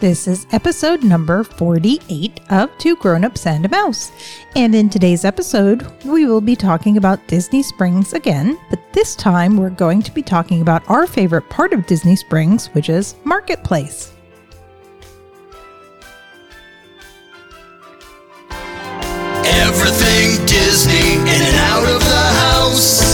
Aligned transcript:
This 0.00 0.26
is 0.26 0.46
episode 0.52 1.04
number 1.04 1.44
48 1.44 2.40
of 2.48 2.70
Two 2.78 2.96
Grown-Ups 2.96 3.46
and 3.46 3.66
a 3.66 3.68
Mouse. 3.68 4.10
And 4.56 4.74
in 4.74 4.88
today's 4.88 5.26
episode, 5.26 5.86
we 6.06 6.24
will 6.24 6.40
be 6.40 6.56
talking 6.56 6.96
about 6.96 7.26
Disney 7.26 7.62
Springs 7.62 8.14
again, 8.14 8.58
but 8.70 8.80
this 8.94 9.14
time 9.14 9.58
we're 9.58 9.68
going 9.68 10.00
to 10.00 10.10
be 10.10 10.22
talking 10.22 10.62
about 10.62 10.88
our 10.88 11.06
favorite 11.06 11.50
part 11.50 11.74
of 11.74 11.84
Disney 11.84 12.16
Springs, 12.16 12.68
which 12.68 12.88
is 12.88 13.14
Marketplace. 13.24 14.14
Everything 19.44 20.46
Disney 20.46 21.16
in 21.16 21.28
and 21.28 21.56
out 21.56 21.84
of 21.84 22.00
the 22.00 22.16
house. 22.16 23.09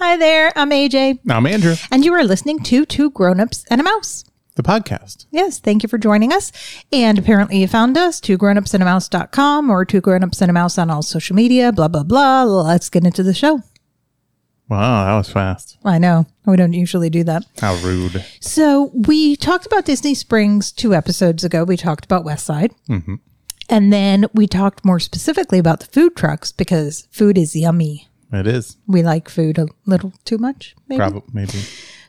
Hi 0.00 0.16
there, 0.16 0.50
I'm 0.56 0.70
AJ, 0.70 1.18
I'm 1.28 1.44
Andrew, 1.44 1.74
and 1.90 2.06
you 2.06 2.14
are 2.14 2.24
listening 2.24 2.60
to 2.60 2.86
Two 2.86 3.10
Grown-Ups 3.10 3.66
and 3.68 3.82
a 3.82 3.84
Mouse. 3.84 4.24
the 4.54 4.62
podcast. 4.62 5.26
Yes, 5.30 5.58
thank 5.58 5.82
you 5.82 5.90
for 5.90 5.98
joining 5.98 6.32
us. 6.32 6.52
And 6.90 7.18
apparently 7.18 7.58
you 7.58 7.68
found 7.68 7.98
us, 7.98 8.18
two 8.18 8.38
grownupsandamouse.com 8.38 9.68
or 9.68 9.84
two 9.84 10.00
grownups 10.00 10.40
and 10.40 10.50
a 10.50 10.54
mouse 10.54 10.78
on 10.78 10.88
all 10.88 11.02
social 11.02 11.36
media, 11.36 11.70
blah, 11.70 11.88
blah, 11.88 12.02
blah. 12.02 12.44
Let's 12.44 12.88
get 12.88 13.04
into 13.04 13.22
the 13.22 13.34
show. 13.34 13.60
Wow, 14.70 15.04
that 15.04 15.16
was 15.18 15.30
fast. 15.30 15.76
I 15.84 15.98
know. 15.98 16.26
We 16.46 16.56
don't 16.56 16.72
usually 16.72 17.10
do 17.10 17.22
that. 17.24 17.44
How 17.60 17.74
rude. 17.76 18.24
So 18.40 18.90
we 18.94 19.36
talked 19.36 19.66
about 19.66 19.84
Disney 19.84 20.14
Springs 20.14 20.72
two 20.72 20.94
episodes 20.94 21.44
ago. 21.44 21.64
We 21.64 21.76
talked 21.76 22.06
about 22.06 22.24
West 22.24 22.46
Side. 22.46 22.72
Mm-hmm. 22.88 23.16
And 23.68 23.92
then 23.92 24.26
we 24.32 24.46
talked 24.46 24.84
more 24.84 24.98
specifically 24.98 25.58
about 25.58 25.80
the 25.80 25.86
food 25.86 26.16
trucks 26.16 26.52
because 26.52 27.06
food 27.10 27.36
is 27.36 27.54
yummy. 27.54 28.08
It 28.32 28.46
is. 28.46 28.76
We 28.86 29.02
like 29.02 29.28
food 29.28 29.58
a 29.58 29.66
little 29.86 30.12
too 30.24 30.38
much, 30.38 30.76
maybe. 30.88 30.98
Probably, 30.98 31.22
maybe. 31.32 31.58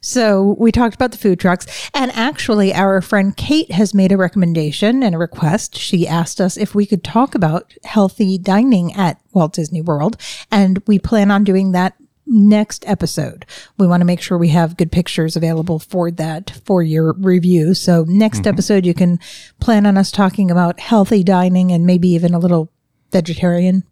So 0.02 0.56
we 0.60 0.72
talked 0.72 0.96
about 0.96 1.12
the 1.12 1.18
food 1.18 1.40
trucks. 1.40 1.90
And 1.94 2.12
actually, 2.12 2.74
our 2.74 3.02
friend 3.02 3.38
Kate 3.38 3.72
has 3.72 3.94
made 3.94 4.12
a 4.12 4.18
recommendation 4.18 5.04
and 5.04 5.16
a 5.16 5.20
request. 5.20 5.78
She 5.78 6.08
asked 6.08 6.42
us 6.42 6.58
if 6.58 6.74
we 6.74 6.86
could 6.86 7.04
talk 7.04 7.36
about 7.36 7.74
healthy 7.84 8.38
dining 8.38 8.94
at 8.94 9.22
Walt 9.32 9.54
Disney 9.54 9.82
World. 9.82 10.18
And 10.52 10.82
we 10.88 10.98
plan 10.98 11.30
on 11.30 11.44
doing 11.44 11.72
that 11.72 11.96
next 12.26 12.88
episode. 12.88 13.46
We 13.78 13.88
want 13.88 14.02
to 14.02 14.06
make 14.06 14.22
sure 14.22 14.38
we 14.38 14.50
have 14.50 14.78
good 14.78 14.92
pictures 14.92 15.36
available 15.36 15.80
for 15.80 16.10
that 16.12 16.50
for 16.66 16.82
your 16.82 17.14
review. 17.14 17.74
So 17.74 18.06
next 18.08 18.40
mm-hmm. 18.40 18.50
episode, 18.50 18.86
you 18.86 18.94
can 18.94 19.20
plan 19.60 19.86
on 19.86 19.98
us 19.98 20.12
talking 20.12 20.50
about 20.50 20.80
healthy 20.80 21.24
dining 21.24 21.72
and 21.72 21.86
maybe 21.86 22.10
even 22.10 22.34
a 22.34 22.40
little 22.40 22.72
vegetarian 23.12 23.84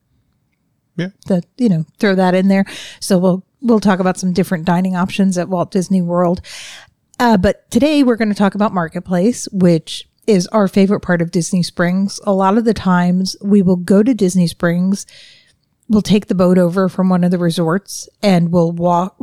Yeah. 1.00 1.08
that 1.28 1.46
you 1.58 1.70
know 1.70 1.86
throw 2.00 2.16
that 2.16 2.36
in 2.36 2.48
there. 2.48 2.66
So 3.00 3.18
we'll 3.18 3.46
we'll 3.62 3.80
talk 3.80 4.00
about 4.00 4.18
some 4.18 4.34
different 4.34 4.66
dining 4.66 4.96
options 4.96 5.38
at 5.38 5.50
walt 5.50 5.72
disney 5.72 6.02
world. 6.02 6.42
Uh, 7.20 7.38
but 7.38 7.70
today 7.72 8.04
we're 8.04 8.16
going 8.16 8.30
to 8.30 8.36
talk 8.36 8.56
about 8.56 8.74
marketplace 8.74 9.48
which 9.52 10.08
is 10.28 10.48
our 10.48 10.68
favorite 10.68 11.02
part 11.02 11.22
of 11.22 11.32
disney 11.32 11.64
springs. 11.64 12.20
A 12.26 12.34
lot 12.34 12.58
of 12.58 12.66
the 12.66 12.74
times 12.74 13.36
we 13.42 13.62
will 13.62 13.76
go 13.76 14.04
to 14.04 14.14
disney 14.14 14.48
springs 14.48 15.06
we'll 15.90 16.02
take 16.04 16.28
the 16.28 16.36
boat 16.36 16.58
over 16.58 16.88
from 16.88 17.10
one 17.10 17.24
of 17.24 17.32
the 17.32 17.38
resorts 17.38 18.08
and 18.22 18.52
we'll 18.52 18.72
walk 18.72 19.18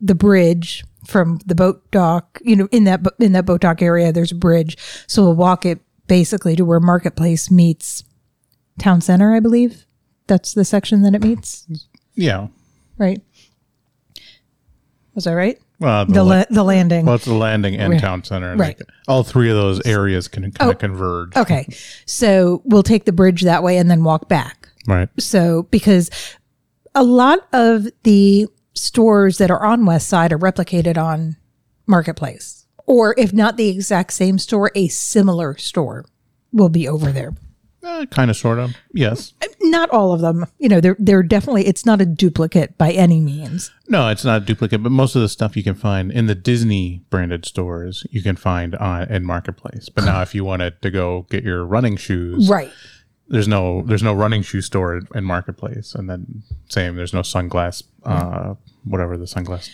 the 0.00 0.14
bridge 0.14 0.84
from 1.06 1.38
the 1.46 1.54
boat 1.54 1.90
dock 1.90 2.38
you 2.44 2.54
know 2.54 2.68
in 2.70 2.84
that 2.84 3.00
in 3.18 3.32
that 3.32 3.46
boat 3.46 3.60
dock 3.62 3.82
area 3.82 4.12
there's 4.12 4.32
a 4.32 4.36
bridge. 4.36 4.76
So 5.06 5.22
we'll 5.22 5.34
walk 5.34 5.64
it 5.66 5.80
basically 6.06 6.54
to 6.56 6.64
where 6.64 6.80
marketplace 6.80 7.50
meets 7.50 8.04
town 8.78 9.00
center 9.00 9.34
i 9.34 9.40
believe 9.40 9.86
that's 10.26 10.54
the 10.54 10.64
section 10.64 11.02
that 11.02 11.14
it 11.14 11.22
meets 11.22 11.66
Yeah. 12.14 12.48
right? 12.98 13.20
Was 15.14 15.26
I 15.26 15.34
right? 15.34 15.58
Well, 15.78 16.06
The 16.06 16.22
la- 16.24 16.44
the 16.48 16.62
landing. 16.62 17.06
well, 17.06 17.16
it's 17.16 17.24
the 17.24 17.34
landing 17.34 17.76
and 17.76 17.92
Right. 17.92 18.00
town 18.00 18.22
center. 18.24 18.52
and 18.52 18.60
Right. 18.60 18.78
like, 18.78 18.88
all 19.08 19.24
three 19.24 19.50
of 19.50 19.56
those 19.56 19.80
areas 19.84 20.28
can 20.28 20.44
kind 20.52 20.56
Oh. 20.60 20.70
of 20.70 20.78
converge. 20.78 21.36
okay, 21.36 21.66
so 22.06 22.62
we'll 22.64 22.82
take 22.84 23.04
the 23.04 23.12
bridge 23.12 23.42
that 23.42 23.62
way 23.62 23.76
and 23.78 23.90
then 23.90 24.04
walk 24.04 24.28
back. 24.28 24.68
Right. 24.86 25.08
So 25.18 25.64
because 25.70 26.08
a 26.94 27.02
lot 27.02 27.40
of 27.52 27.88
the 28.04 28.46
stores 28.74 29.38
that 29.38 29.50
are 29.50 29.62
on 29.64 29.84
West 29.84 30.08
Side 30.08 30.32
are 30.32 30.38
replicated 30.38 30.96
on 30.96 31.36
Marketplace, 31.86 32.64
or 32.86 33.14
if 33.18 33.32
not 33.32 33.56
the 33.56 33.68
exact 33.68 34.12
same 34.12 34.38
store, 34.38 34.70
a 34.74 34.88
similar 34.88 35.56
store 35.58 36.04
will 36.52 36.68
be 36.68 36.86
over 36.88 37.10
there. 37.12 37.34
Uh, 37.92 38.06
kind 38.06 38.30
of, 38.30 38.36
sort 38.36 38.58
of. 38.58 38.74
Yes. 38.94 39.34
Not 39.60 39.90
all 39.90 40.12
of 40.12 40.20
them, 40.20 40.46
you 40.58 40.68
know. 40.68 40.80
They're 40.80 40.96
they're 40.98 41.22
definitely. 41.22 41.66
It's 41.66 41.84
not 41.86 42.00
a 42.00 42.06
duplicate 42.06 42.76
by 42.78 42.90
any 42.92 43.20
means. 43.20 43.70
No, 43.88 44.08
it's 44.08 44.24
not 44.24 44.42
a 44.42 44.44
duplicate, 44.44 44.82
but 44.82 44.90
most 44.92 45.14
of 45.14 45.22
the 45.22 45.28
stuff 45.28 45.56
you 45.56 45.62
can 45.62 45.74
find 45.74 46.10
in 46.10 46.26
the 46.26 46.34
Disney 46.34 47.02
branded 47.10 47.44
stores, 47.44 48.06
you 48.10 48.22
can 48.22 48.36
find 48.36 48.74
on 48.76 49.10
in 49.10 49.24
Marketplace. 49.24 49.88
But 49.88 50.04
now, 50.04 50.22
if 50.22 50.34
you 50.34 50.44
wanted 50.44 50.80
to 50.82 50.90
go 50.90 51.26
get 51.30 51.44
your 51.44 51.64
running 51.64 51.96
shoes, 51.96 52.48
Right. 52.48 52.70
there's 53.28 53.48
no 53.48 53.82
there's 53.86 54.02
no 54.02 54.14
running 54.14 54.42
shoe 54.42 54.62
store 54.62 55.00
in- 55.14 55.24
Marketplace, 55.24 55.94
and 55.94 56.08
then 56.10 56.42
same 56.68 56.96
there's 56.96 57.12
no 57.14 57.20
sunglass, 57.20 57.82
uh, 58.04 58.54
whatever 58.84 59.16
the 59.16 59.26
sunglass 59.26 59.68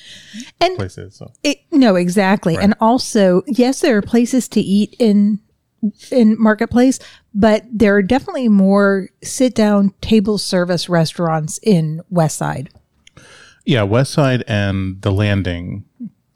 And 0.60 0.76
place 0.76 0.98
is. 0.98 1.16
So 1.16 1.32
It, 1.42 1.58
no, 1.72 1.96
exactly. 1.96 2.56
And 2.56 2.74
also, 2.80 3.42
yes, 3.46 3.80
there 3.80 3.96
are 3.96 4.02
places 4.02 4.48
to 4.48 4.60
eat 4.60 4.94
in 4.98 5.40
in 6.10 6.40
marketplace, 6.40 6.98
but 7.34 7.64
there 7.72 7.94
are 7.94 8.02
definitely 8.02 8.48
more 8.48 9.08
sit 9.22 9.54
down 9.54 9.94
table 10.00 10.38
service 10.38 10.88
restaurants 10.88 11.58
in 11.62 12.00
West 12.10 12.36
Side. 12.36 12.70
Yeah, 13.64 13.82
West 13.82 14.12
Side 14.12 14.44
and 14.48 15.00
the 15.02 15.12
Landing 15.12 15.84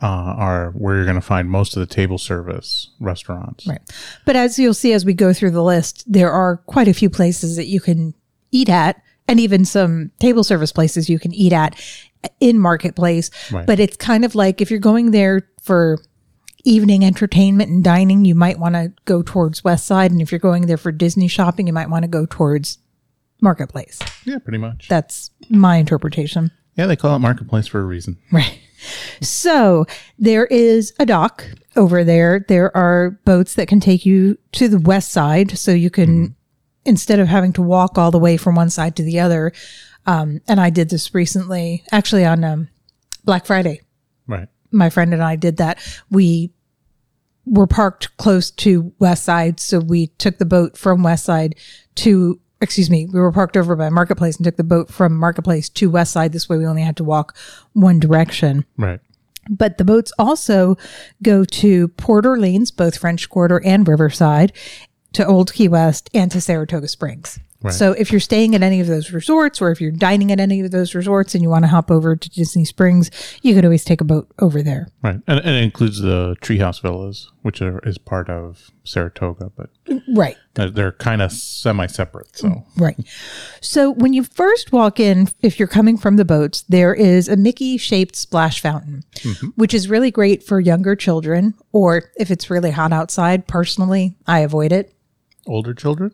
uh, 0.02 0.06
are 0.06 0.70
where 0.72 0.96
you're 0.96 1.04
going 1.04 1.14
to 1.14 1.20
find 1.20 1.48
most 1.48 1.76
of 1.76 1.80
the 1.80 1.92
table 1.92 2.18
service 2.18 2.90
restaurants. 3.00 3.66
Right. 3.66 3.80
But 4.24 4.36
as 4.36 4.58
you'll 4.58 4.74
see 4.74 4.92
as 4.92 5.04
we 5.04 5.14
go 5.14 5.32
through 5.32 5.52
the 5.52 5.62
list, 5.62 6.04
there 6.12 6.30
are 6.30 6.58
quite 6.66 6.88
a 6.88 6.94
few 6.94 7.08
places 7.08 7.56
that 7.56 7.66
you 7.66 7.80
can 7.80 8.14
eat 8.50 8.68
at 8.68 9.00
and 9.28 9.38
even 9.38 9.64
some 9.64 10.10
table 10.18 10.44
service 10.44 10.72
places 10.72 11.08
you 11.08 11.18
can 11.18 11.32
eat 11.32 11.52
at 11.52 11.80
in 12.40 12.58
marketplace. 12.58 13.30
Right. 13.52 13.66
But 13.66 13.80
it's 13.80 13.96
kind 13.96 14.24
of 14.24 14.34
like 14.34 14.60
if 14.60 14.70
you're 14.70 14.80
going 14.80 15.12
there 15.12 15.48
for 15.62 15.98
evening 16.64 17.04
entertainment 17.04 17.70
and 17.70 17.82
dining, 17.82 18.24
you 18.24 18.34
might 18.34 18.58
want 18.58 18.74
to 18.74 18.92
go 19.04 19.22
towards 19.22 19.64
West 19.64 19.86
Side. 19.86 20.10
And 20.10 20.20
if 20.20 20.30
you're 20.30 20.38
going 20.38 20.66
there 20.66 20.76
for 20.76 20.92
Disney 20.92 21.28
shopping, 21.28 21.66
you 21.66 21.72
might 21.72 21.90
want 21.90 22.04
to 22.04 22.08
go 22.08 22.26
towards 22.26 22.78
Marketplace. 23.40 23.98
Yeah, 24.24 24.38
pretty 24.38 24.58
much. 24.58 24.88
That's 24.88 25.30
my 25.50 25.76
interpretation. 25.76 26.50
yeah, 26.76 26.86
they 26.86 26.96
call 26.96 27.16
it 27.16 27.20
Marketplace 27.20 27.66
for 27.66 27.80
a 27.80 27.84
reason. 27.84 28.16
Right. 28.30 28.58
So 29.20 29.86
there 30.18 30.46
is 30.46 30.92
a 30.98 31.06
dock 31.06 31.44
over 31.76 32.02
there. 32.02 32.44
There 32.48 32.76
are 32.76 33.12
boats 33.24 33.54
that 33.54 33.68
can 33.68 33.78
take 33.80 34.04
you 34.04 34.38
to 34.52 34.68
the 34.68 34.80
west 34.80 35.12
side. 35.12 35.56
So 35.56 35.70
you 35.70 35.90
can, 35.90 36.34
instead 36.84 37.20
of 37.20 37.28
having 37.28 37.52
to 37.54 37.62
walk 37.62 37.96
all 37.96 38.10
the 38.10 38.18
way 38.18 38.36
from 38.36 38.56
one 38.56 38.70
side 38.70 38.96
to 38.96 39.02
the 39.04 39.20
other. 39.20 39.52
Um, 40.06 40.40
and 40.48 40.60
I 40.60 40.70
did 40.70 40.90
this 40.90 41.14
recently, 41.14 41.84
actually 41.92 42.24
on 42.24 42.42
um, 42.42 42.68
Black 43.24 43.46
Friday. 43.46 43.82
My 44.72 44.90
friend 44.90 45.12
and 45.12 45.22
I 45.22 45.36
did 45.36 45.58
that. 45.58 45.78
We 46.10 46.52
were 47.44 47.66
parked 47.66 48.16
close 48.16 48.50
to 48.50 48.92
West 48.98 49.24
Side. 49.24 49.60
So 49.60 49.80
we 49.80 50.08
took 50.18 50.38
the 50.38 50.44
boat 50.44 50.76
from 50.76 51.02
West 51.02 51.24
Side 51.24 51.56
to, 51.96 52.40
excuse 52.60 52.90
me, 52.90 53.06
we 53.06 53.20
were 53.20 53.32
parked 53.32 53.56
over 53.56 53.74
by 53.76 53.88
Marketplace 53.90 54.36
and 54.36 54.44
took 54.44 54.56
the 54.56 54.64
boat 54.64 54.90
from 54.90 55.16
Marketplace 55.16 55.68
to 55.70 55.90
West 55.90 56.12
Side. 56.12 56.32
This 56.32 56.48
way 56.48 56.56
we 56.56 56.66
only 56.66 56.82
had 56.82 56.96
to 56.98 57.04
walk 57.04 57.36
one 57.72 57.98
direction. 57.98 58.64
Right. 58.76 59.00
But 59.50 59.78
the 59.78 59.84
boats 59.84 60.12
also 60.18 60.76
go 61.22 61.44
to 61.44 61.88
Port 61.88 62.24
Orleans, 62.24 62.70
both 62.70 62.98
French 62.98 63.28
Quarter 63.28 63.60
and 63.64 63.86
Riverside, 63.86 64.52
to 65.14 65.26
Old 65.26 65.52
Key 65.52 65.66
West, 65.66 66.08
and 66.14 66.30
to 66.30 66.40
Saratoga 66.40 66.86
Springs. 66.86 67.40
Right. 67.62 67.72
So 67.74 67.92
if 67.92 68.10
you're 68.10 68.20
staying 68.20 68.54
at 68.54 68.62
any 68.62 68.80
of 68.80 68.86
those 68.86 69.12
resorts 69.12 69.60
or 69.60 69.70
if 69.70 69.80
you're 69.80 69.90
dining 69.92 70.32
at 70.32 70.40
any 70.40 70.60
of 70.60 70.70
those 70.70 70.94
resorts 70.94 71.34
and 71.34 71.42
you 71.42 71.48
want 71.48 71.64
to 71.64 71.68
hop 71.68 71.90
over 71.90 72.16
to 72.16 72.30
Disney 72.30 72.64
Springs, 72.64 73.10
you 73.42 73.54
could 73.54 73.64
always 73.64 73.84
take 73.84 74.00
a 74.00 74.04
boat 74.04 74.28
over 74.40 74.62
there. 74.62 74.88
Right. 75.02 75.20
And, 75.26 75.38
and 75.40 75.50
it 75.56 75.62
includes 75.62 76.00
the 76.00 76.36
Treehouse 76.40 76.80
Villas, 76.82 77.30
which 77.42 77.62
are, 77.62 77.78
is 77.80 77.98
part 77.98 78.28
of 78.28 78.70
Saratoga, 78.84 79.52
but 79.56 79.70
mm, 79.86 80.02
Right. 80.14 80.36
they're, 80.54 80.70
they're 80.70 80.92
kind 80.92 81.22
of 81.22 81.30
semi 81.32 81.86
separate. 81.86 82.36
So, 82.36 82.48
mm, 82.48 82.64
Right. 82.76 82.96
So 83.60 83.90
when 83.90 84.12
you 84.12 84.24
first 84.24 84.72
walk 84.72 84.98
in, 84.98 85.28
if 85.40 85.58
you're 85.58 85.68
coming 85.68 85.96
from 85.96 86.16
the 86.16 86.24
boats, 86.24 86.62
there 86.68 86.94
is 86.94 87.28
a 87.28 87.36
Mickey 87.36 87.76
shaped 87.76 88.16
splash 88.16 88.60
fountain, 88.60 89.04
mm-hmm. 89.14 89.48
which 89.56 89.72
is 89.74 89.88
really 89.88 90.10
great 90.10 90.42
for 90.42 90.58
younger 90.60 90.96
children, 90.96 91.54
or 91.72 92.10
if 92.16 92.30
it's 92.30 92.50
really 92.50 92.70
hot 92.72 92.92
outside. 92.92 93.46
Personally, 93.46 94.16
I 94.26 94.40
avoid 94.40 94.72
it. 94.72 94.94
older 95.46 95.74
children? 95.74 96.12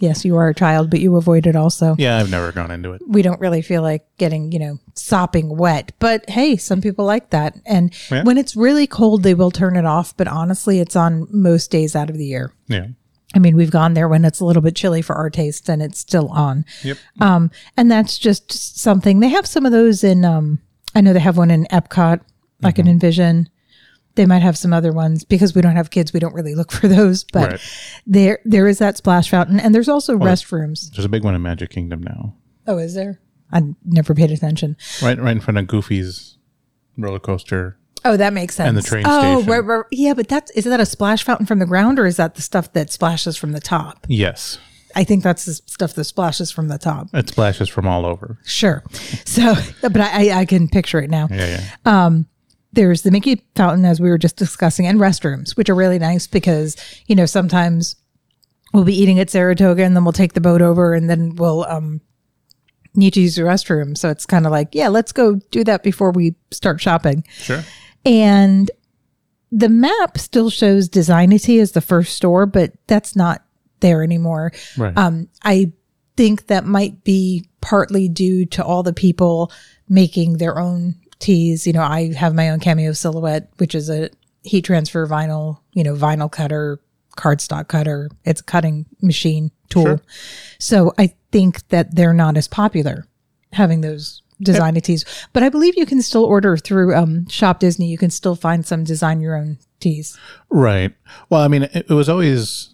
Yes, 0.00 0.24
you 0.24 0.36
are 0.36 0.48
a 0.48 0.54
child, 0.54 0.90
but 0.90 1.00
you 1.00 1.14
avoid 1.16 1.46
it 1.46 1.54
also. 1.54 1.94
Yeah, 1.98 2.16
I've 2.18 2.30
never 2.30 2.50
gone 2.52 2.70
into 2.70 2.92
it. 2.92 3.02
We 3.06 3.22
don't 3.22 3.40
really 3.40 3.62
feel 3.62 3.82
like 3.82 4.04
getting, 4.16 4.50
you 4.50 4.58
know, 4.58 4.78
sopping 4.94 5.56
wet. 5.56 5.92
But 5.98 6.28
hey, 6.28 6.56
some 6.56 6.80
people 6.80 7.04
like 7.04 7.30
that. 7.30 7.54
And 7.66 7.92
Yeah. 8.10 8.22
when 8.24 8.38
it's 8.38 8.56
really 8.56 8.86
cold, 8.86 9.22
they 9.22 9.34
will 9.34 9.50
turn 9.50 9.76
it 9.76 9.84
off. 9.84 10.16
But 10.16 10.26
honestly, 10.26 10.80
it's 10.80 10.96
on 10.96 11.28
most 11.30 11.70
days 11.70 11.94
out 11.94 12.08
of 12.10 12.16
the 12.16 12.24
year. 12.26 12.52
Yeah. 12.66 12.86
I 13.34 13.38
mean, 13.38 13.56
we've 13.56 13.70
gone 13.70 13.94
there 13.94 14.08
when 14.08 14.24
it's 14.24 14.40
a 14.40 14.44
little 14.44 14.62
bit 14.62 14.74
chilly 14.74 15.02
for 15.02 15.14
our 15.14 15.30
taste 15.30 15.68
and 15.68 15.80
it's 15.82 15.98
still 16.00 16.28
on. 16.28 16.64
Yep. 16.82 16.96
Um, 17.20 17.50
and 17.76 17.90
that's 17.90 18.18
just 18.18 18.50
something 18.80 19.20
they 19.20 19.28
have 19.28 19.46
some 19.46 19.64
of 19.66 19.70
those 19.72 20.02
in 20.02 20.24
um, 20.24 20.58
I 20.94 21.00
know 21.00 21.12
they 21.12 21.20
have 21.20 21.36
one 21.36 21.50
in 21.52 21.66
Epcot, 21.66 22.20
I 22.64 22.72
can 22.72 22.88
envision. 22.88 23.48
They 24.16 24.26
might 24.26 24.42
have 24.42 24.58
some 24.58 24.72
other 24.72 24.92
ones 24.92 25.24
because 25.24 25.54
we 25.54 25.62
don't 25.62 25.76
have 25.76 25.90
kids. 25.90 26.12
We 26.12 26.20
don't 26.20 26.34
really 26.34 26.54
look 26.54 26.72
for 26.80 26.88
those, 26.88 27.24
but 27.24 27.50
Right. 27.52 27.60
there 28.06 28.38
there 28.44 28.66
is 28.66 28.78
that 28.78 28.96
splash 28.96 29.30
fountain, 29.30 29.60
and 29.60 29.74
there's 29.74 29.88
also 29.88 30.14
oh, 30.14 30.18
restrooms. 30.18 30.90
There's 30.92 31.04
a 31.04 31.08
big 31.08 31.24
one 31.24 31.34
in 31.34 31.42
Magic 31.42 31.70
Kingdom 31.70 32.02
now, 32.02 32.34
Oh, 32.66 32.78
is 32.78 32.94
there? 32.94 33.20
I 33.52 33.62
never 33.84 34.14
paid 34.14 34.30
attention. 34.30 34.76
right, 35.02 35.18
right 35.18 35.32
in 35.32 35.40
front 35.40 35.58
of 35.58 35.66
Goofy's 35.66 36.38
roller 36.96 37.18
coaster. 37.18 37.76
Oh, 38.04 38.16
that 38.16 38.32
makes 38.32 38.54
sense. 38.54 38.68
And 38.68 38.76
the 38.78 38.82
train 38.82 39.04
oh, 39.06 39.40
station. 39.42 39.50
right, 39.50 39.58
right. 39.64 39.84
yeah, 39.90 40.14
but 40.14 40.26
that's 40.28 40.50
is 40.52 40.64
that 40.64 40.80
a 40.80 40.86
splash 40.86 41.22
fountain 41.24 41.46
from 41.46 41.58
the 41.58 41.66
ground 41.66 41.98
or 41.98 42.06
is 42.06 42.16
that 42.16 42.34
the 42.34 42.42
stuff 42.42 42.72
that 42.72 42.90
splashes 42.90 43.36
from 43.36 43.52
the 43.52 43.60
top? 43.60 44.06
Yes, 44.08 44.58
I 44.96 45.04
think 45.04 45.22
that's 45.22 45.44
the 45.44 45.54
stuff 45.54 45.94
that 45.94 46.04
splashes 46.04 46.50
from 46.50 46.68
the 46.68 46.78
top. 46.78 47.08
it 47.12 47.28
splashes 47.28 47.68
from 47.68 47.86
all 47.86 48.06
over. 48.06 48.38
Sure. 48.44 48.82
So, 49.24 49.54
but 49.82 49.98
I, 50.00 50.30
I- 50.40 50.44
can 50.46 50.68
picture 50.68 50.98
it 51.00 51.10
now. 51.10 51.28
Yeah, 51.30 51.60
yeah. 51.86 52.04
Um, 52.06 52.26
There's 52.72 53.02
the 53.02 53.10
Mickey 53.10 53.44
fountain, 53.56 53.84
as 53.84 54.00
we 54.00 54.08
were 54.08 54.18
just 54.18 54.36
discussing, 54.36 54.86
and 54.86 55.00
restrooms, 55.00 55.56
which 55.56 55.68
are 55.68 55.74
really 55.74 55.98
nice 55.98 56.26
because, 56.26 56.76
you 57.06 57.16
know, 57.16 57.26
sometimes 57.26 57.96
we'll 58.72 58.84
be 58.84 58.96
eating 58.96 59.18
at 59.18 59.28
Saratoga 59.30 59.82
and 59.82 59.96
then 59.96 60.04
we'll 60.04 60.12
take 60.12 60.34
the 60.34 60.40
boat 60.40 60.62
over 60.62 60.94
and 60.94 61.10
then 61.10 61.34
we'll 61.34 61.64
um, 61.64 62.00
need 62.94 63.14
to 63.14 63.20
use 63.20 63.34
the 63.34 63.42
restroom. 63.42 63.98
So 63.98 64.08
it's 64.08 64.24
kind 64.24 64.46
of 64.46 64.52
like, 64.52 64.68
yeah, 64.72 64.86
let's 64.86 65.10
go 65.10 65.34
do 65.50 65.64
that 65.64 65.82
before 65.82 66.12
we 66.12 66.36
start 66.52 66.80
shopping. 66.80 67.24
Sure. 67.32 67.64
And 68.04 68.70
the 69.50 69.68
map 69.68 70.16
still 70.16 70.50
shows 70.50 70.88
Design-A-Tee 70.88 71.58
as 71.58 71.72
the 71.72 71.80
first 71.80 72.14
store, 72.14 72.46
but 72.46 72.72
that's 72.86 73.16
not 73.16 73.42
there 73.80 74.04
anymore. 74.04 74.52
Right. 74.78 74.96
Um, 74.96 75.28
I 75.42 75.72
think 76.16 76.46
that 76.46 76.64
might 76.64 77.02
be 77.02 77.48
partly 77.60 78.08
due 78.08 78.46
to 78.46 78.64
all 78.64 78.84
the 78.84 78.92
people 78.92 79.50
making 79.88 80.36
their 80.36 80.60
own 80.60 80.94
tees. 81.20 81.66
You 81.66 81.72
know, 81.72 81.82
I 81.82 82.12
have 82.14 82.34
my 82.34 82.50
own 82.50 82.58
cameo 82.58 82.92
silhouette, 82.92 83.48
which 83.58 83.74
is 83.74 83.88
a 83.88 84.10
heat 84.42 84.64
transfer 84.64 85.06
vinyl, 85.06 85.58
you 85.72 85.84
know, 85.84 85.94
vinyl 85.94 86.30
cutter, 86.30 86.80
cardstock 87.16 87.68
cutter. 87.68 88.10
It's 88.24 88.40
a 88.40 88.44
cutting 88.44 88.86
machine 89.00 89.52
tool. 89.68 89.84
Sure. 89.84 90.02
So 90.58 90.92
I 90.98 91.14
think 91.30 91.68
that 91.68 91.94
they're 91.94 92.12
not 92.12 92.36
as 92.36 92.48
popular 92.48 93.06
having 93.52 93.80
those 93.80 94.22
design 94.42 94.74
tees. 94.74 95.04
But 95.32 95.42
I 95.42 95.48
believe 95.48 95.76
you 95.76 95.86
can 95.86 96.02
still 96.02 96.24
order 96.24 96.56
through 96.56 96.94
um, 96.94 97.28
Shop 97.28 97.60
Disney. 97.60 97.88
You 97.88 97.98
can 97.98 98.10
still 98.10 98.34
find 98.34 98.66
some 98.66 98.84
design 98.84 99.20
your 99.20 99.36
own 99.36 99.58
tees. 99.80 100.18
Right. 100.48 100.92
Well, 101.28 101.42
I 101.42 101.48
mean, 101.48 101.64
it, 101.64 101.86
it 101.88 101.94
was 101.94 102.08
always. 102.08 102.70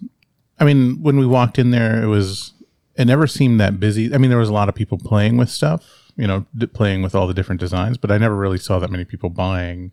I 0.59 0.65
mean, 0.65 1.03
when 1.03 1.19
we 1.19 1.27
walked 1.27 1.59
in 1.59 1.71
there, 1.71 2.03
it 2.03 2.07
was. 2.07 2.53
It 2.97 3.05
never 3.05 3.27
seemed 3.27 3.61
that 3.61 3.79
busy. 3.79 4.15
I 4.15 4.19
mean, 4.19 4.31
there 4.31 4.39
was 4.39 4.49
a 4.49 4.55
lot 4.55 4.71
of 4.71 4.75
people 4.75 4.97
playing 4.97 5.37
with 5.37 5.51
stuff. 5.51 6.06
You 6.17 6.27
know, 6.27 6.47
d- 6.57 6.67
playing 6.67 7.03
with 7.03 7.15
all 7.15 7.27
the 7.27 7.35
different 7.35 7.61
designs, 7.61 7.99
but 7.99 8.11
I 8.11 8.17
never 8.19 8.35
really 8.35 8.59
saw 8.59 8.79
that 8.79 8.91
many 8.91 9.05
people 9.05 9.29
buying. 9.31 9.93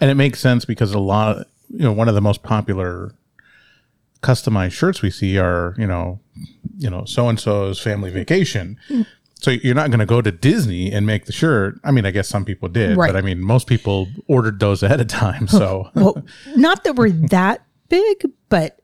And 0.00 0.10
it 0.10 0.14
makes 0.14 0.40
sense 0.40 0.64
because 0.64 0.92
a 0.92 0.98
lot. 0.98 1.46
You 1.70 1.84
know, 1.84 1.92
one 1.92 2.08
of 2.08 2.14
the 2.14 2.20
most 2.20 2.42
popular 2.42 3.14
customized 4.22 4.72
shirts 4.72 5.02
we 5.02 5.10
see 5.10 5.38
are 5.38 5.74
you 5.78 5.86
know, 5.86 6.20
you 6.78 6.88
know, 6.90 7.04
so 7.04 7.28
and 7.28 7.38
so's 7.40 7.80
family 7.80 8.10
vacation. 8.10 8.78
So 9.34 9.50
you're 9.50 9.74
not 9.74 9.88
going 9.90 9.98
to 10.00 10.06
go 10.06 10.20
to 10.22 10.30
Disney 10.30 10.92
and 10.92 11.04
make 11.04 11.24
the 11.24 11.32
shirt. 11.32 11.80
I 11.82 11.90
mean, 11.90 12.06
I 12.06 12.12
guess 12.12 12.28
some 12.28 12.44
people 12.44 12.68
did, 12.68 12.96
Right. 12.96 13.08
but 13.08 13.16
I 13.16 13.22
mean, 13.22 13.40
most 13.40 13.66
people 13.66 14.06
ordered 14.28 14.60
those 14.60 14.82
ahead 14.86 15.00
of 15.00 15.08
time. 15.08 15.48
So 15.48 15.90
Well, 15.94 16.22
not 16.54 16.84
that 16.84 16.94
we're 16.94 17.10
that 17.10 17.64
big, 17.88 18.30
but 18.48 18.78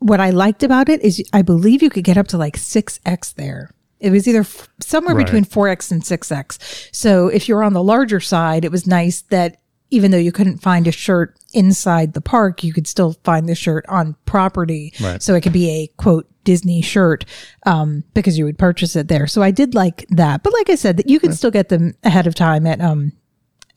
what 0.00 0.18
I 0.18 0.30
liked 0.30 0.62
about 0.64 0.88
it 0.88 1.00
is 1.02 1.22
I 1.32 1.42
believe 1.42 1.80
you 1.82 1.90
could 1.90 2.02
get 2.04 2.16
up 2.18 2.26
to 2.28 2.38
like 2.38 2.56
6X 2.56 3.34
there. 3.34 3.72
It 4.00 4.10
was 4.10 4.26
either 4.26 4.40
f- 4.40 4.68
somewhere 4.80 5.14
Right. 5.14 5.24
between 5.26 5.44
4X 5.44 5.90
and 5.92 6.02
6X. 6.02 6.88
So 6.92 7.28
if 7.28 7.48
you're 7.48 7.62
on 7.62 7.74
the 7.74 7.82
larger 7.82 8.20
side, 8.20 8.64
it 8.64 8.72
was 8.72 8.86
nice 8.86 9.22
that 9.30 9.58
even 9.90 10.10
though 10.12 10.18
you 10.18 10.32
couldn't 10.32 10.58
find 10.58 10.86
a 10.86 10.92
shirt 10.92 11.36
inside 11.52 12.12
the 12.14 12.20
park, 12.20 12.62
you 12.62 12.72
could 12.72 12.86
still 12.86 13.16
find 13.24 13.48
the 13.48 13.54
shirt 13.54 13.84
on 13.88 14.14
property. 14.24 14.92
Right. 15.00 15.20
So 15.22 15.34
it 15.34 15.42
could 15.42 15.52
be 15.52 15.68
a 15.68 15.86
quote 15.96 16.26
Disney 16.44 16.80
shirt 16.80 17.24
um, 17.66 18.04
because 18.14 18.38
you 18.38 18.44
would 18.44 18.56
purchase 18.58 18.94
it 18.96 19.08
there. 19.08 19.26
So 19.26 19.42
I 19.42 19.50
did 19.50 19.74
like 19.74 20.06
that. 20.10 20.42
But 20.42 20.52
like 20.52 20.70
I 20.70 20.76
said, 20.76 20.96
that 20.96 21.08
you 21.10 21.18
can 21.20 21.32
still 21.32 21.50
get 21.50 21.68
them 21.68 21.94
ahead 22.04 22.26
of 22.26 22.34
time 22.34 22.66
at 22.66 22.80
um, 22.80 23.12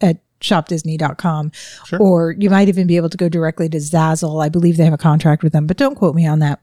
at 0.01 0.21
shopdisney.com 0.39 1.51
or 1.99 2.35
you 2.37 2.49
might 2.49 2.69
even 2.69 2.85
be 2.87 2.95
able 2.97 3.09
to 3.09 3.17
go 3.17 3.27
directly 3.29 3.67
to 3.69 3.77
Zazzle. 3.77 4.43
I 4.43 4.49
believe 4.49 4.77
they 4.77 4.83
have 4.85 4.93
a 4.93 4.97
contract 4.97 5.43
with 5.43 5.51
them, 5.53 5.67
but 5.67 5.77
don't 5.77 5.95
quote 5.95 6.15
me 6.15 6.27
on 6.27 6.39
that. 6.39 6.61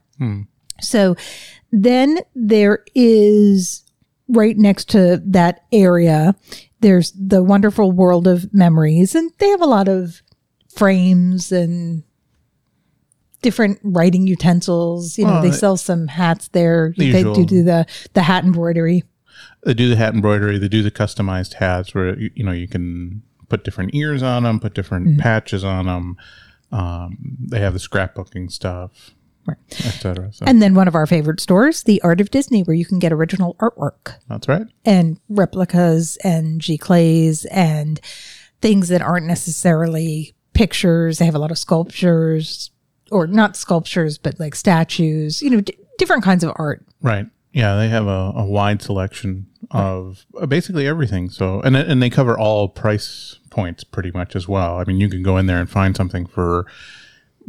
So 0.81 1.15
then 1.71 2.19
there 2.35 2.83
is 2.95 3.83
right 4.27 4.57
next 4.57 4.89
to 4.89 5.21
that 5.25 5.63
area, 5.71 6.35
there's 6.81 7.11
the 7.11 7.43
wonderful 7.43 7.91
world 7.91 8.27
of 8.27 8.53
memories, 8.53 9.13
and 9.15 9.31
they 9.39 9.49
have 9.49 9.61
a 9.61 9.65
lot 9.65 9.87
of 9.87 10.21
frames 10.73 11.51
and 11.51 12.03
different 13.41 13.79
writing 13.83 14.27
utensils. 14.27 15.17
You 15.17 15.25
know, 15.25 15.41
they 15.41 15.49
uh, 15.49 15.53
sell 15.53 15.77
some 15.77 16.07
hats 16.07 16.47
there. 16.49 16.93
the 16.97 17.11
They 17.11 17.23
do 17.23 17.29
usual- 17.29 17.45
do 17.45 17.63
the 17.63 17.85
the 18.13 18.21
hat 18.23 18.43
embroidery. 18.43 19.03
they 19.65 19.73
do 19.73 19.89
the 19.89 19.95
hat 19.95 20.13
embroidery 20.13 20.57
they 20.59 20.67
do 20.67 20.81
the 20.83 20.91
customized 20.91 21.55
hats 21.55 21.93
where 21.95 22.17
you, 22.19 22.29
you 22.35 22.43
know 22.43 22.51
you 22.51 22.67
can 22.67 23.21
put 23.49 23.63
different 23.63 23.93
ears 23.93 24.21
on 24.23 24.43
them 24.43 24.59
put 24.59 24.73
different 24.73 25.07
Mm-hmm. 25.07 25.19
patches 25.19 25.63
on 25.63 25.85
them 25.87 26.17
um, 26.71 27.17
they 27.39 27.59
have 27.59 27.73
the 27.73 27.79
scrapbooking 27.79 28.51
stuff 28.51 29.11
Right. 29.45 29.57
etc 29.85 30.29
so 30.31 30.45
And 30.45 30.61
then 30.61 30.75
one 30.75 30.87
of 30.87 30.93
our 30.95 31.07
favorite 31.07 31.39
stores, 31.39 31.83
the 31.83 32.01
Art 32.03 32.21
of 32.21 32.29
Disney, 32.31 32.61
where 32.63 32.75
you 32.75 32.85
can 32.85 32.99
get 32.99 33.11
original 33.11 33.55
artwork. 33.59 34.15
that's 34.29 34.47
right 34.47 34.67
and 34.85 35.19
replicas 35.29 36.17
and 36.23 36.61
giclées 36.61 37.45
and 37.51 37.99
things 38.61 38.89
that 38.89 39.01
aren't 39.01 39.25
necessarily 39.25 40.35
pictures. 40.53 41.17
They 41.17 41.25
have 41.25 41.33
a 41.35 41.39
lot 41.39 41.49
of 41.51 41.57
sculptures 41.57 42.69
or 43.09 43.25
not 43.27 43.55
sculptures, 43.57 44.17
but 44.17 44.39
like 44.39 44.53
statues, 44.55 45.41
you 45.41 45.49
know, 45.49 45.61
d- 45.61 45.75
different 45.97 46.23
kinds 46.23 46.43
of 46.43 46.51
art. 46.55 46.85
right 47.01 47.25
yeah 47.53 47.75
they 47.75 47.89
have 47.89 48.07
a, 48.07 48.31
a 48.35 48.45
wide 48.45 48.81
selection 48.81 49.45
of 49.71 50.25
uh, 50.39 50.45
basically 50.45 50.87
everything 50.87 51.29
so 51.29 51.59
and 51.61 51.75
and 51.75 52.01
they 52.01 52.09
cover 52.09 52.37
all 52.39 52.69
price 52.69 53.39
points 53.49 53.83
pretty 53.83 54.09
much 54.11 54.35
as 54.35 54.47
well 54.47 54.77
i 54.77 54.83
mean 54.85 54.99
you 55.01 55.09
can 55.09 55.21
go 55.21 55.37
in 55.37 55.47
there 55.47 55.59
and 55.59 55.69
find 55.69 55.95
something 55.97 56.25
for 56.25 56.65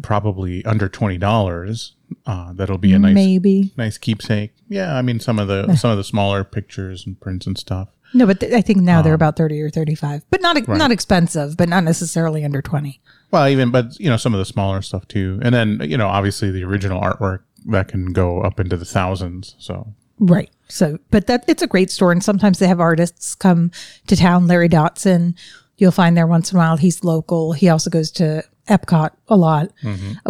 probably 0.03 0.65
under 0.65 0.89
$20 0.89 1.93
uh, 2.27 2.53
that'll 2.55 2.79
be 2.79 2.93
a 2.93 2.99
nice 2.99 3.15
Maybe. 3.15 3.73
nice 3.77 3.99
keepsake 3.99 4.53
yeah 4.69 4.97
i 4.97 5.03
mean 5.03 5.19
some 5.21 5.39
of 5.39 5.49
the 5.49 5.75
some 5.77 5.91
of 5.91 5.97
the 5.97 6.05
smaller 6.05 6.45
pictures 6.45 7.07
and 7.07 7.19
prints 7.21 7.47
and 7.47 7.57
stuff 7.59 7.89
No, 8.15 8.27
but 8.27 8.41
th- 8.41 8.53
I 8.53 8.61
think 8.61 8.79
now 8.81 8.99
Um, 8.99 9.05
they're 9.05 9.15
about 9.15 9.37
30 9.37 9.61
or 9.63 9.71
35, 9.71 10.23
but 10.31 10.43
not, 10.43 10.69
not 10.69 10.91
expensive, 10.93 11.57
but 11.57 11.69
not 11.69 11.83
necessarily 11.85 12.45
under 12.45 12.61
20. 12.61 13.01
Well, 13.31 13.49
even 13.49 13.71
but 13.71 13.99
you 13.99 14.11
know 14.11 14.19
some 14.19 14.35
of 14.35 14.39
the 14.39 14.45
smaller 14.45 14.83
stuff 14.83 15.09
too, 15.09 15.39
and 15.43 15.55
then 15.55 15.81
you 15.83 15.97
know 15.97 16.09
obviously 16.09 16.51
the 16.51 16.63
original 16.65 17.01
artwork 17.01 17.41
that 17.67 17.89
can 17.89 18.13
go 18.13 18.43
up 18.43 18.61
into 18.61 18.77
the 18.77 18.85
thousands. 18.85 19.55
So 19.59 19.95
Right. 20.19 20.51
So, 20.69 20.99
but 21.11 21.27
that 21.27 21.45
it's 21.49 21.63
a 21.63 21.67
great 21.67 21.91
store, 21.91 22.13
and 22.13 22.23
sometimes 22.23 22.59
they 22.59 22.69
have 22.69 22.81
artists 22.81 23.35
come 23.35 23.71
to 24.09 24.15
town. 24.17 24.47
Larry 24.47 24.69
Dotson, 24.69 25.35
you'll 25.79 25.91
find 25.91 26.15
there 26.17 26.27
once 26.27 26.53
in 26.53 26.57
a 26.57 26.61
while. 26.61 26.77
He's 26.77 27.03
local. 27.03 27.53
He 27.55 27.71
also 27.71 27.89
goes 27.89 28.11
to 28.13 28.43
Epcot 28.69 29.11
a 29.29 29.37
lot. 29.37 29.71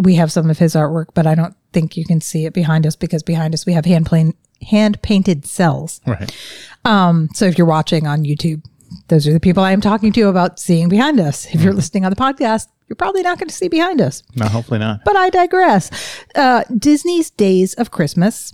We 0.02 0.14
have 0.16 0.32
some 0.32 0.48
of 0.50 0.58
his 0.58 0.74
artwork, 0.74 1.06
but 1.14 1.26
I 1.26 1.34
don't 1.34 1.54
think 1.72 1.96
you 1.96 2.04
can 2.04 2.20
see 2.20 2.46
it 2.46 2.52
behind 2.52 2.86
us 2.86 2.96
because 2.96 3.22
behind 3.22 3.54
us 3.54 3.66
we 3.66 3.72
have 3.74 3.84
hand 3.84 4.06
plain 4.06 4.34
hand 4.70 5.00
painted 5.02 5.42
cels. 5.42 6.00
right, 6.06 6.34
Um, 6.84 7.28
so 7.34 7.46
if 7.46 7.58
you're 7.58 7.66
watching 7.66 8.06
on 8.06 8.22
YouTube, 8.24 8.64
those 9.08 9.26
are 9.26 9.32
the 9.32 9.40
people 9.40 9.62
I 9.62 9.72
am 9.72 9.80
talking 9.80 10.12
to 10.12 10.28
about 10.28 10.60
seeing 10.60 10.88
behind 10.88 11.18
us. 11.18 11.46
If 11.54 11.62
you're 11.62 11.72
listening 11.72 12.04
on 12.04 12.10
the 12.10 12.16
podcast, 12.16 12.68
you're 12.88 12.96
probably 12.96 13.22
not 13.22 13.38
going 13.38 13.48
to 13.48 13.54
see 13.54 13.68
behind 13.68 14.00
us. 14.00 14.22
no, 14.36 14.46
hopefully 14.46 14.78
not. 14.78 15.00
But 15.04 15.16
I 15.16 15.30
digress. 15.30 15.90
Uh, 16.34 16.62
Disney's 16.76 17.30
Days 17.30 17.74
of 17.74 17.90
Christmas 17.90 18.52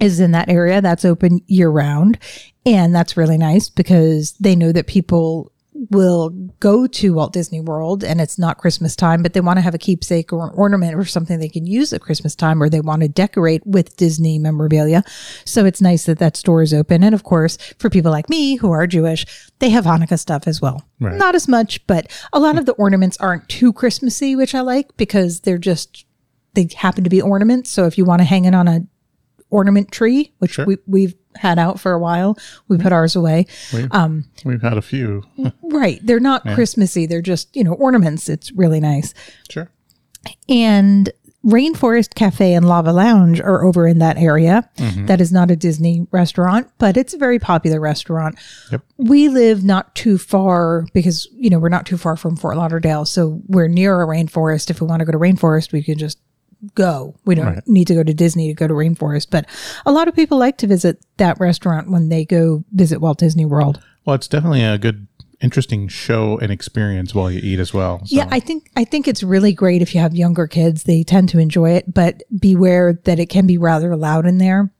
is 0.00 0.20
in 0.20 0.30
that 0.30 0.48
area. 0.48 0.80
That's 0.80 1.04
open 1.04 1.40
year 1.48 1.68
round. 1.68 2.18
And 2.64 2.94
that's 2.94 3.16
really 3.16 3.36
nice 3.36 3.68
because 3.68 4.32
they 4.38 4.54
know 4.54 4.70
that 4.72 4.86
people 4.86 5.50
will 5.90 6.30
go 6.60 6.86
to 6.86 7.14
Walt 7.14 7.32
Disney 7.32 7.60
World 7.60 8.02
and 8.04 8.20
it's 8.20 8.38
not 8.38 8.58
Christmas 8.58 8.96
time, 8.96 9.22
but 9.22 9.32
they 9.32 9.40
want 9.40 9.56
to 9.58 9.60
have 9.62 9.74
a 9.74 9.78
keepsake 9.78 10.32
or 10.32 10.48
an 10.48 10.52
ornament 10.54 10.94
or 10.94 11.04
something 11.04 11.38
they 11.38 11.48
can 11.48 11.66
use 11.66 11.92
at 11.92 12.00
Christmas 12.00 12.34
time 12.34 12.62
or 12.62 12.68
they 12.68 12.80
want 12.80 13.02
to 13.02 13.08
decorate 13.08 13.66
with 13.66 13.96
Disney 13.96 14.38
memorabilia. 14.38 15.02
So 15.44 15.64
it's 15.64 15.80
nice 15.80 16.06
that 16.06 16.18
that 16.18 16.36
store 16.36 16.62
is 16.62 16.74
open. 16.74 17.02
And 17.02 17.14
of 17.14 17.22
course, 17.24 17.56
for 17.78 17.90
people 17.90 18.10
like 18.10 18.28
me 18.28 18.56
who 18.56 18.70
are 18.70 18.86
Jewish, 18.86 19.24
they 19.58 19.70
have 19.70 19.84
Hanukkah 19.84 20.18
stuff 20.18 20.46
as 20.46 20.60
well. 20.60 20.86
Right. 21.00 21.16
Not 21.16 21.34
as 21.34 21.48
much, 21.48 21.86
but 21.86 22.10
a 22.32 22.38
lot 22.40 22.58
of 22.58 22.66
the 22.66 22.72
ornaments 22.72 23.16
aren't 23.18 23.48
too 23.48 23.72
Christmassy, 23.72 24.34
which 24.36 24.54
I 24.54 24.60
like 24.60 24.96
because 24.96 25.40
they're 25.40 25.58
just 25.58 26.04
they 26.54 26.68
happen 26.76 27.04
to 27.04 27.10
be 27.10 27.22
ornaments. 27.22 27.70
So 27.70 27.86
if 27.86 27.96
you 27.96 28.04
want 28.04 28.20
to 28.20 28.24
hang 28.24 28.44
it 28.44 28.54
on 28.54 28.66
a 28.66 28.80
ornament 29.50 29.92
tree, 29.92 30.32
which 30.38 30.52
Sure. 30.52 30.66
we, 30.66 30.76
we've 30.86 31.14
had 31.38 31.58
out 31.58 31.80
for 31.80 31.92
a 31.92 31.98
while, 31.98 32.36
we 32.68 32.78
put 32.78 32.92
ours 32.92 33.16
away. 33.16 33.46
We've, 33.72 33.92
um, 33.92 34.24
we've 34.44 34.62
had 34.62 34.78
a 34.78 34.82
few. 34.82 35.24
Right. 35.62 36.00
They're 36.02 36.18
not 36.20 36.42
Christmassy. 36.54 37.06
They're 37.06 37.20
just, 37.20 37.54
you 37.54 37.62
know, 37.62 37.74
ornaments. 37.74 38.28
It's 38.28 38.50
really 38.52 38.80
nice. 38.80 39.12
sure. 39.50 39.70
And 40.48 41.12
Rainforest 41.44 42.14
Cafe 42.14 42.52
and 42.52 42.66
Lava 42.66 42.92
Lounge 42.92 43.40
are 43.40 43.64
over 43.64 43.86
in 43.86 43.98
that 44.00 44.16
area. 44.18 44.68
Mm-hmm. 44.76 45.06
That 45.06 45.20
is 45.20 45.30
not 45.30 45.50
a 45.50 45.56
Disney 45.56 46.06
restaurant, 46.10 46.68
but 46.78 46.96
it's 46.96 47.14
a 47.14 47.18
very 47.18 47.38
popular 47.38 47.80
restaurant. 47.80 48.38
Yep. 48.72 48.82
We 48.96 49.28
live 49.28 49.62
not 49.62 49.94
too 49.94 50.18
far 50.18 50.86
because, 50.92 51.28
you 51.32 51.48
know, 51.48 51.58
we're 51.58 51.68
not 51.68 51.86
too 51.86 51.96
far 51.96 52.16
from 52.16 52.36
Fort 52.36 52.56
Lauderdale. 52.56 53.04
So 53.04 53.40
we're 53.46 53.68
near 53.68 54.02
a 54.02 54.06
rainforest. 54.06 54.68
If 54.68 54.80
we 54.80 54.88
want 54.88 55.00
to 55.00 55.06
go 55.06 55.12
to 55.12 55.18
rainforest, 55.18 55.72
we 55.72 55.82
can 55.82 55.96
just 55.96 56.18
go. 56.74 57.14
We 57.24 57.34
don't 57.34 57.46
Right. 57.46 57.68
need 57.68 57.86
to 57.88 57.94
go 57.94 58.02
to 58.02 58.14
Disney 58.14 58.48
to 58.48 58.54
go 58.54 58.66
to 58.66 58.74
rainforest. 58.74 59.28
But 59.30 59.46
a 59.86 59.92
lot 59.92 60.08
of 60.08 60.14
people 60.16 60.38
like 60.38 60.56
to 60.58 60.66
visit 60.66 60.98
that 61.18 61.38
restaurant 61.40 61.90
when 61.90 62.08
they 62.08 62.24
go 62.24 62.64
visit 62.72 63.00
Walt 63.00 63.18
Disney 63.18 63.44
World. 63.44 63.80
Well, 64.04 64.14
it's 64.16 64.28
definitely 64.28 64.62
a 64.64 64.78
good, 64.78 65.06
interesting 65.40 65.86
show 65.86 66.36
and 66.38 66.50
experience 66.50 67.14
while 67.14 67.30
you 67.30 67.40
eat 67.42 67.60
as 67.60 67.72
well. 67.72 68.00
So, 68.04 68.16
Yeah, 68.16 68.26
I 68.30 68.40
think 68.40 68.70
I 68.76 68.84
think 68.84 69.06
it's 69.06 69.22
really 69.22 69.52
great 69.52 69.82
if 69.82 69.94
you 69.94 70.00
have 70.00 70.14
younger 70.16 70.46
kids. 70.46 70.82
They 70.84 71.02
tend 71.04 71.28
to 71.30 71.38
enjoy 71.38 71.70
it, 71.72 71.92
but 71.94 72.22
beware 72.38 72.94
that 73.04 73.18
it 73.20 73.26
can 73.26 73.46
be 73.46 73.56
rather 73.58 73.94
loud 73.96 74.26
in 74.26 74.38
there. 74.38 74.70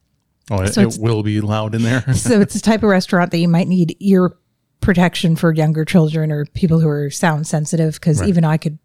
oh, 0.50 0.62
it, 0.62 0.72
so 0.74 0.80
it 0.82 0.96
will 0.98 1.22
be 1.22 1.40
loud 1.40 1.74
in 1.74 1.82
there. 1.82 2.02
So 2.14 2.40
it's 2.40 2.54
the 2.54 2.60
type 2.60 2.82
of 2.82 2.88
restaurant 2.88 3.30
that 3.30 3.38
you 3.38 3.48
might 3.48 3.68
need 3.68 3.94
ear 4.00 4.32
protection 4.80 5.36
for 5.36 5.52
younger 5.52 5.84
children 5.84 6.32
or 6.32 6.46
people 6.54 6.80
who 6.80 6.88
are 6.88 7.10
sound 7.10 7.46
sensitive 7.46 7.94
because 7.94 8.22
even 8.22 8.44
I 8.44 8.56
could 8.56 8.78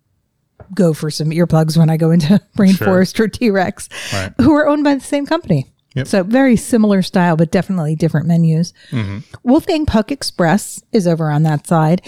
go 0.75 0.93
for 0.93 1.09
some 1.11 1.29
earplugs 1.31 1.77
when 1.77 1.89
I 1.89 1.97
go 1.97 2.11
into 2.11 2.39
Rainforest 2.57 3.19
or 3.19 3.27
T 3.27 3.49
Rex, 3.49 3.89
Right. 4.13 4.31
who 4.41 4.53
are 4.53 4.67
owned 4.67 4.83
by 4.83 4.95
the 4.95 5.01
same 5.01 5.25
company. 5.25 5.67
Yep. 5.95 6.07
So 6.07 6.23
very 6.23 6.55
similar 6.55 7.01
style, 7.03 7.35
but 7.37 7.51
definitely 7.51 7.95
different 7.95 8.25
menus. 8.27 8.73
Mm-hmm. 8.89 9.19
Wolfgang 9.43 9.85
Puck 9.85 10.11
Express 10.11 10.81
is 10.91 11.05
over 11.07 11.29
on 11.29 11.43
that 11.43 11.67
side. 11.67 12.01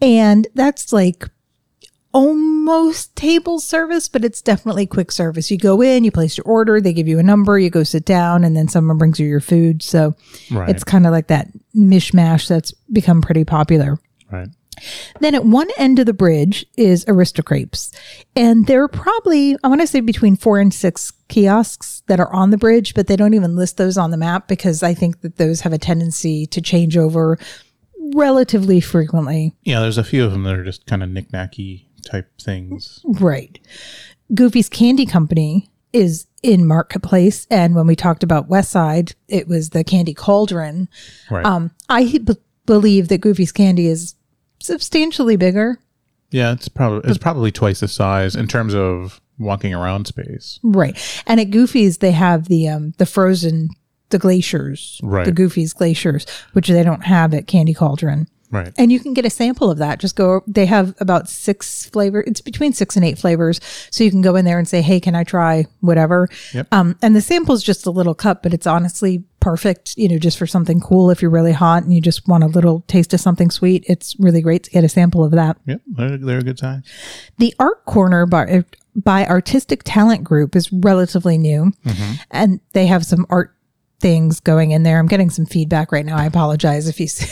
And 0.00 0.46
that's 0.54 0.92
like 0.92 1.28
almost 2.12 3.16
table 3.16 3.58
service, 3.58 4.08
but 4.08 4.24
it's 4.24 4.40
definitely 4.40 4.86
quick 4.86 5.10
service. 5.10 5.50
You 5.50 5.58
go 5.58 5.80
in, 5.80 6.04
you 6.04 6.12
place 6.12 6.36
your 6.36 6.44
order, 6.46 6.80
they 6.80 6.92
give 6.92 7.08
you 7.08 7.18
a 7.18 7.22
number, 7.24 7.58
you 7.58 7.70
go 7.70 7.82
sit 7.82 8.04
down, 8.04 8.44
and 8.44 8.56
then 8.56 8.68
someone 8.68 8.98
brings 8.98 9.18
you 9.18 9.26
your 9.26 9.40
food. 9.40 9.82
So 9.82 10.14
Right. 10.50 10.68
it's 10.68 10.84
kind 10.84 11.06
of 11.06 11.10
like 11.12 11.26
that 11.26 11.48
mishmash 11.76 12.46
that's 12.48 12.72
become 12.92 13.20
pretty 13.20 13.44
popular. 13.44 13.98
right. 14.30 14.48
Then 15.20 15.34
at 15.34 15.44
one 15.44 15.68
end 15.78 15.98
of 15.98 16.06
the 16.06 16.12
bridge 16.12 16.66
is 16.76 17.04
AristoCrepes. 17.06 17.94
And 18.36 18.66
there 18.66 18.82
are 18.82 18.88
probably, 18.88 19.56
I 19.62 19.68
want 19.68 19.80
to 19.80 19.86
say 19.86 20.00
between 20.00 20.36
four 20.36 20.58
and 20.58 20.72
six 20.72 21.12
kiosks 21.28 22.02
that 22.06 22.20
are 22.20 22.32
on 22.32 22.50
the 22.50 22.58
bridge, 22.58 22.94
but 22.94 23.06
they 23.06 23.16
don't 23.16 23.34
even 23.34 23.56
list 23.56 23.76
those 23.76 23.96
on 23.96 24.10
the 24.10 24.16
map 24.16 24.48
because 24.48 24.82
I 24.82 24.94
think 24.94 25.20
that 25.22 25.36
those 25.36 25.60
have 25.62 25.72
a 25.72 25.78
tendency 25.78 26.46
to 26.46 26.60
change 26.60 26.96
over 26.96 27.38
relatively 28.14 28.80
frequently. 28.80 29.54
Yeah, 29.62 29.80
there's 29.80 29.98
a 29.98 30.04
few 30.04 30.24
of 30.24 30.32
them 30.32 30.42
that 30.44 30.54
are 30.54 30.64
just 30.64 30.86
kind 30.86 31.02
of 31.02 31.08
knick-knacky 31.08 31.86
type 32.04 32.30
things. 32.40 33.00
Right. 33.04 33.58
Goofy's 34.34 34.68
Candy 34.68 35.06
Company 35.06 35.70
is 35.92 36.26
in 36.42 36.66
Marketplace. 36.66 37.46
And 37.50 37.74
when 37.74 37.86
we 37.86 37.96
talked 37.96 38.22
about 38.22 38.48
West 38.48 38.70
Side, 38.70 39.14
it 39.28 39.48
was 39.48 39.70
the 39.70 39.84
Candy 39.84 40.12
Cauldron. 40.12 40.88
Right. 41.30 41.46
Um, 41.46 41.70
I 41.88 42.18
b- 42.18 42.36
believe 42.66 43.08
that 43.08 43.22
Goofy's 43.22 43.52
Candy 43.52 43.86
is 43.86 44.14
substantially 44.64 45.36
bigger. 45.36 45.78
yeah, 46.30 46.52
it's 46.52 46.68
probably 46.68 47.08
it's 47.10 47.18
probably 47.18 47.52
twice 47.52 47.80
the 47.80 47.88
size 47.88 48.34
in 48.36 48.46
terms 48.48 48.74
of 48.74 49.20
walking 49.38 49.74
around 49.74 50.06
space. 50.06 50.58
Right. 50.62 50.96
And 51.26 51.40
at 51.40 51.50
Goofy's, 51.50 51.98
they 51.98 52.12
have 52.12 52.48
the 52.48 52.68
um 52.68 52.94
the 52.98 53.06
frozen 53.06 53.68
the 54.10 54.18
glaciers, 54.18 55.00
Right. 55.02 55.24
the 55.24 55.32
Goofy's 55.32 55.72
glaciers, 55.72 56.26
which 56.52 56.68
they 56.68 56.82
don't 56.82 57.04
have 57.04 57.34
at 57.34 57.46
Candy 57.46 57.74
Cauldron. 57.74 58.28
Right. 58.54 58.72
And 58.78 58.92
you 58.92 59.00
can 59.00 59.14
get 59.14 59.24
a 59.24 59.30
sample 59.30 59.68
of 59.68 59.78
that. 59.78 59.98
Just 59.98 60.14
go. 60.14 60.44
They 60.46 60.66
have 60.66 60.94
about 61.00 61.28
six 61.28 61.86
flavor. 61.86 62.22
It's 62.24 62.40
between 62.40 62.72
six 62.72 62.94
and 62.94 63.04
eight 63.04 63.18
flavors. 63.18 63.60
So 63.90 64.04
you 64.04 64.12
can 64.12 64.22
go 64.22 64.36
in 64.36 64.44
there 64.44 64.58
and 64.58 64.68
say, 64.68 64.80
"Hey, 64.80 65.00
can 65.00 65.16
I 65.16 65.24
try 65.24 65.66
whatever?" 65.80 66.28
Yep. 66.52 66.68
Um, 66.70 66.96
and 67.02 67.16
the 67.16 67.20
sample 67.20 67.54
is 67.54 67.64
just 67.64 67.84
a 67.84 67.90
little 67.90 68.14
cup, 68.14 68.44
but 68.44 68.54
it's 68.54 68.66
honestly 68.66 69.24
perfect. 69.40 69.94
You 69.96 70.08
know, 70.08 70.18
just 70.18 70.38
for 70.38 70.46
something 70.46 70.78
cool. 70.80 71.10
If 71.10 71.20
you're 71.20 71.32
really 71.32 71.52
hot 71.52 71.82
and 71.82 71.92
you 71.92 72.00
just 72.00 72.28
want 72.28 72.44
a 72.44 72.46
little 72.46 72.84
taste 72.86 73.12
of 73.12 73.20
something 73.20 73.50
sweet, 73.50 73.84
it's 73.88 74.14
really 74.20 74.40
great 74.40 74.62
to 74.64 74.70
get 74.70 74.84
a 74.84 74.88
sample 74.88 75.24
of 75.24 75.32
that. 75.32 75.56
Yep, 75.66 75.80
they're, 75.88 76.16
they're 76.16 76.38
a 76.38 76.42
good 76.42 76.58
size. 76.60 76.82
The 77.38 77.52
art 77.58 77.84
corner 77.86 78.24
by 78.24 78.64
by 78.94 79.26
Artistic 79.26 79.82
Talent 79.84 80.22
Group 80.22 80.54
is 80.54 80.72
relatively 80.72 81.38
new, 81.38 81.72
and 82.30 82.60
they 82.72 82.86
have 82.86 83.04
some 83.04 83.26
art 83.30 83.50
things 84.00 84.38
going 84.38 84.70
in 84.70 84.82
there. 84.82 84.98
I'm 84.98 85.06
getting 85.06 85.30
some 85.30 85.46
feedback 85.46 85.90
right 85.90 86.04
now. 86.04 86.16
I 86.16 86.26
apologize 86.26 86.88
if 86.88 87.00
you. 87.00 87.08
See. 87.08 87.26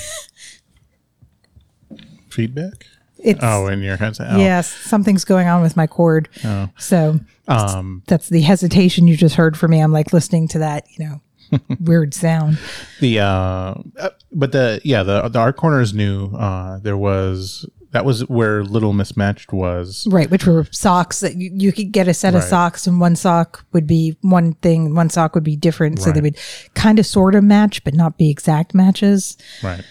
Feedback? 2.33 2.87
It's 3.19 3.39
Oh, 3.43 3.69
in 3.69 3.83
your 3.83 3.97
headset. 3.97 4.29
Oh. 4.33 4.37
yes, 4.39 4.69
something's 4.73 5.25
going 5.25 5.47
on 5.47 5.63
with 5.63 5.77
my 5.77 5.87
cord. 5.87 6.29
Oh. 6.45 6.69
So 6.79 7.21
Um, 7.47 8.03
that's 8.07 8.29
the 8.29 8.41
hesitation 8.41 9.07
you 9.07 9.17
just 9.17 9.37
heard 9.37 9.57
from 9.57 9.71
me. 9.71 9.81
I'm 9.81 9.93
like 9.93 10.13
listening 10.13 10.49
to 10.49 10.59
that, 10.59 10.87
you 10.97 11.07
know, 11.09 11.59
weird 11.81 12.15
sound. 12.15 12.59
the 13.01 13.21
uh, 13.21 13.75
uh, 13.99 14.11
but 14.33 14.51
the 14.53 14.81
yeah 14.85 15.03
the 15.05 15.29
the 15.29 15.39
art 15.39 15.57
corner 15.57 15.81
is 15.81 15.93
new. 15.95 16.35
Uh, 16.35 16.79
there 16.81 16.97
was 16.97 17.65
that 17.93 18.05
was 18.07 18.27
where 18.29 18.65
LittleMissMatched 18.65 19.53
was. 19.53 20.07
Right, 20.11 20.31
which 20.31 20.47
were 20.47 20.67
socks 20.71 21.21
that 21.21 21.37
you, 21.37 21.51
you 21.55 21.73
could 21.73 21.93
get 21.93 22.09
a 22.09 22.15
set 22.15 22.35
of 22.35 22.43
socks, 22.43 22.87
and 22.87 22.99
one 23.01 23.15
sock 23.17 23.67
would 23.73 23.87
be 23.87 24.17
one 24.23 24.55
thing, 24.55 24.95
one 24.95 25.11
sock 25.11 25.35
would 25.35 25.45
be 25.45 25.57
different. 25.57 26.01
So 26.01 26.11
they 26.11 26.23
would 26.23 26.39
kind 26.75 26.99
of 26.99 27.05
sort 27.05 27.35
of 27.35 27.45
match, 27.45 27.85
but 27.85 27.93
not 27.93 28.17
be 28.17 28.31
exact 28.31 28.75
matches. 28.75 29.37
Right. 29.63 29.85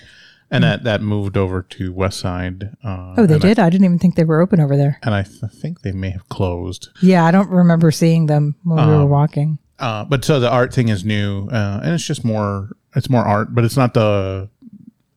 And 0.53 0.63
that, 0.65 0.83
that 0.83 1.01
moved 1.01 1.37
over 1.37 1.61
to 1.61 1.93
West 1.93 2.19
Side. 2.19 2.75
Uh, 2.83 3.15
Oh, 3.17 3.25
they 3.25 3.35
and 3.35 3.43
I- 3.45 3.47
did? 3.47 3.59
I, 3.59 3.69
didn't 3.69 3.85
even 3.85 3.99
think 3.99 4.15
they 4.15 4.25
were 4.25 4.41
open 4.41 4.59
over 4.59 4.75
there. 4.75 4.99
and 5.01 5.15
I 5.15 5.23
th- 5.23 5.51
think 5.53 5.81
they 5.81 5.93
may 5.93 6.09
have 6.09 6.27
closed. 6.27 6.89
Yeah, 7.01 7.23
I 7.25 7.31
don't 7.31 7.49
remember 7.49 7.89
seeing 7.91 8.25
them 8.25 8.55
when 8.63 8.85
we 8.85 8.93
were 8.95 9.05
walking. 9.05 9.59
Uh, 9.79 10.03
but 10.03 10.23
so 10.25 10.39
the 10.41 10.49
art 10.51 10.73
thing 10.73 10.89
is 10.89 11.03
new, 11.05 11.47
uh, 11.49 11.79
and 11.83 11.93
it's 11.93 12.05
just 12.05 12.23
more. 12.25 12.75
It's 12.95 13.09
more 13.09 13.23
art, 13.23 13.55
but 13.55 13.63
it's 13.63 13.77
not 13.77 13.93
the. 13.93 14.49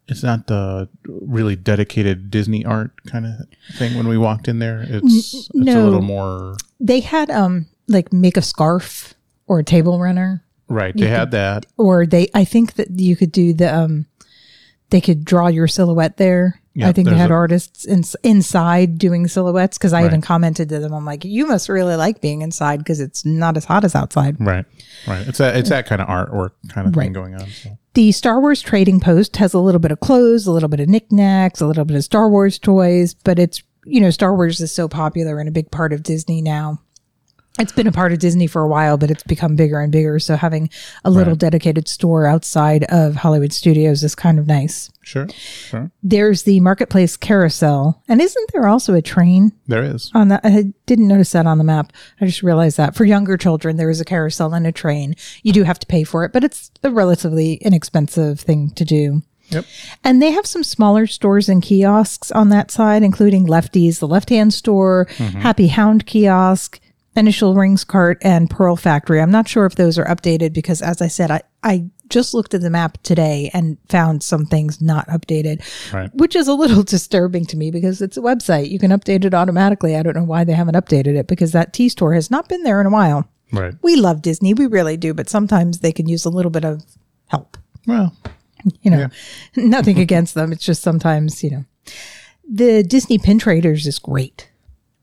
It's 0.07 0.23
not 0.23 0.47
the 0.47 0.89
really 1.07 1.57
dedicated 1.57 2.31
Disney 2.31 2.65
art 2.65 2.93
kind 3.07 3.25
of 3.27 3.33
thing. 3.77 3.97
When 3.97 4.07
we 4.07 4.17
walked 4.19 4.49
in 4.49 4.59
there, 4.59 4.83
it's 4.87 5.35
it's 5.35 5.51
a 5.51 5.59
no. 5.59 5.85
little 5.85 6.03
more 6.03 6.57
They 6.79 7.01
had 7.01 7.31
um 7.31 7.67
like 7.89 8.13
make 8.13 8.37
a 8.37 8.43
scarf 8.43 9.15
or 9.47 9.59
a 9.61 9.65
table 9.65 9.99
runner. 9.99 10.45
right. 10.69 10.95
They 10.97 11.09
had 11.09 11.31
that. 11.33 11.67
or 11.79 12.07
they 12.07 12.29
i 12.35 12.45
think 12.45 12.75
that 12.75 12.89
you 13.01 13.17
could 13.17 13.33
do 13.33 13.53
the 13.55 13.75
um 13.75 14.07
they 14.91 15.01
could 15.01 15.25
draw 15.25 15.49
your 15.49 15.67
silhouette 15.67 16.17
there 16.17 16.61
i 16.83 16.91
think 16.93 17.09
they 17.09 17.17
had 17.17 17.31
a- 17.31 17.35
artists 17.35 17.85
in, 17.85 18.03
inside 18.23 18.99
doing 18.99 19.27
silhouettes 19.29 19.79
because 19.79 19.93
i 19.93 20.05
even 20.05 20.21
commented 20.21 20.69
to 20.69 20.79
them 20.81 20.93
i'm 20.93 21.05
like 21.05 21.25
you 21.25 21.47
must 21.47 21.69
really 21.69 21.95
like 21.97 22.21
being 22.21 22.43
inside 22.43 22.79
because 22.79 23.01
it's 23.01 23.25
not 23.25 23.57
as 23.57 23.65
hot 23.65 23.85
as 23.85 23.95
outside 23.95 24.37
Right, 24.41 24.65
right. 25.07 25.27
It's 25.29 25.39
that 25.39 25.57
it's 25.57 25.69
that 25.69 25.87
kind 25.87 26.01
of 26.01 26.09
artwork 26.09 26.51
kind 26.69 26.87
of 26.89 26.97
Right. 26.97 27.05
thing 27.05 27.13
going 27.13 27.35
on. 27.35 27.47
So. 27.49 27.79
the 27.95 28.11
star 28.13 28.41
wars 28.41 28.61
trading 28.61 28.99
post 29.01 29.37
has 29.37 29.55
a 29.55 29.59
little 29.61 29.79
bit 29.81 29.93
of 29.93 30.01
clothes 30.01 30.47
a 30.47 30.53
little 30.53 30.69
bit 30.69 30.81
of 30.81 30.89
knickknacks 30.89 31.61
a 31.61 31.67
little 31.67 31.85
bit 31.85 31.97
of 31.97 32.03
star 32.05 32.29
wars 32.29 32.59
toys 32.59 33.15
but 33.15 33.39
it's 33.39 33.63
you 33.85 34.01
know 34.01 34.11
star 34.11 34.35
wars 34.35 34.61
is 34.61 34.73
so 34.73 34.89
popular 34.89 35.39
and 35.39 35.49
a 35.49 35.53
big 35.53 35.71
part 35.71 35.93
of 35.93 36.03
disney 36.03 36.43
now 36.43 36.81
it's 37.59 37.73
been 37.73 37.87
a 37.87 37.93
part 37.93 38.13
of 38.13 38.19
Disney 38.19 38.47
for 38.49 38.63
a 38.63 38.69
while, 38.69 38.97
but 38.97 39.11
it's 39.11 39.23
become 39.23 39.55
bigger 39.55 39.79
and 39.81 39.93
bigger. 39.93 40.19
So 40.19 40.37
having 40.37 40.71
a 41.05 41.11
little 41.11 41.33
Right. 41.35 41.39
dedicated 41.41 41.87
store 41.89 42.27
outside 42.27 42.85
of 42.85 43.17
Hollywood 43.17 43.53
Studios 43.53 44.03
is 44.03 44.15
kind 44.15 44.39
of 44.39 44.47
nice. 44.47 44.91
Sure, 45.03 45.29
sure. 45.35 45.91
there's 46.03 46.45
the 46.45 46.61
marketplace 46.61 47.15
carousel 47.15 48.03
and 48.09 48.23
isn't 48.23 48.51
there 48.55 48.67
also 48.67 48.95
a 48.95 49.03
train 49.03 49.53
There 49.67 49.83
is. 49.85 50.11
on 50.15 50.29
that 50.29 50.41
i 50.45 50.73
didn't 50.87 51.09
notice 51.09 51.33
that 51.33 51.45
on 51.45 51.59
the 51.59 51.65
map 51.65 51.93
i 52.23 52.25
just 52.25 52.43
realized 52.43 52.79
that 52.79 52.95
for 52.95 53.05
younger 53.05 53.37
children 53.37 53.77
there 53.77 53.91
is 53.91 54.01
a 54.01 54.05
carousel 54.07 54.55
and 54.55 54.67
a 54.67 54.73
train 54.73 55.15
you 55.43 55.53
do 55.53 55.65
have 55.65 55.79
to 55.81 55.87
pay 55.87 56.05
for 56.05 56.25
it 56.25 56.33
but 56.33 56.43
it's 56.43 56.71
a 56.83 56.91
relatively 56.91 57.57
inexpensive 57.57 58.41
thing 58.41 58.71
to 58.71 58.85
do 58.87 59.21
Yep. 59.51 59.67
and 60.03 60.23
they 60.23 60.31
have 60.31 60.47
some 60.47 60.65
smaller 60.65 61.07
stores 61.07 61.51
and 61.51 61.63
kiosks 61.63 62.31
on 62.33 62.49
that 62.49 62.71
side 62.71 63.03
including 63.03 63.47
lefties 63.47 63.99
the 63.99 64.09
left 64.09 64.31
hand 64.31 64.55
store 64.55 65.07
mm-hmm. 65.19 65.41
happy 65.41 65.67
hound 65.69 66.07
kiosk 66.07 66.81
initial 67.17 67.55
rings 67.55 67.85
cart 67.85 68.19
and 68.23 68.51
pearl 68.51 68.77
factory. 68.77 69.21
I'm 69.21 69.31
not 69.31 69.49
sure 69.49 69.67
if 69.67 69.75
those 69.77 69.99
are 69.99 70.05
updated 70.07 70.53
because 70.53 70.83
as 70.83 71.01
i 71.01 71.07
said 71.09 71.31
i, 71.31 71.43
I 71.63 71.87
just 72.09 72.35
looked 72.35 72.53
at 72.55 72.61
the 72.61 72.71
map 72.71 72.99
today 73.03 73.51
and 73.55 73.79
found 73.89 74.23
some 74.23 74.45
things 74.47 74.81
not 74.83 75.07
updated 75.09 75.63
Right. 75.93 76.15
which 76.15 76.37
is 76.37 76.49
a 76.49 76.55
little 76.55 76.83
disturbing 76.95 77.47
to 77.47 77.57
me 77.57 77.71
because 77.71 78.03
it's 78.03 78.17
a 78.19 78.21
website. 78.21 78.69
You 78.71 78.79
can 78.79 78.91
update 78.91 79.25
it 79.25 79.33
automatically. 79.33 79.97
I 79.97 80.03
don't 80.03 80.15
know 80.17 80.25
why 80.25 80.45
they 80.45 80.53
haven't 80.53 80.75
updated 80.77 81.17
it 81.17 81.27
because 81.27 81.53
that 81.53 81.73
t 81.73 81.89
store 81.89 82.13
has 82.15 82.31
not 82.31 82.49
been 82.49 82.63
there 82.63 82.81
in 82.81 82.87
a 82.87 82.91
while. 82.91 83.29
Right. 83.53 83.75
we 83.83 83.95
love 83.97 84.21
disney. 84.21 84.53
We 84.55 84.67
really 84.67 84.97
do 84.97 85.15
but 85.15 85.29
sometimes 85.31 85.79
they 85.81 85.93
can 85.93 86.09
use 86.09 86.25
a 86.25 86.31
little 86.31 86.51
bit 86.51 86.65
of 86.65 86.83
help. 87.29 87.57
Well, 87.87 88.15
you 88.83 88.91
know 88.91 89.09
nothing 89.57 89.99
against 89.99 90.35
them. 90.35 90.53
It's 90.53 90.65
just 90.65 90.83
sometimes 90.83 91.43
you 91.45 91.51
know. 91.51 91.65
The 92.49 92.83
disney 92.83 93.19
pin 93.19 93.39
traders 93.39 93.87
is 93.87 93.99
great 93.99 94.51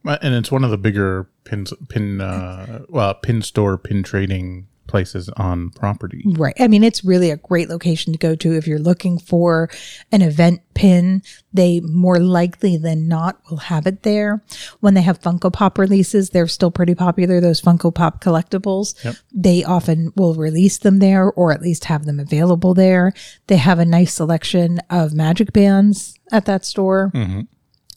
and 0.06 0.36
it's 0.36 0.52
one 0.52 0.64
of 0.64 0.72
the 0.72 0.78
bigger 0.78 1.28
pin 1.44 1.66
pin 1.90 2.22
uh 2.22 2.84
well 2.90 3.14
pin 3.14 3.42
store 3.42 3.78
pin 3.78 4.04
trading 4.04 4.68
places 4.92 5.30
on 5.30 5.70
property. 5.70 6.22
Right. 6.26 6.54
I 6.60 6.68
mean, 6.68 6.84
it's 6.84 7.04
really 7.04 7.32
a 7.32 7.38
great 7.38 7.70
location 7.70 8.12
to 8.12 8.20
go 8.20 8.36
to 8.36 8.58
if 8.58 8.68
you're 8.68 8.78
looking 8.78 9.18
for 9.18 9.70
an 10.12 10.22
event 10.22 10.62
pin. 10.74 11.24
They 11.54 11.80
more 11.80 12.20
likely 12.20 12.76
than 12.76 13.08
not 13.08 13.40
will 13.50 13.58
have 13.58 13.88
it 13.88 14.04
there. 14.04 14.44
When 14.82 14.94
they 14.94 15.02
have 15.02 15.22
Funko 15.22 15.52
Pop 15.52 15.78
releases, 15.78 16.32
they're 16.32 16.48
still 16.48 16.72
pretty 16.72 16.94
popular. 16.94 17.40
Those 17.40 17.62
Funko 17.62 17.96
Pop 17.96 18.22
collectibles, 18.22 19.02
yep. 19.04 19.16
they 19.34 19.64
often 19.64 20.12
will 20.18 20.36
release 20.36 20.78
them 20.78 21.00
there 21.00 21.32
or 21.32 21.54
at 21.54 21.62
least 21.62 21.86
have 21.86 22.06
them 22.06 22.20
available 22.20 22.74
there. 22.74 23.14
They 23.48 23.58
have 23.58 23.80
a 23.80 23.86
nice 23.86 24.14
selection 24.14 24.80
of 24.90 25.14
magic 25.14 25.54
bands 25.54 26.20
at 26.34 26.46
that 26.46 26.66
store. 26.66 27.12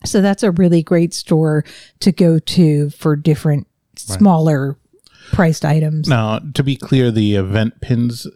So 0.04 0.20
that's 0.20 0.42
a 0.42 0.50
really 0.50 0.82
great 0.82 1.14
store 1.14 1.64
to 2.00 2.12
go 2.12 2.38
to 2.38 2.90
for 2.90 3.16
different 3.16 3.66
smaller 3.96 4.76
priced 5.32 5.64
items. 5.64 6.08
Now, 6.08 6.40
to 6.54 6.62
be 6.62 6.76
clear, 6.76 7.10
the 7.10 7.36
event 7.36 7.80
pins 7.80 8.26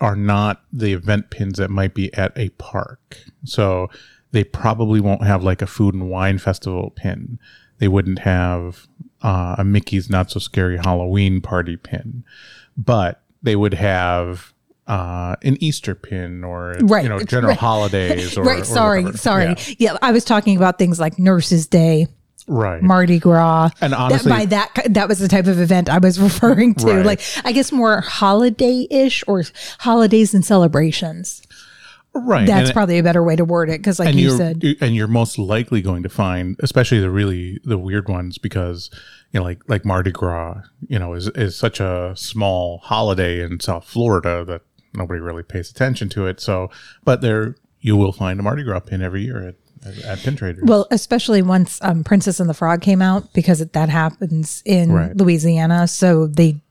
are 0.00 0.16
not 0.16 0.62
the 0.72 0.92
event 0.92 1.30
pins 1.30 1.58
that 1.58 1.70
might 1.70 1.94
be 1.94 2.12
at 2.14 2.36
a 2.36 2.48
park. 2.50 3.18
So 3.44 3.88
they 4.32 4.42
probably 4.42 5.00
won't 5.00 5.24
have 5.24 5.44
like 5.44 5.62
a 5.62 5.66
food 5.66 5.94
and 5.94 6.10
wine 6.10 6.38
festival 6.38 6.90
pin. 6.90 7.38
They 7.78 7.88
wouldn't 7.88 8.20
have 8.20 8.86
uh, 9.22 9.56
a 9.58 9.64
Mickey's 9.64 10.10
Not 10.10 10.30
So 10.30 10.40
Scary 10.40 10.78
Halloween 10.78 11.40
party 11.40 11.76
pin, 11.76 12.24
but 12.76 13.22
they 13.42 13.56
would 13.56 13.74
have 13.74 14.51
uh, 14.92 15.36
an 15.42 15.56
Easter 15.60 15.94
pin 15.94 16.44
or 16.44 16.76
Right, 16.82 17.02
you 17.04 17.08
know 17.08 17.20
general 17.20 17.50
right. 17.50 17.58
holidays 17.58 18.36
or 18.38 18.42
right. 18.44 18.66
sorry. 18.66 19.02
whatever. 19.04 19.16
Sorry. 19.18 19.46
Yeah, 19.48 19.74
Yeah. 19.92 19.96
I 20.02 20.12
was 20.12 20.24
talking 20.24 20.56
about 20.56 20.78
things 20.78 21.00
like 21.00 21.18
Nurses 21.18 21.66
Day, 21.66 22.08
right. 22.46 22.82
Mardi 22.82 23.18
Gras. 23.18 23.70
And 23.80 23.92
That- 23.92 23.98
honestly- 23.98 24.30
by 24.30 24.44
that, 24.46 24.70
that 24.90 25.08
was 25.08 25.18
the 25.18 25.28
type 25.28 25.46
of 25.46 25.58
event 25.60 25.88
I 25.88 25.98
was 25.98 26.20
referring 26.28 26.74
to. 26.76 26.86
Right. 26.86 27.06
Like, 27.06 27.20
I 27.44 27.52
guess 27.52 27.72
more 27.72 28.00
holiday 28.02 28.86
ish 28.90 29.24
or 29.26 29.42
holidays 29.78 30.34
and 30.34 30.44
celebrations. 30.44 31.40
right. 32.14 32.46
That's 32.46 32.68
and- 32.68 32.74
probably 32.74 32.98
a 32.98 33.02
better 33.02 33.22
way 33.22 33.36
to 33.36 33.44
word 33.44 33.70
it. 33.70 33.82
Cause 33.82 33.98
like 33.98 34.14
you 34.14 34.36
said, 34.36 34.62
and 34.82 34.94
you're 34.94 35.08
most 35.08 35.38
likely 35.38 35.80
going 35.80 36.02
to 36.02 36.10
find, 36.10 36.56
especially 36.60 37.00
the 37.00 37.10
really 37.10 37.60
the 37.64 37.78
weird 37.78 38.08
ones, 38.08 38.36
because 38.38 38.90
you 39.32 39.40
know, 39.40 39.44
like 39.44 39.60
like 39.68 39.86
Mardi 39.86 40.10
Gras, 40.10 40.60
you 40.88 40.98
know, 40.98 41.14
is 41.14 41.28
is 41.28 41.56
such 41.56 41.80
a 41.80 42.12
small 42.14 42.78
holiday 42.84 43.40
in 43.40 43.60
South 43.60 43.84
Florida 43.86 44.44
that 44.44 44.60
nobody 44.94 45.20
really 45.20 45.42
pays 45.42 45.70
attention 45.70 46.08
to 46.10 46.26
it. 46.26 46.40
So, 46.40 46.70
but 47.04 47.20
there 47.20 47.56
you 47.80 47.96
will 47.96 48.12
find 48.12 48.38
a 48.38 48.42
Mardi 48.42 48.62
Gras 48.62 48.80
pin 48.80 49.02
every 49.02 49.22
year 49.24 49.48
at 49.48 49.54
at, 49.84 49.98
at 50.04 50.18
pin 50.20 50.36
traders. 50.36 50.62
well, 50.64 50.86
especially 50.92 51.42
once 51.42 51.80
um, 51.82 52.04
Princess 52.04 52.38
and 52.38 52.48
the 52.48 52.54
Frog 52.54 52.80
came 52.82 53.02
out, 53.02 53.32
because 53.32 53.60
it, 53.60 53.72
that 53.72 53.88
happens 53.88 54.62
in 54.64 54.92
Right. 54.92 55.16
Louisiana. 55.16 55.88
So 55.88 56.28
they 56.28 56.61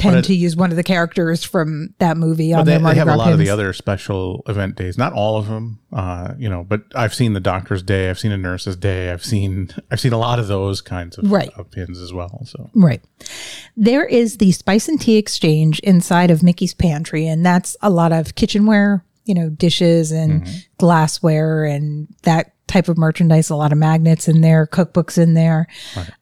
tend 0.00 0.16
it- 0.16 0.24
to 0.26 0.34
use 0.34 0.56
one 0.56 0.70
of 0.70 0.76
the 0.76 0.82
characters 0.82 1.44
from 1.44 1.94
that 1.98 2.16
movie 2.16 2.52
on 2.52 2.64
they, 2.64 2.72
their 2.72 2.80
they 2.80 2.94
have 2.96 3.06
Gras 3.06 3.14
a 3.14 3.18
lot 3.18 3.32
of 3.32 3.38
the 3.38 3.50
other 3.50 3.72
special 3.72 4.42
event 4.48 4.76
days. 4.76 4.96
Not 4.98 5.12
all 5.12 5.36
of 5.36 5.46
them, 5.48 5.78
uh, 5.92 6.34
you 6.38 6.48
know. 6.48 6.64
But 6.68 6.82
I've 6.94 7.14
seen 7.14 7.32
the 7.32 7.40
Doctor's 7.40 7.82
Day. 7.82 8.10
I've 8.10 8.18
seen 8.18 8.32
a 8.32 8.36
Nurse's 8.36 8.76
Day. 8.76 9.10
I've 9.10 9.24
seen 9.24 9.70
I've 9.90 10.00
seen 10.00 10.12
a 10.12 10.18
lot 10.18 10.38
of 10.38 10.48
those 10.48 10.80
kinds 10.80 11.18
of, 11.18 11.30
Right. 11.30 11.50
of 11.56 11.70
pins 11.70 12.00
as 12.00 12.12
well. 12.12 12.42
So 12.46 12.70
Right. 12.74 13.02
There 13.76 14.04
is 14.04 14.38
the 14.38 14.52
Spice 14.52 14.88
and 14.88 15.00
Tea 15.00 15.16
Exchange 15.16 15.78
inside 15.80 16.30
of 16.30 16.42
Mickey's 16.42 16.74
Pantry, 16.74 17.26
and 17.26 17.44
that's 17.46 17.76
a 17.82 17.90
lot 17.90 18.12
of 18.12 18.34
kitchenware, 18.34 19.04
you 19.24 19.34
know, 19.34 19.48
dishes 19.48 20.10
and 20.12 20.46
glassware 20.78 21.64
and 21.64 22.08
that 22.22 22.52
type 22.66 22.88
of 22.88 22.96
merchandise, 22.98 23.50
a 23.50 23.56
lot 23.56 23.72
of 23.72 23.78
magnets 23.78 24.28
in 24.28 24.40
there, 24.42 24.66
cookbooks 24.66 25.18
in 25.18 25.34
there. 25.34 25.66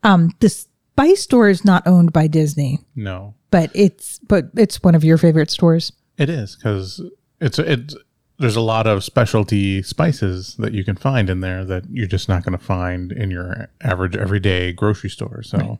Um, 0.02 0.32
the 0.40 0.64
Spice 0.98 1.22
store 1.22 1.48
is 1.48 1.64
not 1.64 1.86
owned 1.86 2.12
by 2.12 2.26
Disney, 2.26 2.80
no, 2.96 3.34
but 3.52 3.70
it's 3.72 4.18
but 4.18 4.46
it's 4.56 4.82
one 4.82 4.96
of 4.96 5.04
your 5.04 5.16
favorite 5.16 5.48
stores. 5.48 5.92
It 6.16 6.28
is 6.28 6.56
because 6.56 7.00
it's 7.40 7.60
it's 7.60 7.94
there's 8.40 8.56
a 8.56 8.60
lot 8.60 8.88
of 8.88 9.04
specialty 9.04 9.80
spices 9.82 10.56
that 10.58 10.72
you 10.72 10.82
can 10.82 10.96
find 10.96 11.30
in 11.30 11.38
there 11.38 11.64
that 11.64 11.84
you're 11.88 12.08
just 12.08 12.28
not 12.28 12.42
going 12.42 12.58
to 12.58 12.64
find 12.64 13.12
in 13.12 13.30
your 13.30 13.68
average 13.80 14.16
everyday 14.16 14.72
grocery 14.72 15.08
store. 15.08 15.44
So, 15.44 15.78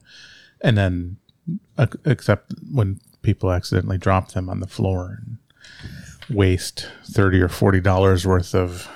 and 0.60 0.78
then 0.78 1.16
except 2.04 2.54
when 2.72 3.00
people 3.22 3.50
accidentally 3.50 3.98
drop 3.98 4.30
them 4.30 4.48
on 4.48 4.60
the 4.60 4.68
floor 4.68 5.18
and 5.20 6.36
waste 6.36 6.88
thirty 7.04 7.40
or 7.40 7.48
forty 7.48 7.80
dollars 7.80 8.24
worth 8.24 8.54
of 8.54 8.88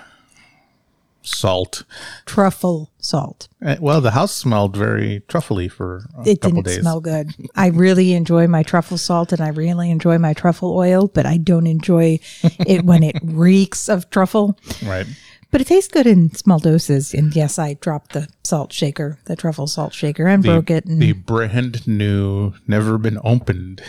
salt. 1.22 1.84
Truffle 2.26 2.90
salt. 2.98 3.48
Uh, 3.64 3.76
Well, 3.80 4.00
the 4.00 4.10
house 4.12 4.32
smelled 4.34 4.76
very 4.76 5.22
truffly 5.28 5.68
for 5.68 6.04
a 6.16 6.28
It 6.28 6.40
couple 6.40 6.62
didn't 6.62 6.64
days. 6.66 6.80
smell 6.80 7.00
good. 7.00 7.30
I 7.54 7.68
really 7.68 8.12
enjoy 8.12 8.46
my 8.46 8.62
truffle 8.62 8.98
salt 8.98 9.32
and 9.32 9.40
I 9.40 9.48
really 9.48 9.90
enjoy 9.90 10.18
my 10.18 10.32
truffle 10.34 10.76
oil, 10.76 11.08
but 11.08 11.26
I 11.26 11.36
don't 11.36 11.66
enjoy 11.66 12.18
it 12.42 12.84
when 12.84 13.02
it 13.02 13.16
reeks 13.22 13.88
of 13.88 14.08
truffle. 14.10 14.58
right. 14.84 15.06
But 15.50 15.60
it 15.60 15.66
tastes 15.66 15.92
good 15.92 16.06
in 16.06 16.34
small 16.34 16.58
doses. 16.58 17.12
And 17.12 17.36
yes, 17.36 17.58
I 17.58 17.74
dropped 17.74 18.14
the 18.14 18.26
salt 18.42 18.72
shaker, 18.72 19.18
the 19.26 19.36
truffle 19.36 19.66
salt 19.66 19.92
shaker, 19.92 20.26
and 20.26 20.42
broke 20.42 20.70
it. 20.70 20.86
And 20.86 21.00
the 21.02 21.12
brand 21.12 21.86
new, 21.86 22.54
never 22.66 22.96
been 22.96 23.18
opened. 23.22 23.82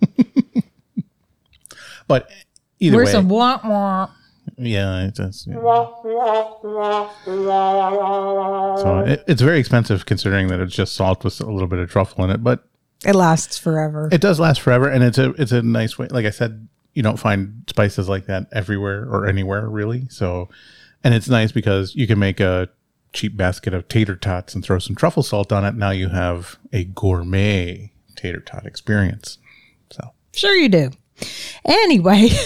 but 2.08 2.30
either 2.80 2.96
where's 2.96 3.06
way, 3.08 3.12
some 3.12 3.28
wah 3.28 3.60
wah? 3.64 4.08
Yeah, 4.64 5.06
it 5.06 5.14
does. 5.14 5.46
yeah. 5.48 5.56
So 8.78 9.04
it, 9.06 9.24
it's 9.26 9.42
very 9.42 9.58
expensive 9.58 10.06
considering 10.06 10.48
that 10.48 10.60
it's 10.60 10.74
just 10.74 10.94
salt 10.94 11.24
with 11.24 11.40
a 11.40 11.50
little 11.50 11.68
bit 11.68 11.78
of 11.78 11.90
truffle 11.90 12.24
in 12.24 12.30
it, 12.30 12.42
but 12.42 12.64
It 13.04 13.14
lasts 13.14 13.58
forever. 13.58 14.08
it 14.12 14.20
does 14.20 14.40
last 14.40 14.60
forever, 14.60 14.88
and 14.88 15.02
it's 15.04 15.18
a 15.18 15.30
it's 15.40 15.52
a 15.52 15.62
nice 15.62 15.98
way. 15.98 16.08
Like 16.08 16.26
I 16.26 16.30
said, 16.30 16.68
you 16.94 17.02
don't 17.02 17.18
find 17.18 17.64
spices 17.68 18.08
like 18.08 18.26
that 18.26 18.46
everywhere 18.52 19.04
or 19.08 19.26
anywhere 19.26 19.68
really. 19.68 20.06
So, 20.08 20.48
and 21.04 21.14
it's 21.14 21.28
nice 21.28 21.52
because 21.52 21.94
you 21.94 22.06
can 22.06 22.18
make 22.18 22.40
a 22.40 22.68
cheap 23.12 23.36
basket 23.36 23.74
of 23.74 23.88
tater 23.88 24.16
tots 24.16 24.54
and 24.54 24.64
throw 24.64 24.78
some 24.78 24.96
truffle 24.96 25.22
salt 25.22 25.52
on 25.52 25.64
it. 25.64 25.74
Now 25.74 25.90
you 25.90 26.08
have 26.08 26.56
a 26.72 26.84
gourmet 26.84 27.92
tater 28.16 28.40
tot 28.40 28.66
experience. 28.66 29.38
So 29.90 30.12
Sure, 30.34 30.54
you 30.56 30.68
do. 30.68 30.90
Anyway, 31.64 32.30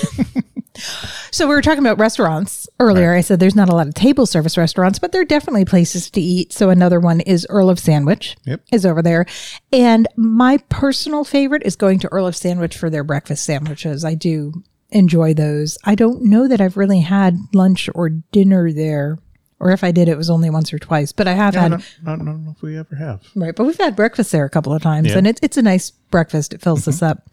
so 1.36 1.46
we 1.46 1.54
were 1.54 1.60
talking 1.60 1.84
about 1.84 1.98
restaurants 1.98 2.66
earlier. 2.80 3.12
I 3.12 3.20
said 3.20 3.40
there's 3.40 3.54
not 3.54 3.68
a 3.68 3.74
lot 3.74 3.86
of 3.86 3.92
table 3.92 4.24
service 4.24 4.56
restaurants, 4.56 4.98
but 4.98 5.12
there 5.12 5.20
are 5.20 5.26
definitely 5.26 5.66
places 5.66 6.08
to 6.12 6.20
eat. 6.20 6.50
So 6.50 6.70
another 6.70 6.98
one 6.98 7.20
is 7.20 7.46
Earl 7.50 7.68
of 7.68 7.78
Sandwich 7.78 8.38
Yep. 8.46 8.62
is 8.72 8.86
over 8.86 9.02
there. 9.02 9.26
And 9.70 10.08
my 10.16 10.56
personal 10.70 11.24
favorite 11.24 11.62
is 11.66 11.76
going 11.76 11.98
to 11.98 12.08
Earl 12.10 12.26
of 12.26 12.36
Sandwich 12.36 12.78
for 12.78 12.88
their 12.88 13.04
breakfast 13.04 13.44
sandwiches. 13.44 14.02
I 14.02 14.14
do 14.14 14.64
enjoy 14.88 15.34
those. 15.34 15.76
I 15.84 15.94
don't 15.94 16.22
know 16.22 16.48
that 16.48 16.62
I've 16.62 16.78
really 16.78 17.00
had 17.00 17.36
lunch 17.52 17.90
or 17.94 18.08
dinner 18.08 18.72
there. 18.72 19.18
Or 19.60 19.70
if 19.70 19.84
I 19.84 19.90
did, 19.90 20.08
it 20.08 20.16
was 20.16 20.30
only 20.30 20.48
once 20.48 20.72
or 20.72 20.78
twice. 20.78 21.12
But 21.12 21.28
I 21.28 21.34
have 21.34 21.54
I 21.54 21.60
had 21.60 21.70
don't, 21.72 21.84
I 22.06 22.16
don't 22.16 22.44
know 22.44 22.54
if 22.56 22.62
we 22.62 22.78
ever 22.78 22.94
have. 22.96 23.22
Right, 23.34 23.54
but 23.54 23.64
we've 23.64 23.78
had 23.78 23.94
breakfast 23.94 24.32
there 24.32 24.44
a 24.44 24.50
couple 24.50 24.72
of 24.72 24.82
times, 24.82 25.10
Yeah. 25.10 25.18
and 25.18 25.26
it's 25.26 25.40
it's 25.42 25.56
a 25.56 25.62
nice 25.62 25.90
breakfast. 25.90 26.52
It 26.52 26.60
fills 26.60 26.86
us 26.86 26.96
mm-hmm. 26.96 27.06
up. 27.06 27.28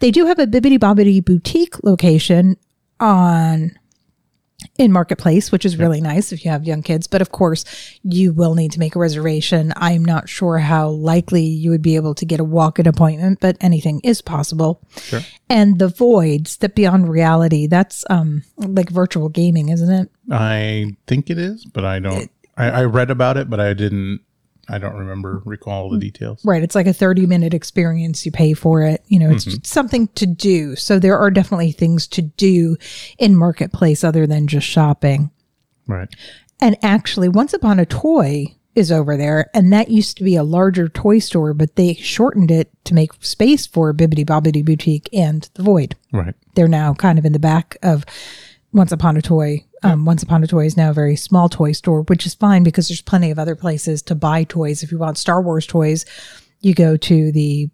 They 0.00 0.10
do 0.10 0.24
have 0.26 0.38
a 0.38 0.46
Bibbidi 0.46 0.78
Bobbidi 0.78 1.22
boutique 1.22 1.82
location 1.84 2.56
on 3.00 3.78
in 4.78 4.92
Marketplace, 4.92 5.52
which 5.52 5.64
is 5.64 5.76
really 5.76 6.00
nice 6.00 6.32
if 6.32 6.44
you 6.44 6.50
have 6.50 6.64
young 6.64 6.82
kids. 6.82 7.06
But 7.06 7.20
of 7.20 7.30
course, 7.30 7.64
you 8.02 8.32
will 8.32 8.54
need 8.54 8.72
to 8.72 8.78
make 8.78 8.96
a 8.96 8.98
reservation. 8.98 9.72
I'm 9.76 10.04
not 10.04 10.28
sure 10.28 10.58
how 10.58 10.88
likely 10.88 11.42
you 11.42 11.70
would 11.70 11.82
be 11.82 11.96
able 11.96 12.14
to 12.14 12.24
get 12.24 12.40
a 12.40 12.44
walk-in 12.44 12.86
appointment, 12.86 13.40
but 13.40 13.56
anything 13.60 14.00
is 14.02 14.22
possible. 14.22 14.80
Sure. 14.96 15.20
And 15.48 15.78
the 15.78 15.88
voids 15.88 16.56
that 16.58 16.74
Beyond 16.74 17.08
Reality, 17.08 17.66
that's 17.66 18.04
um 18.10 18.42
like 18.56 18.90
virtual 18.90 19.28
gaming, 19.28 19.68
isn't 19.68 19.92
it? 19.92 20.10
I 20.30 20.96
think 21.06 21.30
it 21.30 21.38
is, 21.38 21.64
but 21.64 21.84
I 21.84 21.98
don't. 21.98 22.30
I, 22.56 22.70
I 22.70 22.84
read 22.84 23.10
about 23.10 23.36
it, 23.36 23.50
but 23.50 23.60
I 23.60 23.74
didn't. 23.74 24.20
I 24.68 24.78
don't 24.78 24.96
remember 24.96 25.42
recall 25.44 25.90
the 25.90 25.96
mm. 25.96 26.00
details. 26.00 26.44
Right. 26.44 26.62
It's 26.62 26.74
like 26.74 26.86
a 26.86 26.92
30 26.92 27.26
minute 27.26 27.54
experience. 27.54 28.26
You 28.26 28.32
pay 28.32 28.52
for 28.52 28.82
it. 28.82 29.04
You 29.06 29.18
know, 29.18 29.30
it's 29.30 29.44
just 29.44 29.66
something 29.66 30.08
to 30.08 30.26
do. 30.26 30.76
So 30.76 30.98
there 30.98 31.18
are 31.18 31.30
definitely 31.30 31.72
things 31.72 32.06
to 32.08 32.22
do 32.22 32.76
in 33.18 33.36
Marketplace 33.36 34.02
other 34.02 34.26
than 34.26 34.46
just 34.48 34.66
shopping. 34.66 35.30
Right. 35.86 36.08
And 36.60 36.76
actually, 36.82 37.28
Once 37.28 37.52
Upon 37.52 37.78
a 37.78 37.86
Toy 37.86 38.56
is 38.76 38.92
over 38.92 39.16
there. 39.16 39.50
And 39.54 39.72
that 39.72 39.90
used 39.90 40.18
to 40.18 40.24
be 40.24 40.36
a 40.36 40.44
larger 40.44 40.88
toy 40.88 41.18
store, 41.18 41.54
but 41.54 41.74
they 41.74 41.94
shortened 41.94 42.50
it 42.50 42.70
to 42.84 42.94
make 42.94 43.10
space 43.20 43.66
for 43.66 43.92
Bibbidi 43.92 44.24
Bobbidi 44.24 44.64
Boutique 44.64 45.08
and 45.12 45.48
The 45.54 45.62
Void. 45.62 45.96
Right. 46.12 46.34
They're 46.54 46.68
now 46.68 46.92
kind 46.94 47.18
of 47.18 47.24
in 47.24 47.32
the 47.32 47.38
back 47.38 47.76
of 47.82 48.04
Once 48.72 48.92
Upon 48.92 49.16
a 49.16 49.22
Toy. 49.22 49.64
Um, 49.92 50.04
Once 50.04 50.22
Upon 50.22 50.42
a 50.42 50.46
Toy 50.46 50.66
is 50.66 50.76
now 50.76 50.90
a 50.90 50.94
very 50.94 51.16
small 51.16 51.48
toy 51.48 51.72
store, 51.72 52.02
which 52.02 52.26
is 52.26 52.34
fine 52.34 52.62
because 52.62 52.88
there's 52.88 53.02
plenty 53.02 53.30
of 53.30 53.38
other 53.38 53.56
places 53.56 54.02
to 54.02 54.14
buy 54.14 54.44
toys. 54.44 54.82
If 54.82 54.92
you 54.92 54.98
want 54.98 55.18
Star 55.18 55.40
Wars 55.40 55.66
toys, 55.66 56.04
you 56.60 56.74
go 56.74 56.96
to 56.96 57.32
the 57.32 57.70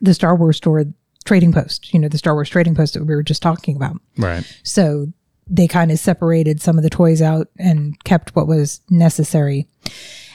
the 0.00 0.14
Star 0.14 0.34
Wars 0.34 0.56
store 0.56 0.84
trading 1.24 1.52
post. 1.52 1.92
You 1.92 2.00
know, 2.00 2.08
the 2.08 2.18
Star 2.18 2.34
Wars 2.34 2.48
trading 2.50 2.74
post 2.74 2.94
that 2.94 3.04
we 3.04 3.14
were 3.14 3.22
just 3.22 3.42
talking 3.42 3.76
about. 3.76 3.96
Right. 4.18 4.44
So 4.62 5.12
they 5.46 5.68
kind 5.68 5.90
of 5.90 5.98
separated 5.98 6.60
some 6.60 6.78
of 6.78 6.84
the 6.84 6.90
toys 6.90 7.20
out 7.20 7.48
and 7.58 8.02
kept 8.04 8.34
what 8.34 8.46
was 8.46 8.80
necessary. 8.90 9.68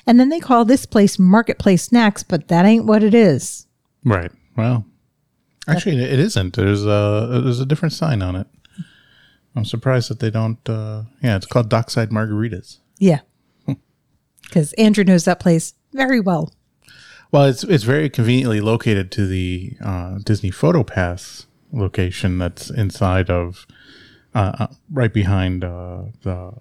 And 0.05 0.19
then 0.19 0.29
they 0.29 0.39
call 0.39 0.65
this 0.65 0.86
place 0.86 1.19
Marketplace 1.19 1.84
Snacks, 1.84 2.23
but 2.23 2.47
that 2.47 2.65
ain't 2.65 2.86
what 2.86 3.03
it 3.03 3.13
is. 3.13 3.67
Right. 4.03 4.32
Well, 4.55 4.86
Actually, 5.69 6.03
it 6.03 6.19
isn't. 6.19 6.55
There's 6.55 6.86
a 6.86 7.41
there's 7.43 7.60
a 7.60 7.65
different 7.65 7.93
sign 7.93 8.21
on 8.21 8.36
it. 8.36 8.47
I'm 9.60 9.65
surprised 9.65 10.10
that 10.10 10.19
they 10.19 10.32
don't. 10.32 10.58
Uh, 10.67 11.04
yeah, 11.22 11.36
it's 11.36 11.45
called 11.45 11.69
Dockside 11.69 12.10
Margaritas. 12.10 12.78
Yeah. 12.98 13.19
Because 14.43 14.74
Andrew 14.74 15.04
knows 15.04 15.26
that 15.26 15.39
place 15.39 15.74
very 15.93 16.19
well. 16.19 16.54
Well, 17.32 17.43
it's 17.43 17.63
it's 17.63 17.84
very 17.84 18.10
conveniently 18.10 18.62
located 18.62 19.12
to 19.12 19.28
the 19.28 19.74
uh, 19.84 20.17
Disney 20.24 20.50
Photo 20.50 20.84
Pass 20.84 21.45
location 21.72 22.39
that's 22.39 22.72
inside 22.72 23.30
of 23.30 23.67
uh, 24.36 24.54
uh, 24.60 24.67
right 24.91 25.13
behind 25.13 25.63
uh, 25.63 26.04
the 26.24 26.52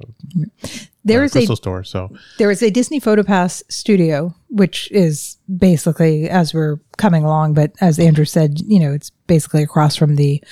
There 1.05 1.21
uh, 1.21 1.25
is 1.25 1.37
a 1.37 1.57
Store. 1.57 1.85
So 1.85 2.11
there 2.39 2.51
is 2.51 2.63
a 2.63 2.71
Disney 2.71 3.01
PhotoPass 3.01 3.63
studio, 3.69 4.35
which 4.49 4.91
is 4.91 5.37
basically 5.55 6.29
as 6.29 6.55
we're 6.55 6.79
coming 6.97 7.25
along, 7.25 7.55
but 7.55 7.73
as 7.81 7.99
Andrew 7.99 8.25
said, 8.25 8.61
you 8.61 8.81
know, 8.81 8.93
it's 8.93 9.11
basically 9.27 9.63
across 9.63 9.97
from 9.97 10.17
the 10.17 10.43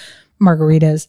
margaritas, 0.41 1.09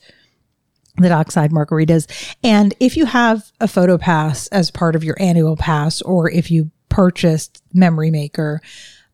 the 0.97 1.10
dockside 1.10 1.51
margaritas. 1.51 2.36
And 2.43 2.73
if 2.79 2.97
you 2.97 3.05
have 3.05 3.51
a 3.60 3.67
photo 3.67 3.97
pass 3.97 4.47
as 4.47 4.71
part 4.71 4.95
of 4.95 5.03
your 5.03 5.15
annual 5.19 5.55
pass, 5.55 6.01
or 6.01 6.29
if 6.29 6.49
you 6.51 6.71
purchased 6.89 7.62
Memory 7.73 8.12
Maker, 8.12 8.62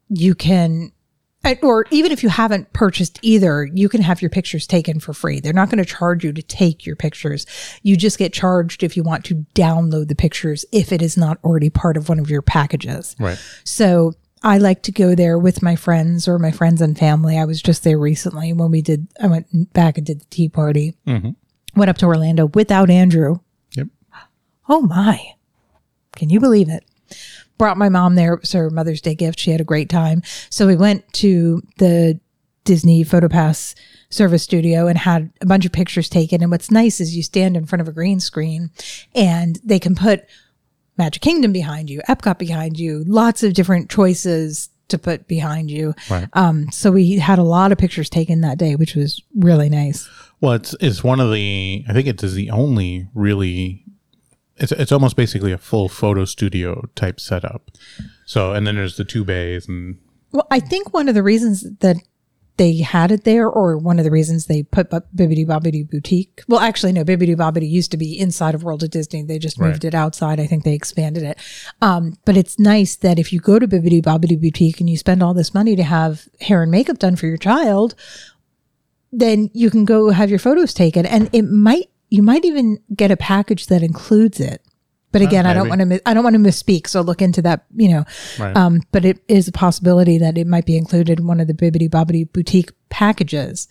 you 0.09 0.35
can 0.35 0.91
or 1.61 1.85
even 1.91 2.11
if 2.11 2.23
you 2.23 2.29
haven't 2.29 2.71
purchased 2.71 3.19
either, 3.21 3.65
you 3.65 3.89
can 3.89 4.01
have 4.01 4.21
your 4.21 4.29
pictures 4.29 4.65
taken 4.65 4.99
for 4.99 5.13
free. 5.13 5.39
They're 5.39 5.51
not 5.51 5.69
going 5.69 5.83
to 5.83 5.85
charge 5.85 6.23
you 6.23 6.31
to 6.31 6.41
take 6.41 6.85
your 6.85 6.95
pictures. 6.95 7.45
You 7.81 7.97
just 7.97 8.17
get 8.17 8.31
charged 8.31 8.81
if 8.81 8.95
you 8.95 9.03
want 9.03 9.25
to 9.25 9.45
download 9.53 10.07
the 10.07 10.15
pictures 10.15 10.65
if 10.71 10.93
it 10.93 11.01
is 11.01 11.17
not 11.17 11.39
already 11.43 11.69
part 11.69 11.97
of 11.97 12.07
one 12.07 12.19
of 12.19 12.29
your 12.29 12.41
packages. 12.41 13.15
right, 13.19 13.37
So 13.65 14.13
I 14.41 14.57
like 14.57 14.83
to 14.83 14.91
go 14.91 15.15
there 15.15 15.37
with 15.37 15.61
my 15.61 15.75
friends 15.75 16.27
or 16.27 16.39
my 16.39 16.51
friends 16.51 16.81
and 16.81 16.97
family. 16.97 17.37
I 17.37 17.45
was 17.45 17.61
just 17.61 17.83
there 17.83 17.97
recently 17.97 18.53
when 18.53 18.71
we 18.71 18.81
did, 18.81 19.07
I 19.21 19.27
went 19.27 19.73
back 19.73 19.97
and 19.97 20.05
did 20.05 20.21
the 20.21 20.25
tea 20.29 20.49
party. 20.49 20.95
Mm-hmm. 21.05 21.31
Went 21.75 21.89
up 21.89 21.97
to 21.99 22.05
Orlando 22.05 22.47
without 22.47 22.89
Andrew. 22.89 23.39
yep, 23.71 23.87
Oh 24.69 24.81
my. 24.81 25.33
Can 26.15 26.29
you 26.29 26.39
believe 26.39 26.69
it? 26.69 26.85
Brought 27.57 27.77
my 27.77 27.89
mom 27.89 28.15
there. 28.15 28.33
It 28.33 28.41
was 28.41 28.51
her 28.53 28.69
Mother's 28.69 29.01
Day 29.01 29.15
gift. 29.15 29.39
She 29.39 29.51
had 29.51 29.61
a 29.61 29.65
great 29.65 29.89
time. 29.89 30.21
So 30.49 30.67
we 30.67 30.75
went 30.75 31.11
to 31.13 31.61
the 31.77 32.19
Disney 32.63 33.03
PhotoPass 33.03 33.75
service 34.09 34.43
studio 34.43 34.87
and 34.87 34.97
had 34.97 35.31
a 35.41 35.45
bunch 35.45 35.65
of 35.65 35.71
pictures 35.71 36.07
taken. 36.09 36.41
And 36.41 36.51
what's 36.51 36.71
nice 36.71 36.99
is 36.99 37.15
you 37.15 37.23
stand 37.23 37.57
in 37.57 37.65
front 37.65 37.81
of 37.81 37.87
a 37.87 37.91
green 37.91 38.19
screen 38.19 38.69
and 39.15 39.59
they 39.63 39.79
can 39.79 39.95
put 39.95 40.25
Magic 40.97 41.21
Kingdom 41.21 41.51
behind 41.51 41.89
you, 41.89 42.01
Epcot 42.07 42.37
behind 42.37 42.79
you, 42.79 43.03
lots 43.07 43.41
of 43.43 43.53
different 43.53 43.89
choices 43.89 44.69
to 44.89 44.97
put 44.99 45.27
behind 45.27 45.71
you. 45.71 45.95
right. 46.09 46.27
Um, 46.33 46.71
so 46.71 46.91
we 46.91 47.17
had 47.17 47.39
a 47.39 47.43
lot 47.43 47.71
of 47.71 47.79
pictures 47.79 48.09
taken 48.09 48.41
that 48.41 48.59
day, 48.59 48.75
which 48.75 48.93
was 48.95 49.21
really 49.35 49.69
nice. 49.69 50.07
Well, 50.43 50.51
it's 50.55 50.75
it's 50.81 51.05
one 51.05 51.21
of 51.21 51.31
the. 51.31 51.85
I 51.87 51.93
think 51.93 52.05
it 52.05 52.21
is 52.21 52.33
the 52.33 52.51
only 52.51 53.07
really. 53.13 53.85
It's 54.57 54.73
it's 54.73 54.91
almost 54.91 55.15
basically 55.15 55.53
a 55.53 55.57
full 55.57 55.87
photo 55.87 56.25
studio 56.25 56.89
type 56.95 57.21
setup. 57.21 57.71
So 58.25 58.51
and 58.51 58.67
then 58.67 58.75
there's 58.75 58.97
the 58.97 59.05
two 59.05 59.23
bays 59.23 59.69
and 59.69 59.99
Well, 60.33 60.45
I 60.51 60.59
think 60.59 60.93
one 60.93 61.07
of 61.07 61.15
the 61.15 61.23
reasons 61.23 61.65
that 61.79 61.95
they 62.57 62.81
had 62.81 63.11
it 63.11 63.23
there, 63.23 63.47
or 63.49 63.77
one 63.77 63.99
of 63.99 64.03
the 64.05 64.11
reasons 64.11 64.45
they 64.45 64.63
put 64.63 64.93
up 64.93 65.07
Bibbidi 65.15 65.47
Bobbidi 65.47 65.89
Boutique. 65.89 66.43
Well, 66.49 66.59
actually, 66.59 66.91
no, 66.91 67.05
Bibbidi 67.05 67.35
Bobbidi 67.37 67.67
used 67.67 67.89
to 67.91 67.97
be 67.97 68.19
inside 68.19 68.53
of 68.53 68.63
World 68.63 68.83
of 68.83 68.91
Disney. 68.91 69.23
They 69.23 69.39
just 69.39 69.57
moved 69.59 69.85
Right. 69.85 69.93
it 69.93 69.95
outside. 69.95 70.39
I 70.41 70.45
think 70.45 70.63
they 70.65 70.73
expanded 70.75 71.23
it. 71.23 71.39
Um, 71.81 72.17
but 72.25 72.35
it's 72.37 72.59
nice 72.59 72.95
that 72.97 73.17
if 73.17 73.31
you 73.33 73.39
go 73.39 73.57
to 73.59 73.67
Bibbidi 73.67 74.03
Bobbidi 74.03 74.39
Boutique 74.39 74.79
and 74.81 74.89
you 74.89 74.97
spend 74.97 75.23
all 75.23 75.33
this 75.33 75.53
money 75.53 75.75
to 75.77 75.83
have 75.83 76.27
hair 76.41 76.61
and 76.61 76.69
makeup 76.69 76.99
done 76.99 77.15
for 77.15 77.25
your 77.27 77.37
child, 77.37 77.95
then 79.13 79.49
you 79.53 79.69
can 79.69 79.85
go 79.85 80.09
have 80.09 80.29
your 80.29 80.39
photos 80.39 80.73
taken, 80.73 81.05
and 81.05 81.29
it 81.33 81.43
might 81.43 81.89
you 82.09 82.21
might 82.21 82.45
even 82.45 82.77
get 82.95 83.11
a 83.11 83.17
package 83.17 83.67
that 83.67 83.81
includes 83.83 84.39
it. 84.39 84.61
But 85.11 85.21
again, 85.21 85.45
I 85.45 85.53
don't 85.53 85.69
want 85.69 85.79
to. 85.81 86.01
I 86.09 86.13
don't 86.15 86.23
want 86.23 86.33
to 86.35 86.39
misspeak, 86.39 86.87
so 86.87 87.01
look 87.01 87.21
into 87.21 87.41
that. 87.43 87.65
You 87.75 87.89
know, 87.89 88.03
Right. 88.39 88.57
um, 88.57 88.81
but 88.91 89.05
it 89.05 89.19
is 89.27 89.47
a 89.47 89.51
possibility 89.51 90.17
that 90.17 90.37
it 90.39 90.47
might 90.47 90.65
be 90.65 90.75
included 90.75 91.19
in 91.19 91.27
one 91.27 91.39
of 91.39 91.45
the 91.47 91.53
Bibbidi 91.53 91.87
Bobbidi 91.87 92.31
boutique 92.33 92.71
packages. 92.89 93.67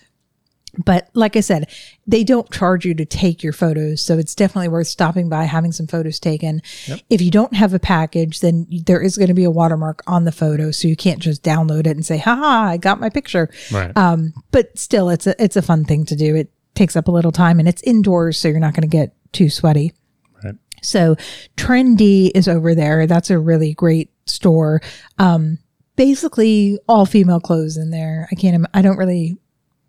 But 0.87 1.11
like 1.13 1.37
I 1.37 1.41
said, 1.41 1.69
they 2.07 2.25
don't 2.25 2.51
charge 2.51 2.87
you 2.87 2.95
to 2.95 3.05
take 3.05 3.43
your 3.43 3.53
photos, 3.53 4.01
so 4.01 4.17
it's 4.17 4.35
definitely 4.35 4.69
worth 4.69 4.87
stopping 4.87 5.29
by, 5.29 5.45
having 5.45 5.71
some 5.71 5.87
photos 5.87 6.19
taken. 6.19 6.63
If 7.11 7.21
you 7.21 7.31
don't 7.31 7.55
have 7.55 7.75
a 7.75 7.79
package, 7.79 8.41
then 8.41 8.67
there 8.87 9.03
is 9.03 9.19
going 9.19 9.29
to 9.29 9.35
be 9.35 9.45
a 9.45 9.51
watermark 9.51 10.03
on 10.07 10.25
the 10.25 10.33
photo, 10.33 10.71
so 10.71 10.89
you 10.89 10.97
can't 10.97 11.19
just 11.19 11.43
download 11.43 11.81
it 11.81 11.89
and 11.97 12.07
say, 12.07 12.17
"Ha 12.17 12.35
ha, 12.35 12.63
I 12.71 12.79
got 12.79 13.01
my 13.01 13.11
picture." 13.11 13.51
right. 13.71 13.95
Um, 13.99 14.33
but 14.51 14.79
still, 14.79 15.11
it's 15.11 15.27
a 15.27 15.35
it's 15.43 15.57
a 15.57 15.63
fun 15.63 15.85
thing 15.85 16.07
to 16.07 16.17
do. 16.17 16.35
It 16.35 16.51
takes 16.75 16.97
up 16.97 17.07
a 17.07 17.11
little 17.13 17.33
time, 17.33 17.59
and 17.59 17.69
it's 17.69 17.83
indoors, 17.83 18.39
so 18.39 18.49
you're 18.49 18.59
not 18.59 18.73
going 18.73 18.81
to 18.83 18.89
get 18.89 19.15
too 19.33 19.51
sweaty. 19.51 19.93
right. 20.43 20.55
So 20.83 21.17
Tren-D 21.59 22.33
is 22.35 22.49
over 22.49 22.75
there. 22.75 23.07
That's 23.07 23.29
a 23.29 23.39
really 23.39 23.75
great 23.75 24.11
store. 24.25 24.81
Um, 25.19 25.59
basically 25.97 26.79
all 26.89 27.05
female 27.07 27.41
clothes 27.41 27.77
in 27.77 27.91
there. 27.91 28.27
I 28.33 28.37
can't. 28.37 28.55
im- 28.55 28.67
I 28.73 28.81
don't 28.83 28.97
really. 28.97 29.37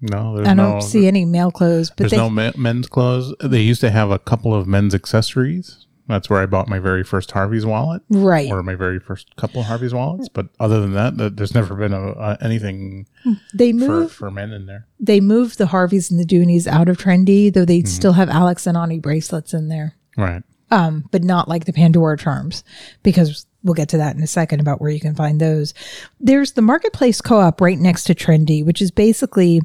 No, 0.06 0.36
there's 0.36 0.48
I 0.48 0.54
don't 0.54 0.76
no 0.76 0.80
see 0.82 1.08
any 1.08 1.24
male 1.26 1.50
clothes, 1.52 1.89
but 1.89 1.98
there's 1.98 2.12
they. 2.12 2.18
no 2.18 2.30
me- 2.30 2.52
men's 2.58 2.88
clothes. 2.88 3.34
They 3.42 3.62
used 3.62 3.82
to 3.82 3.89
have 3.92 4.12
a 4.12 4.20
couple 4.20 4.54
of 4.54 4.68
men's 4.68 4.94
accessories. 4.94 5.86
That's 6.08 6.30
where 6.30 6.42
I 6.42 6.46
bought 6.48 6.68
my 6.68 6.80
very 6.80 7.02
first 7.06 7.32
Harvey's 7.32 7.66
wallet. 7.66 8.02
right. 8.10 8.52
or 8.52 8.62
my 8.62 8.76
very 8.76 9.00
first 9.00 9.34
couple 9.38 9.62
of 9.62 9.68
Harvey's 9.68 9.94
wallets. 9.94 10.28
But 10.28 10.48
other 10.60 10.82
than 10.82 10.92
that, 10.94 11.38
there's 11.38 11.56
never 11.56 11.76
been 11.76 11.94
a, 11.94 12.38
anything 12.42 13.08
They 13.54 13.72
for, 13.72 13.78
move. 13.78 14.12
for 14.12 14.30
men 14.30 14.52
in 14.52 14.66
there. 14.66 14.86
They 15.00 15.22
moved 15.22 15.58
the 15.58 15.68
Harveys 15.68 16.12
and 16.12 16.20
the 16.20 16.26
Dooneys 16.26 16.68
out 16.68 16.89
of 16.89 16.98
Tren-D, 16.98 17.52
though 17.52 17.62
Mm-hmm. 17.62 17.68
they 17.68 17.84
still 17.84 18.13
have 18.13 18.28
Alex 18.30 18.68
and 18.68 18.76
Ani 18.78 19.00
bracelets 19.00 19.54
in 19.54 19.70
there. 19.70 19.96
Right. 20.18 20.44
um, 20.72 21.08
but 21.12 21.24
not 21.24 21.48
like 21.48 21.63
the 21.66 21.74
Pandora 21.74 22.18
charms, 22.18 22.66
because 23.02 23.46
we'll 23.63 23.74
get 23.74 23.88
to 23.89 23.98
that 23.98 24.16
in 24.18 24.22
a 24.22 24.28
second 24.28 24.60
about 24.60 24.82
where 24.82 24.92
you 24.92 25.00
can 25.00 25.16
find 25.16 25.39
those. 25.39 25.74
There's 26.20 26.52
the 26.52 26.62
Marketplace 26.62 27.22
Co 27.22 27.39
op 27.39 27.62
right 27.62 27.80
next 27.80 28.04
to 28.06 28.13
Tren-D, 28.16 28.63
which 28.63 28.82
is 28.82 28.92
basically 28.92 29.62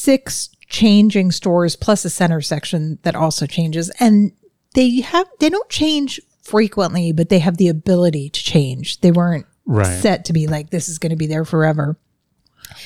six 0.00 0.48
changing 0.68 1.30
stores 1.32 1.76
plus 1.76 2.04
a 2.04 2.10
center 2.10 2.40
section 2.40 2.98
that 3.02 3.14
also 3.16 3.46
changes. 3.46 3.90
And 4.00 4.32
they 4.74 5.00
have, 5.00 5.26
they 5.40 5.50
don't 5.50 5.68
change 5.68 6.20
frequently, 6.42 7.12
but 7.12 7.28
they 7.28 7.38
have 7.40 7.56
the 7.56 7.68
ability 7.68 8.30
to 8.30 8.42
change. 8.42 9.00
They 9.00 9.10
weren't 9.12 9.46
Right. 9.66 10.00
set 10.00 10.24
to 10.24 10.32
be 10.32 10.46
like, 10.48 10.70
this 10.70 10.88
is 10.88 10.98
going 10.98 11.10
to 11.10 11.16
be 11.16 11.26
there 11.28 11.44
forever. 11.44 11.96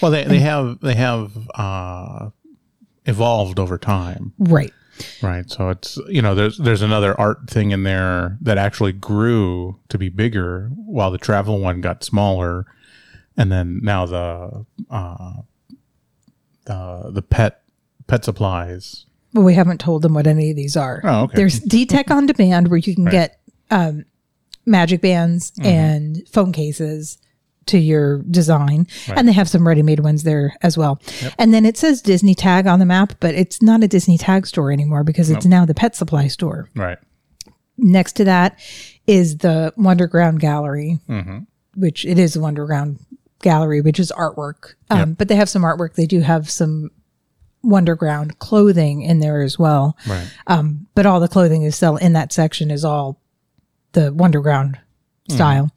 Well, 0.03 0.11
they, 0.11 0.25
they 0.25 0.41
have 0.41 0.81
they 0.81 0.95
have 0.95 1.31
uh, 1.55 2.31
evolved 3.07 3.59
over 3.59 3.79
time, 3.79 4.33
Right. 4.39 4.73
right? 5.23 5.49
So 5.51 5.71
it's 5.71 5.99
you 6.09 6.21
know 6.21 6.35
there's 6.35 6.59
there's 6.59 6.83
another 6.83 7.19
art 7.19 7.49
thing 7.49 7.71
in 7.71 7.85
there 7.85 8.37
that 8.43 8.59
actually 8.59 8.93
grew 8.93 9.79
to 9.89 9.97
be 9.99 10.09
bigger, 10.11 10.71
while 10.75 11.11
the 11.11 11.19
travel 11.19 11.59
one 11.61 11.81
got 11.81 12.03
smaller, 12.05 12.67
and 13.37 13.51
then 13.53 13.81
now 13.83 14.05
the 14.07 14.67
uh, 14.91 15.33
the 16.65 17.11
the 17.13 17.23
pet 17.23 17.63
pet 18.07 18.25
supplies. 18.25 19.07
But 19.33 19.43
we 19.43 19.55
haven't 19.55 19.81
told 19.81 20.03
them 20.03 20.15
what 20.15 20.27
any 20.27 20.51
of 20.51 20.57
these 20.57 20.77
are. 20.77 21.01
Oh, 21.03 21.23
okay. 21.25 21.37
There's 21.37 21.59
D-Tech 21.59 22.11
on 22.13 22.27
demand 22.27 22.69
where 22.69 22.79
you 22.79 22.95
can 22.95 23.07
get 23.07 23.41
um, 23.71 24.05
magic 24.65 25.01
bands 25.01 25.51
Mm-hmm. 25.53 25.67
and 25.67 26.29
phone 26.29 26.53
cases 26.53 27.19
to 27.67 27.79
your 27.79 28.19
design. 28.31 28.87
And 29.09 29.27
they 29.27 29.33
have 29.33 29.49
some 29.49 29.67
ready-made 29.67 30.01
ones 30.01 30.23
there 30.23 30.55
as 30.63 30.77
well. 30.79 31.01
And 31.39 31.53
then 31.53 31.65
it 31.67 31.77
says 31.77 32.01
Disney 32.03 32.35
Tag 32.35 32.67
on 32.69 32.79
the 32.79 32.85
map, 32.87 33.15
but 33.21 33.35
it's 33.35 33.61
not 33.63 33.83
a 33.83 33.89
Disney 33.89 34.19
Tag 34.19 34.47
store 34.47 34.71
anymore 34.71 35.03
because 35.03 35.31
it's 35.31 35.47
now 35.47 35.65
the 35.65 35.75
pet 35.75 35.97
supply 35.97 36.29
store. 36.29 36.69
Right. 36.77 36.99
Next 37.77 38.13
to 38.15 38.25
that 38.25 38.61
is 39.09 39.39
the 39.39 39.73
Wonderground 39.77 40.39
Gallery, 40.39 41.01
Mm-hmm. 41.09 41.39
which 41.75 42.05
it 42.05 42.19
is 42.21 42.37
a 42.37 42.39
Wonderground 42.39 42.99
Gallery, 43.45 43.81
which 43.81 44.01
is 44.01 44.11
artwork. 44.17 44.75
Um, 44.91 45.13
But 45.13 45.29
they 45.29 45.37
have 45.37 45.49
some 45.49 45.63
artwork. 45.63 45.95
They 45.95 46.07
do 46.07 46.21
have 46.21 46.51
some 46.51 46.91
Wonderground 47.65 48.39
clothing 48.41 49.03
in 49.03 49.21
there 49.21 49.41
as 49.41 49.59
well. 49.59 49.97
Right. 50.07 50.29
Um, 50.49 50.87
but 50.95 51.07
all 51.07 51.21
the 51.21 51.29
clothing 51.29 51.63
is 51.63 51.77
still 51.77 51.97
in 51.97 52.13
that 52.15 52.33
section 52.33 52.71
is 52.71 52.85
all 52.85 53.21
the 53.93 54.13
Wonderground 54.13 54.77
style. 55.31 55.71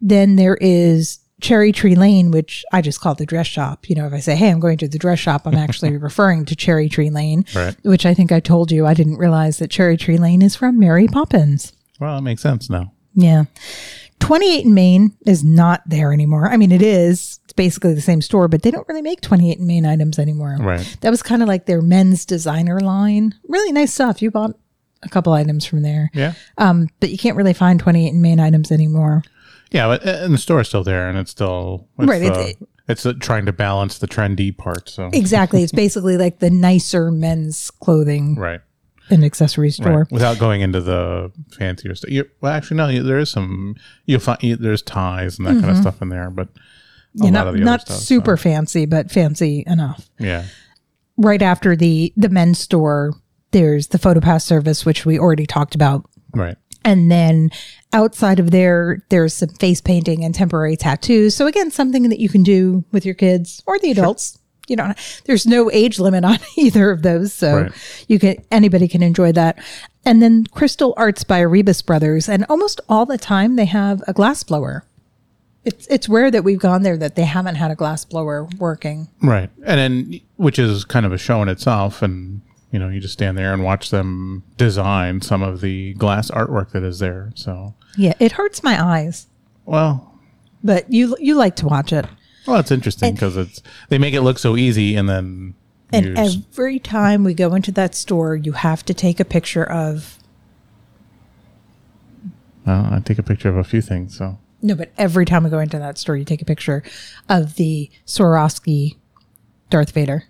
Then 0.00 0.36
there 0.36 0.56
is 0.60 1.18
Cherry 1.42 1.70
Tree 1.72 1.96
Lane, 1.96 2.30
which 2.30 2.64
I 2.72 2.80
just 2.80 3.00
call 3.00 3.14
the 3.14 3.26
dress 3.26 3.46
shop. 3.46 3.90
You 3.90 3.96
know, 3.96 4.06
if 4.06 4.12
I 4.12 4.20
say, 4.20 4.36
hey, 4.36 4.48
I'm 4.50 4.60
going 4.60 4.78
to 4.78 4.88
the 4.88 4.98
dress 4.98 5.18
shop, 5.18 5.42
I'm 5.44 5.54
actually 5.56 5.96
referring 5.98 6.44
to 6.46 6.56
Cherry 6.56 6.88
Tree 6.88 7.10
Lane, 7.10 7.44
Right. 7.54 7.76
which 7.82 8.06
I 8.06 8.14
think 8.14 8.32
I 8.32 8.40
told 8.40 8.70
you 8.72 8.86
I 8.86 8.94
didn't 8.94 9.16
realize 9.18 9.58
that 9.58 9.70
Cherry 9.70 9.96
Tree 9.96 10.18
Lane 10.18 10.40
is 10.40 10.56
from 10.56 10.78
Mary 10.78 11.08
Poppins. 11.08 11.72
Well, 12.00 12.14
that 12.16 12.22
makes 12.22 12.42
sense 12.42 12.70
now. 12.70 12.92
Yeah. 13.14 13.44
28 14.22 14.64
in 14.64 14.74
Main 14.74 15.16
is 15.26 15.42
not 15.44 15.82
there 15.86 16.12
anymore. 16.12 16.48
I 16.48 16.56
mean, 16.56 16.72
it 16.72 16.80
is. 16.82 17.40
It's 17.44 17.52
basically 17.52 17.92
the 17.94 18.00
same 18.00 18.22
store, 18.22 18.48
but 18.48 18.62
they 18.62 18.70
don't 18.70 18.86
really 18.88 19.02
make 19.02 19.20
28 19.20 19.58
in 19.58 19.66
Main 19.66 19.84
items 19.84 20.18
anymore. 20.18 20.56
Right. 20.60 20.96
That 21.00 21.10
was 21.10 21.22
kind 21.22 21.42
of 21.42 21.48
like 21.48 21.66
their 21.66 21.82
men's 21.82 22.24
designer 22.24 22.80
line. 22.80 23.34
Really 23.48 23.72
nice 23.72 23.92
stuff. 23.92 24.22
You 24.22 24.30
bought 24.30 24.52
a 25.02 25.08
couple 25.08 25.32
items 25.32 25.64
from 25.66 25.82
there. 25.82 26.10
Yeah. 26.14 26.34
Um, 26.58 26.88
but 27.00 27.10
you 27.10 27.18
can't 27.18 27.36
really 27.36 27.52
find 27.52 27.80
28 27.80 28.08
in 28.08 28.22
Main 28.22 28.38
items 28.40 28.70
anymore. 28.70 29.22
Yeah, 29.72 29.86
but 29.88 30.06
uh, 30.06 30.10
and 30.24 30.32
the 30.34 30.38
store 30.38 30.60
is 30.60 30.68
still 30.68 30.84
there, 30.84 31.08
and 31.08 31.18
it's 31.18 31.30
still 31.30 31.88
it's, 31.98 32.08
Right, 32.08 32.22
Uh, 32.22 32.26
it's- 32.26 32.54
It's 32.88 33.06
uh, 33.06 33.14
trying 33.18 33.46
to 33.46 33.52
balance 33.52 33.98
the 33.98 34.06
trendy 34.08 34.56
part. 34.56 34.88
So 34.88 35.08
Exactly. 35.12 35.62
It's 35.62 35.72
basically 35.84 36.16
like 36.16 36.40
the 36.40 36.50
nicer 36.50 37.10
men's 37.10 37.70
clothing 37.70 38.34
right, 38.36 38.60
and 39.10 39.24
accessory 39.24 39.70
store. 39.70 40.00
right. 40.00 40.12
Without 40.12 40.38
going 40.38 40.60
into 40.60 40.80
the 40.80 41.30
fancier 41.58 41.94
stuff. 41.94 42.10
You, 42.10 42.28
well, 42.40 42.52
actually, 42.52 42.76
no. 42.78 42.88
you- 42.88 43.02
There 43.02 43.18
is 43.18 43.30
some. 43.30 43.76
You'll 44.06 44.20
find 44.20 44.42
you, 44.42 44.56
there's 44.56 44.82
ties 44.82 45.38
and 45.38 45.46
that 45.46 45.60
kind 45.60 45.70
of 45.70 45.76
stuff 45.78 46.00
in 46.02 46.08
there, 46.08 46.30
but 46.30 46.48
a 46.48 47.18
Mm-hmm. 47.18 47.24
Yeah, 47.24 47.30
lot 47.30 47.32
not 47.32 47.46
of 47.48 47.54
the 47.54 47.60
not 47.60 47.72
other 47.74 47.80
stuff. 47.80 47.96
so, 47.98 48.02
super 48.04 48.36
fancy, 48.38 48.86
but 48.86 49.10
fancy 49.10 49.64
enough. 49.66 50.08
yeah. 50.18 50.44
Right 51.18 51.42
after 51.42 51.76
the 51.76 52.10
the 52.16 52.30
men's 52.30 52.58
store, 52.58 53.12
there's 53.50 53.88
the 53.88 53.98
PhotoPass 53.98 54.42
service, 54.42 54.86
which 54.86 55.04
we 55.04 55.18
already 55.18 55.44
talked 55.46 55.74
about. 55.74 56.08
Right. 56.34 56.56
And 56.86 57.10
then 57.12 57.50
outside 57.92 58.40
of 58.40 58.50
there, 58.50 59.04
there's 59.10 59.34
some 59.34 59.50
face 59.50 59.80
painting 59.82 60.24
and 60.24 60.34
temporary 60.34 60.74
tattoos. 60.74 61.36
So 61.36 61.46
again, 61.46 61.70
something 61.70 62.08
that 62.08 62.18
you 62.18 62.30
can 62.30 62.42
do 62.42 62.82
with 62.92 63.04
your 63.04 63.14
kids 63.14 63.62
or 63.66 63.78
the 63.78 63.90
adults. 63.90 64.38
You 64.72 64.76
know, 64.76 64.94
there's 65.26 65.44
no 65.46 65.70
age 65.70 66.00
limit 66.00 66.24
on 66.24 66.38
either 66.56 66.90
of 66.90 67.02
those, 67.02 67.30
so 67.34 67.62
Right. 67.64 67.72
you 68.08 68.18
can 68.18 68.36
anybody 68.50 68.88
can 68.88 69.02
enjoy 69.02 69.30
that. 69.32 69.58
And 70.06 70.22
then 70.22 70.46
Crystal 70.46 70.94
Arts 70.96 71.24
by 71.24 71.40
Arribas 71.42 71.84
Brothers, 71.84 72.26
and 72.26 72.46
almost 72.48 72.80
all 72.88 73.04
the 73.04 73.18
time 73.18 73.56
they 73.56 73.66
have 73.66 74.02
a 74.08 74.14
glass 74.14 74.42
blower. 74.42 74.84
It's 75.66 75.86
it's 75.88 76.08
rare 76.08 76.30
that 76.30 76.42
we've 76.42 76.58
gone 76.58 76.82
there 76.84 76.96
that 76.96 77.16
they 77.16 77.24
haven't 77.26 77.56
had 77.56 77.70
a 77.70 77.74
glass 77.74 78.06
blower 78.06 78.44
working. 78.58 79.08
Right. 79.22 79.50
And 79.66 79.78
then, 79.78 80.20
which 80.36 80.58
is 80.58 80.84
kind 80.86 81.04
of 81.04 81.12
a 81.12 81.18
show 81.18 81.42
in 81.42 81.48
itself. 81.50 82.00
And, 82.00 82.40
you 82.72 82.78
know, 82.78 82.88
you 82.88 82.98
just 82.98 83.12
stand 83.12 83.36
there 83.36 83.52
and 83.52 83.62
watch 83.62 83.90
them 83.90 84.42
design 84.56 85.20
some 85.20 85.42
of 85.42 85.60
the 85.60 85.92
glass 85.94 86.30
artwork 86.30 86.70
that 86.70 86.82
is 86.82 86.98
there. 86.98 87.30
So, 87.34 87.74
Yeah, 87.98 88.14
it 88.18 88.32
hurts 88.32 88.62
my 88.64 88.82
eyes, 88.82 89.26
well, 89.66 90.18
but 90.64 90.90
you 90.90 91.14
you 91.20 91.34
like 91.34 91.56
to 91.56 91.66
watch 91.66 91.92
it. 91.92 92.06
Well, 92.46 92.58
it's 92.60 92.70
interesting 92.70 93.14
because 93.14 93.36
it's, 93.36 93.62
they 93.88 93.98
make 93.98 94.14
it 94.14 94.22
look 94.22 94.38
so 94.38 94.56
easy 94.56 94.96
and 94.96 95.08
then, 95.08 95.54
And 95.92 96.18
every 96.18 96.78
time 96.78 97.22
we 97.24 97.34
go 97.34 97.54
into 97.54 97.70
that 97.72 97.94
store, 97.94 98.34
you 98.36 98.52
have 98.52 98.84
to 98.86 98.94
take 98.94 99.20
a 99.20 99.24
picture 99.24 99.64
of 99.64 100.18
well, 102.66 102.88
I 102.92 103.00
take 103.00 103.18
a 103.18 103.22
picture 103.22 103.48
of 103.48 103.56
a 103.56 103.64
few 103.64 103.82
things. 103.82 104.16
So, 104.16 104.38
no, 104.62 104.74
but 104.74 104.92
every 104.96 105.24
time 105.24 105.44
we 105.44 105.50
go 105.50 105.58
into 105.58 105.78
that 105.78 105.98
store, 105.98 106.16
you 106.16 106.24
take 106.24 106.42
a 106.42 106.44
picture 106.44 106.82
of 107.28 107.56
the 107.56 107.90
Swarovski 108.06 108.96
Darth 109.70 109.90
Vader. 109.92 110.24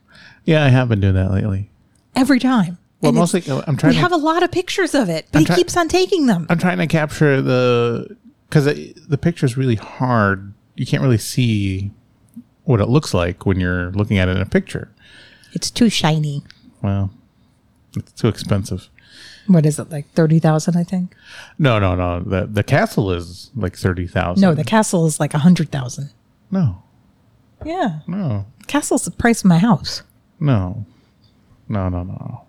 yeah, 0.44 0.64
I 0.64 0.68
have 0.68 0.88
been 0.88 1.00
doing 1.00 1.14
that 1.14 1.30
lately. 1.30 1.70
Every 2.14 2.38
time. 2.38 2.78
Well, 3.00 3.10
And 3.10 3.18
mostly 3.18 3.42
I'm 3.66 3.76
trying 3.76 3.90
we 3.90 3.96
to, 3.96 4.00
have 4.02 4.12
a 4.12 4.16
lot 4.16 4.42
of 4.42 4.50
pictures 4.52 4.94
of 4.94 5.08
it, 5.08 5.26
but 5.32 5.38
I'm 5.38 5.42
he 5.42 5.46
try- 5.46 5.56
keeps 5.56 5.76
on 5.76 5.88
taking 5.88 6.26
them. 6.26 6.46
I'm 6.48 6.58
trying 6.58 6.78
to 6.78 6.86
capture 6.86 7.42
the, 7.42 8.16
because 8.48 8.64
the 8.64 9.18
picture 9.18 9.44
is 9.44 9.56
really 9.56 9.74
hard. 9.74 10.54
You 10.76 10.86
can't 10.86 11.02
really 11.02 11.18
see 11.18 11.90
what 12.64 12.80
it 12.80 12.86
looks 12.88 13.12
like 13.14 13.44
when 13.46 13.58
you're 13.60 13.90
looking 13.92 14.18
at 14.18 14.28
it 14.28 14.36
in 14.36 14.42
a 14.42 14.46
picture. 14.46 14.90
It's 15.52 15.70
too 15.70 15.88
shiny. 15.88 16.42
Well, 16.82 17.10
it's 17.96 18.12
too 18.12 18.28
expensive. 18.28 18.88
What 19.46 19.66
is 19.66 19.78
it 19.78 19.90
like 19.90 20.08
thirty 20.12 20.38
thousand? 20.38 20.76
I 20.76 20.84
think. 20.84 21.14
No, 21.58 21.78
no, 21.78 21.94
no. 21.94 22.20
The 22.20 22.46
the 22.46 22.62
castle 22.62 23.10
is 23.12 23.50
like 23.56 23.76
thirty 23.76 24.06
thousand. 24.06 24.40
No, 24.40 24.54
the 24.54 24.64
castle 24.64 25.04
is 25.06 25.18
like 25.20 25.34
a 25.34 25.38
hundred 25.38 25.70
thousand. 25.70 26.10
no, 26.50 26.82
Yeah, 27.64 28.00
no, 28.06 28.46
castle's 28.68 29.04
the 29.04 29.10
price 29.10 29.40
of 29.40 29.46
my 29.46 29.58
house. 29.58 30.02
no, 30.40 30.86
no, 31.68 31.88
no, 31.88 32.02
no. 32.04 32.44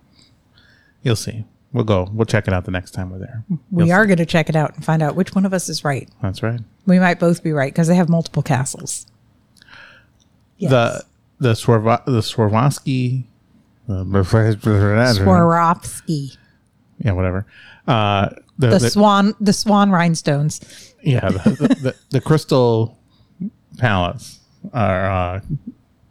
You'll 1.02 1.16
see. 1.16 1.46
We'll 1.74 1.84
go. 1.84 2.08
We'll 2.14 2.26
check 2.28 2.48
it 2.48 2.54
out 2.54 2.66
the 2.66 2.72
next 2.72 2.92
time 2.92 3.10
we're 3.10 3.18
there. 3.18 3.44
We 3.72 3.86
You'll 3.86 3.94
are 3.94 4.06
going 4.06 4.20
to 4.20 4.26
check 4.28 4.48
it 4.48 4.56
out 4.56 4.76
and 4.76 4.86
find 4.86 5.02
out 5.02 5.16
which 5.16 5.34
one 5.34 5.44
of 5.46 5.54
us 5.54 5.70
is 5.70 5.84
right. 5.84 6.08
That's 6.22 6.44
right. 6.44 6.60
We 6.86 7.00
might 7.00 7.20
both 7.20 7.42
be 7.44 7.52
right 7.52 7.74
because 7.74 7.88
they 7.88 7.96
have 7.96 8.10
multiple 8.10 8.44
castles. 8.44 9.08
Yes. 10.64 10.72
The 10.72 11.04
the 11.40 11.54
Swarva, 11.54 12.04
the 12.06 12.22
Swarovski. 12.22 13.26
Uh, 13.90 14.04
Swarovski. 14.04 16.38
yeah, 17.00 17.12
whatever. 17.12 17.46
Uh, 17.88 18.30
the, 18.58 18.68
The, 18.70 18.80
the- 18.80 18.90
swan, 18.90 19.34
the 19.42 19.54
swan 19.54 19.92
rhinestones. 19.92 20.94
yeah, 21.04 21.30
the, 21.30 21.40
the, 21.50 21.68
the, 21.82 21.96
the 22.12 22.22
Crystal 22.22 22.98
Palace, 23.78 24.40
are 24.74 25.12
uh, 25.12 25.42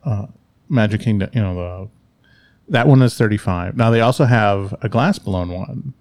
uh, 0.05 0.27
Magic 0.69 1.01
Kingdom. 1.01 1.31
You 1.33 1.41
know 1.43 1.55
the 1.55 1.89
that 2.73 2.87
one 2.87 3.03
is 3.03 3.17
thirty 3.17 3.37
five. 3.39 3.77
Now 3.77 3.91
they 3.91 4.01
also 4.01 4.25
have 4.25 4.75
a 4.83 4.89
glass 4.89 5.19
blown 5.19 5.51
one, 5.51 5.95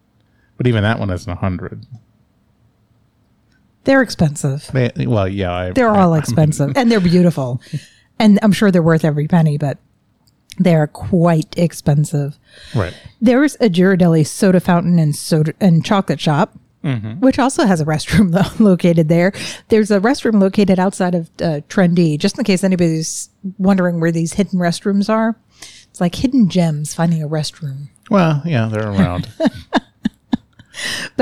but 0.58 0.68
even 0.68 0.84
that 0.84 1.00
one 1.00 1.10
isn't 1.10 1.32
a 1.32 1.36
hundred. 1.36 1.86
They're 3.84 4.02
expensive. 4.02 4.70
They, 4.74 4.92
well, 5.08 5.28
yeah, 5.28 5.52
I, 5.54 5.72
They're 5.72 5.90
I- 5.90 6.02
all 6.02 6.14
expensive 6.16 6.74
and 6.76 6.92
they're 6.92 7.00
beautiful. 7.00 7.62
And 8.20 8.40
I'm 8.42 8.52
sure 8.52 8.72
they're 8.72 8.82
worth 8.84 9.04
every 9.06 9.28
penny, 9.28 9.58
but 9.58 9.78
they're 10.58 10.88
quite 10.88 11.58
expensive. 11.58 12.38
right. 12.76 12.94
There's 13.20 13.56
a 13.56 13.70
Ghirardelli 13.70 14.28
soda 14.28 14.60
fountain 14.60 15.00
and 15.00 15.16
soda 15.16 15.54
and 15.60 15.84
chocolate 15.86 16.20
shop, 16.20 16.58
Mm-hmm. 16.84 17.20
which 17.20 17.38
also 17.38 17.66
has 17.68 17.80
a 17.80 17.86
restroom 17.86 18.34
lo- 18.60 18.66
located 18.72 19.08
there. 19.08 19.34
There's 19.70 19.92
a 19.92 20.00
restroom 20.00 20.42
located 20.42 20.80
outside 20.80 21.14
of 21.14 21.30
uh, 21.40 21.62
Tren-D, 21.70 22.18
just 22.18 22.40
in 22.40 22.44
case 22.44 22.64
anybody's 22.64 23.30
wondering 23.60 24.00
where 24.00 24.12
these 24.12 24.34
hidden 24.34 24.58
restrooms 24.58 25.08
are. 25.08 25.36
It's 25.92 26.02
like 26.02 26.16
hidden 26.16 26.50
gems 26.50 26.96
finding 26.96 27.22
a 27.22 27.28
restroom. 27.30 27.90
Well, 28.10 28.42
yeah, 28.48 28.68
they're 28.68 28.90
around. 28.90 29.30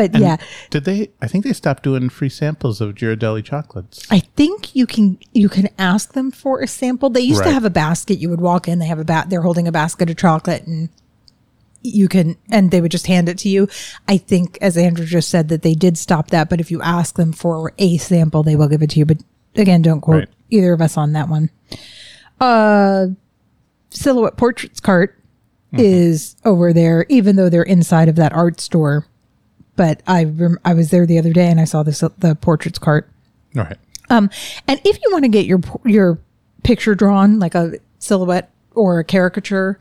But 0.08 0.20
yeah, 0.22 0.38
Did 0.70 0.86
they? 0.86 1.10
I 1.22 1.28
think 1.28 1.44
they 1.44 1.54
stopped 1.54 1.84
doing 1.84 2.10
free 2.10 2.30
samples 2.30 2.80
of 2.82 2.96
Ghirardelli 2.96 3.44
chocolates. 3.44 4.06
I 4.10 4.20
think 4.20 4.76
you 4.76 4.86
can 4.88 5.18
you 5.34 5.50
can 5.50 5.68
ask 5.78 6.14
them 6.14 6.32
for 6.32 6.62
a 6.62 6.68
sample. 6.68 7.10
They 7.10 7.22
used 7.22 7.44
to 7.44 7.52
have 7.52 7.66
a 7.66 7.70
basket. 7.70 8.20
You 8.20 8.30
would 8.30 8.42
walk 8.42 8.68
in, 8.68 8.80
they 8.80 8.86
have 8.88 9.00
a 9.00 9.04
bat. 9.06 9.30
They're 9.30 9.42
holding 9.42 9.68
a 9.68 9.72
basket 9.72 10.10
of 10.10 10.18
chocolate, 10.18 10.66
and 10.66 10.90
you 11.84 12.08
can 12.08 12.38
and 12.52 12.72
they 12.72 12.82
would 12.82 12.92
just 12.92 13.08
hand 13.08 13.30
it 13.30 13.38
to 13.40 13.50
you. 13.50 13.68
I 14.08 14.18
think, 14.18 14.58
as 14.62 14.78
Andrew 14.78 15.06
just 15.06 15.30
said, 15.30 15.50
that 15.50 15.62
they 15.62 15.74
did 15.74 15.98
stop 15.98 16.30
that. 16.30 16.50
But 16.50 16.60
if 16.60 16.72
you 16.72 16.82
ask 16.82 17.16
them 17.16 17.32
for 17.34 17.74
a 17.78 17.98
sample, 17.98 18.44
they 18.44 18.56
will 18.56 18.68
give 18.68 18.82
it 18.82 18.90
to 18.92 19.00
you. 19.00 19.06
But 19.06 19.18
again, 19.56 19.82
don't 19.82 20.02
quote 20.02 20.20
Right. 20.20 20.30
either 20.50 20.74
of 20.74 20.82
us 20.82 20.98
on 20.98 21.14
that 21.14 21.30
one. 21.30 21.50
Uh, 22.40 23.08
silhouette 23.90 24.38
portraits 24.38 24.80
cart 24.80 25.16
Mm-hmm. 25.72 25.84
is 25.86 26.36
over 26.46 26.74
there, 26.74 27.06
even 27.10 27.36
though 27.36 27.48
they're 27.48 27.62
inside 27.62 28.10
of 28.10 28.16
that 28.16 28.34
art 28.34 28.60
store. 28.60 29.06
But 29.80 30.04
I 30.06 30.26
rem- 30.26 30.60
I 30.66 30.74
was 30.74 30.90
there 30.92 31.06
the 31.06 31.18
other 31.18 31.32
day 31.32 31.48
and 31.48 31.58
I 31.58 31.64
saw 31.64 31.84
this 31.84 32.02
the 32.18 32.36
portraits 32.42 32.78
cart. 32.80 33.10
All 33.56 33.64
right. 33.64 33.78
Um, 34.10 34.30
and 34.68 34.82
if 34.84 34.98
you 35.02 35.10
want 35.10 35.24
to 35.24 35.30
get 35.30 35.46
your 35.46 35.62
your 35.86 36.20
picture 36.64 36.96
drawn, 36.96 37.40
like 37.40 37.56
a 37.56 37.76
silhouette 37.98 38.52
or 38.76 39.00
a 39.00 39.06
caricature, 39.06 39.80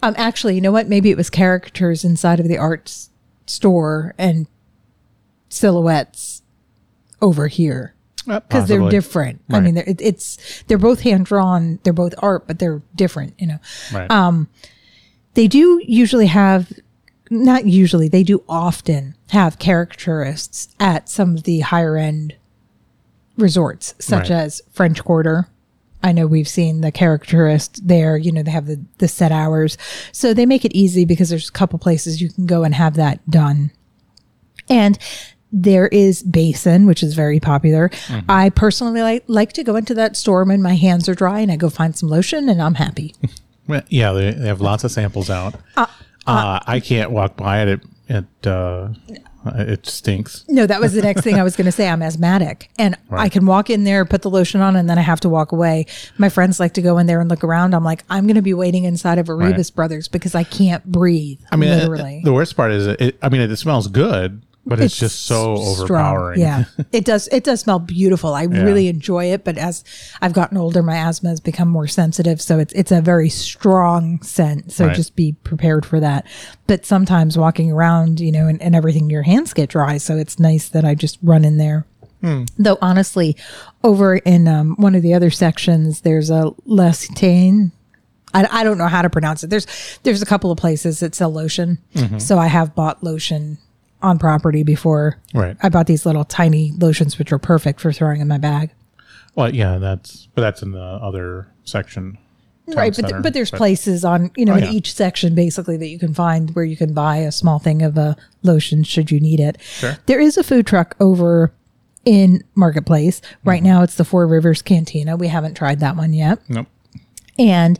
um, 0.00 0.14
actually, 0.16 0.54
you 0.54 0.60
know 0.60 0.70
what? 0.70 0.86
Maybe 0.88 1.10
it 1.10 1.16
was 1.16 1.28
caricatures 1.28 2.04
inside 2.04 2.38
of 2.38 2.46
the 2.46 2.56
art 2.56 2.94
store 3.46 4.14
and 4.16 4.46
silhouettes 5.48 6.42
over 7.20 7.48
here 7.48 7.94
because 8.24 8.68
they're 8.68 8.78
Possibly. 8.78 8.90
different. 8.90 9.40
I 9.50 9.58
mean, 9.58 9.74
they're, 9.74 9.88
it, 9.88 10.00
it's 10.00 10.62
they're 10.68 10.78
both 10.78 11.00
hand 11.00 11.26
drawn. 11.26 11.80
They're 11.82 11.92
both 11.92 12.14
art, 12.18 12.46
but 12.46 12.60
they're 12.60 12.80
different. 12.94 13.34
You 13.38 13.46
know, 13.48 13.58
Right. 13.92 14.08
um, 14.08 14.48
they 15.34 15.48
do 15.48 15.80
usually 15.84 16.26
have 16.26 16.72
not 17.30 17.64
usually 17.66 18.08
they 18.08 18.22
do 18.22 18.44
often 18.48 19.16
have 19.32 19.58
caricaturists 19.58 20.68
at 20.80 21.08
some 21.08 21.34
of 21.36 21.42
the 21.42 21.60
higher 21.60 21.96
end 21.96 22.34
resorts 23.36 23.94
such 23.98 24.28
Right. 24.30 24.42
as 24.44 24.62
french 24.72 25.02
quarter 25.02 25.48
i 26.02 26.12
know 26.12 26.26
we've 26.26 26.48
seen 26.48 26.82
the 26.82 26.92
caricaturist 26.92 27.86
there 27.86 28.16
you 28.16 28.30
know 28.30 28.42
they 28.42 28.50
have 28.50 28.66
the, 28.66 28.80
the 28.98 29.08
set 29.08 29.32
hours 29.32 29.78
so 30.12 30.34
they 30.34 30.44
make 30.46 30.64
it 30.64 30.72
easy 30.76 31.04
because 31.04 31.30
there's 31.30 31.48
a 31.48 31.52
couple 31.52 31.78
places 31.78 32.20
you 32.20 32.30
can 32.30 32.44
go 32.46 32.62
and 32.62 32.74
have 32.74 32.94
that 32.94 33.18
done 33.30 33.70
and 34.68 34.98
there 35.54 35.88
is 35.88 36.22
Basin, 36.22 36.86
which 36.86 37.02
is 37.02 37.12
very 37.12 37.38
popular. 37.38 37.90
Mm-hmm. 37.90 38.30
I 38.30 38.48
personally 38.48 39.02
like, 39.02 39.22
like 39.26 39.52
to 39.52 39.62
go 39.62 39.76
into 39.76 39.92
that 39.92 40.16
store 40.16 40.44
when 40.44 40.62
my 40.62 40.76
hands 40.76 41.10
are 41.10 41.14
dry 41.14 41.40
and 41.40 41.52
I 41.52 41.56
go 41.56 41.68
find 41.68 41.94
some 41.94 42.08
lotion 42.08 42.48
and 42.48 42.62
I'm 42.62 42.74
happy. 42.76 43.14
Well, 43.68 43.82
yeah, 43.88 44.12
they, 44.12 44.30
they 44.32 44.46
have 44.48 44.60
lots 44.62 44.82
of 44.82 44.90
samples 44.90 45.28
out. 45.30 45.54
Uh, 45.76 45.86
I 46.26 46.80
can't 46.80 47.10
walk 47.12 47.36
by 47.36 47.62
it. 47.62 47.68
It 47.68 47.80
it, 48.08 48.46
uh, 48.46 48.88
it 49.46 49.86
stinks. 49.86 50.44
No, 50.48 50.66
that 50.66 50.80
was 50.80 50.92
the 50.92 51.02
next 51.02 51.22
thing 51.22 51.36
I 51.36 51.42
was 51.42 51.56
going 51.56 51.64
to 51.66 51.72
say. 51.72 51.88
I'm 51.88 52.02
asthmatic 52.02 52.70
and 52.78 52.96
I 53.10 53.28
can 53.28 53.46
walk 53.46 53.70
in 53.70 53.84
there, 53.84 54.04
put 54.04 54.22
the 54.22 54.30
lotion 54.30 54.60
on, 54.60 54.76
and 54.76 54.88
then 54.88 54.98
I 54.98 55.02
have 55.02 55.20
to 55.20 55.28
walk 55.28 55.52
away. 55.52 55.86
My 56.18 56.28
friends 56.28 56.60
like 56.60 56.74
to 56.74 56.82
go 56.82 56.98
in 56.98 57.06
there 57.06 57.20
and 57.20 57.30
look 57.30 57.42
around. 57.44 57.74
I'm 57.74 57.84
like, 57.84 58.04
I'm 58.10 58.26
going 58.26 58.36
to 58.36 58.42
be 58.42 58.54
waiting 58.54 58.84
inside 58.84 59.18
of 59.18 59.26
Arribas 59.26 59.74
Brothers 59.74 60.08
because 60.08 60.34
I 60.34 60.44
can't 60.44 60.84
breathe. 60.84 61.40
I 61.50 61.56
mean, 61.56 61.70
uh, 61.70 61.76
literally. 61.76 62.20
the 62.24 62.32
worst 62.32 62.56
part 62.56 62.72
is, 62.72 62.86
it, 62.86 63.18
I 63.22 63.28
mean, 63.28 63.40
it 63.40 63.56
smells 63.56 63.88
good, 63.88 64.42
but 64.64 64.80
it's, 64.80 64.96
just 64.96 65.26
so 65.26 65.56
strong. 65.56 65.80
overpowering. 65.82 66.40
Yeah, 66.40 66.64
it 66.92 67.04
does. 67.04 67.28
It 67.28 67.44
does 67.44 67.60
smell 67.60 67.78
beautiful. 67.78 68.34
I 68.34 68.44
really 68.44 68.88
enjoy 68.88 69.26
it. 69.32 69.44
But 69.44 69.58
as 69.58 69.82
I've 70.20 70.32
gotten 70.32 70.56
older, 70.56 70.82
my 70.82 70.96
asthma 70.96 71.30
has 71.30 71.40
become 71.40 71.68
more 71.68 71.86
sensitive, 71.88 72.40
so 72.40 72.58
it's 72.58 72.72
it's 72.74 72.92
a 72.92 73.00
very 73.00 73.28
strong 73.28 74.22
scent. 74.22 74.72
So 74.72 74.86
Right. 74.86 74.96
just 74.96 75.16
be 75.16 75.32
prepared 75.44 75.84
for 75.84 75.98
that. 76.00 76.26
But 76.66 76.86
sometimes 76.86 77.36
walking 77.36 77.72
around, 77.72 78.20
you 78.20 78.30
know, 78.32 78.46
and, 78.46 78.60
and 78.62 78.74
everything, 78.76 79.10
your 79.10 79.22
hands 79.22 79.52
get 79.52 79.70
dry. 79.70 79.98
So 79.98 80.16
it's 80.16 80.38
nice 80.38 80.68
that 80.68 80.84
I 80.84 80.94
just 80.94 81.18
run 81.22 81.44
in 81.44 81.56
there. 81.58 81.86
Though 82.56 82.78
honestly, 82.80 83.36
over 83.82 84.14
in 84.18 84.46
um, 84.46 84.76
one 84.76 84.94
of 84.94 85.02
the 85.02 85.12
other 85.12 85.28
sections, 85.30 86.02
there's 86.02 86.30
a 86.30 86.52
Lestane. 86.66 87.72
I, 88.32 88.46
I 88.60 88.64
don't 88.64 88.78
know 88.78 88.86
how 88.86 89.02
to 89.02 89.10
pronounce 89.10 89.42
it. 89.42 89.50
There's 89.50 89.66
there's 90.04 90.22
a 90.22 90.26
couple 90.26 90.52
of 90.52 90.56
places 90.56 91.00
that 91.00 91.16
sell 91.16 91.30
lotion, 91.32 91.78
so 92.18 92.38
I 92.38 92.46
have 92.46 92.76
bought 92.76 93.02
lotion 93.02 93.58
on 94.02 94.18
property 94.18 94.62
before. 94.62 95.18
Right. 95.34 95.56
I 95.62 95.68
bought 95.68 95.86
these 95.86 96.04
little 96.04 96.24
tiny 96.24 96.72
lotions, 96.78 97.18
which 97.18 97.32
are 97.32 97.38
perfect 97.38 97.80
for 97.80 97.92
throwing 97.92 98.20
in 98.20 98.28
my 98.28 98.38
bag. 98.38 98.70
Well, 99.34 99.54
yeah, 99.54 99.78
that's 99.78 100.28
but 100.34 100.42
that's 100.42 100.62
in 100.62 100.72
the 100.72 100.80
other 100.82 101.48
section. 101.64 102.18
right, 102.68 102.94
but, 102.94 103.08
center, 103.08 103.20
but 103.22 103.32
there's 103.32 103.50
places 103.50 104.04
on 104.04 104.30
you 104.36 104.44
know 104.44 104.52
Oh, 104.54 104.56
in 104.58 104.64
yeah. 104.64 104.70
each 104.70 104.92
section 104.94 105.34
basically 105.34 105.76
that 105.78 105.88
you 105.88 105.98
can 105.98 106.12
find 106.14 106.54
where 106.54 106.64
you 106.64 106.76
can 106.76 106.92
buy 106.92 107.16
a 107.18 107.32
small 107.32 107.58
thing 107.58 107.82
of 107.82 107.96
a 107.96 108.16
lotion 108.42 108.84
should 108.84 109.10
you 109.10 109.20
need 109.20 109.40
it. 109.40 109.56
Sure. 109.62 109.96
There 110.06 110.20
is 110.20 110.36
a 110.36 110.42
food 110.44 110.66
truck 110.66 110.94
over 111.00 111.52
in 112.04 112.42
Marketplace 112.54 113.22
right 113.44 113.62
Mm-hmm. 113.62 113.66
now. 113.72 113.82
It's 113.82 113.94
the 113.94 114.04
Four 114.04 114.26
Rivers 114.26 114.60
Cantina. 114.60 115.16
We 115.16 115.28
haven't 115.28 115.54
tried 115.54 115.80
that 115.80 115.96
one 115.96 116.12
yet. 116.12 116.38
Nope. 116.48 116.66
And 117.42 117.78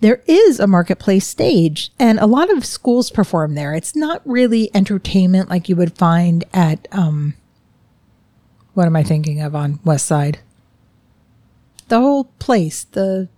there 0.00 0.22
is 0.26 0.58
a 0.58 0.66
marketplace 0.66 1.26
stage, 1.26 1.90
and 1.98 2.18
a 2.18 2.26
lot 2.26 2.50
of 2.50 2.64
schools 2.64 3.10
perform 3.10 3.54
there. 3.54 3.74
It's 3.74 3.94
not 3.94 4.20
really 4.24 4.70
entertainment 4.74 5.48
like 5.48 5.68
you 5.68 5.76
would 5.76 5.96
find 5.96 6.44
at 6.52 6.88
um, 6.92 7.34
what 8.74 8.86
am 8.86 8.96
I 8.96 9.02
thinking 9.04 9.40
of 9.40 9.54
on 9.54 9.78
West 9.84 10.06
Side? 10.06 10.40
The 11.88 12.00
whole 12.00 12.24
place. 12.38 12.84
The 12.84 13.28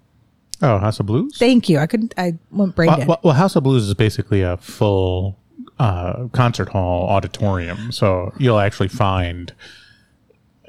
Oh, 0.62 0.78
House 0.78 0.98
of 1.00 1.04
Blues. 1.06 1.36
thank 1.36 1.68
you. 1.68 1.78
I 1.78 1.86
couldn't. 1.86 2.14
I 2.16 2.38
went 2.50 2.74
brain 2.74 2.88
well, 2.88 2.96
dead. 2.96 3.08
well, 3.08 3.20
well, 3.22 3.34
House 3.34 3.56
of 3.56 3.62
Blues 3.62 3.86
is 3.86 3.92
basically 3.92 4.40
a 4.40 4.56
full 4.56 5.36
uh, 5.78 6.28
concert 6.32 6.70
hall 6.70 7.08
auditorium, 7.10 7.92
so 7.92 8.32
you'll 8.38 8.58
actually 8.58 8.88
find 8.88 9.52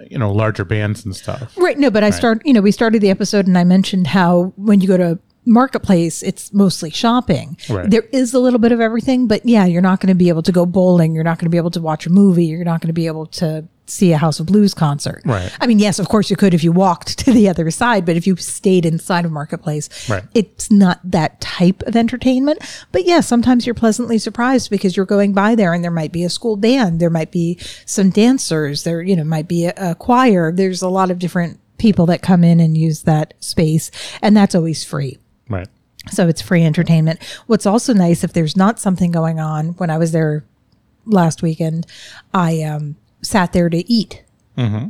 you 0.10 0.18
know 0.18 0.32
larger 0.32 0.66
bands 0.66 1.06
and 1.06 1.16
stuff. 1.16 1.54
Right. 1.58 1.78
No, 1.78 1.90
but 1.90 2.04
I 2.04 2.10
start, 2.10 2.46
you 2.46 2.54
know, 2.54 2.62
we 2.62 2.72
started 2.72 3.02
the 3.02 3.10
episode 3.10 3.48
and 3.48 3.58
I 3.58 3.64
mentioned 3.64 4.08
how 4.08 4.54
when 4.56 4.82
you 4.82 4.88
go 4.88 4.98
to 4.98 5.20
marketplace, 5.46 6.22
it's 6.24 6.54
mostly 6.54 6.90
shopping. 6.90 7.58
Right. 7.70 7.90
There 7.90 8.04
is 8.12 8.34
a 8.34 8.40
little 8.40 8.60
bit 8.60 8.72
of 8.72 8.82
everything, 8.82 9.28
but 9.28 9.46
yeah, 9.46 9.66
you're 9.66 9.82
not 9.82 10.00
going 10.00 10.10
to 10.10 10.16
be 10.16 10.30
able 10.30 10.44
to 10.44 10.52
go 10.52 10.66
bowling. 10.66 11.14
You're 11.14 11.24
not 11.24 11.40
going 11.40 11.46
to 11.46 11.50
be 11.50 11.58
able 11.58 11.72
to 11.72 11.82
watch 11.82 12.06
a 12.06 12.10
movie. 12.10 12.46
You're 12.46 12.66
not 12.66 12.82
going 12.82 12.90
to 12.90 12.94
be 12.94 13.08
able 13.08 13.26
to 13.28 13.68
see 13.90 14.12
a 14.12 14.18
House 14.18 14.40
of 14.40 14.46
Blues 14.48 14.74
concert. 14.74 15.22
Right. 15.26 15.52
I 15.62 15.68
mean, 15.68 15.80
yes, 15.80 15.98
of 16.00 16.10
course 16.10 16.30
you 16.30 16.36
could 16.36 16.54
if 16.54 16.64
you 16.64 16.72
walked 16.72 17.18
to 17.26 17.32
the 17.32 17.48
other 17.50 17.72
side, 17.72 18.06
but 18.06 18.16
if 18.18 18.28
you 18.28 18.36
stayed 18.36 18.86
inside 18.86 19.26
of 19.26 19.32
marketplace, 19.32 19.90
Right. 20.10 20.24
it's 20.34 20.70
not 20.72 21.00
that 21.04 21.40
type 21.42 21.82
of 21.84 21.96
entertainment. 21.96 22.60
But 22.92 23.06
yeah, 23.06 23.22
sometimes 23.22 23.66
you're 23.66 23.74
pleasantly 23.76 24.18
surprised 24.18 24.70
because 24.70 24.96
you're 24.98 25.06
going 25.06 25.34
by 25.34 25.56
there 25.56 25.74
and 25.74 25.84
there 25.84 25.92
might 25.92 26.12
be 26.12 26.24
a 26.24 26.30
school 26.30 26.58
band, 26.58 27.00
there 27.00 27.10
might 27.10 27.32
be 27.32 27.58
some 27.86 28.10
dancers, 28.10 28.84
there, 28.84 29.02
you 29.02 29.16
know, 29.16 29.24
might 29.24 29.48
be 29.48 29.66
a, 29.66 29.74
a 29.78 29.96
choir. 29.96 30.52
There's 30.52 30.82
a 30.82 30.90
lot 30.90 31.10
of 31.12 31.20
different 31.20 31.60
people 31.78 32.06
that 32.08 32.22
come 32.22 32.44
in 32.44 32.60
and 32.60 32.78
use 32.78 33.04
that 33.04 33.34
space, 33.40 33.92
and 34.22 34.36
that's 34.36 34.56
always 34.56 34.84
free. 34.84 35.18
Right. 35.50 35.68
So 36.12 36.28
it's 36.28 36.42
free 36.42 36.64
entertainment. 36.64 37.22
What's 37.48 37.66
also 37.66 37.94
nice 37.94 38.24
if 38.24 38.34
there's 38.34 38.58
not 38.58 38.80
something 38.80 39.12
going 39.12 39.40
on, 39.40 39.70
when 39.74 39.90
I 39.90 39.98
was 39.98 40.12
there 40.12 40.44
last 41.06 41.42
weekend, 41.42 41.86
I 42.34 42.62
um, 42.64 42.96
sat 43.22 43.54
there 43.54 43.70
to 43.70 43.90
eat 43.92 44.24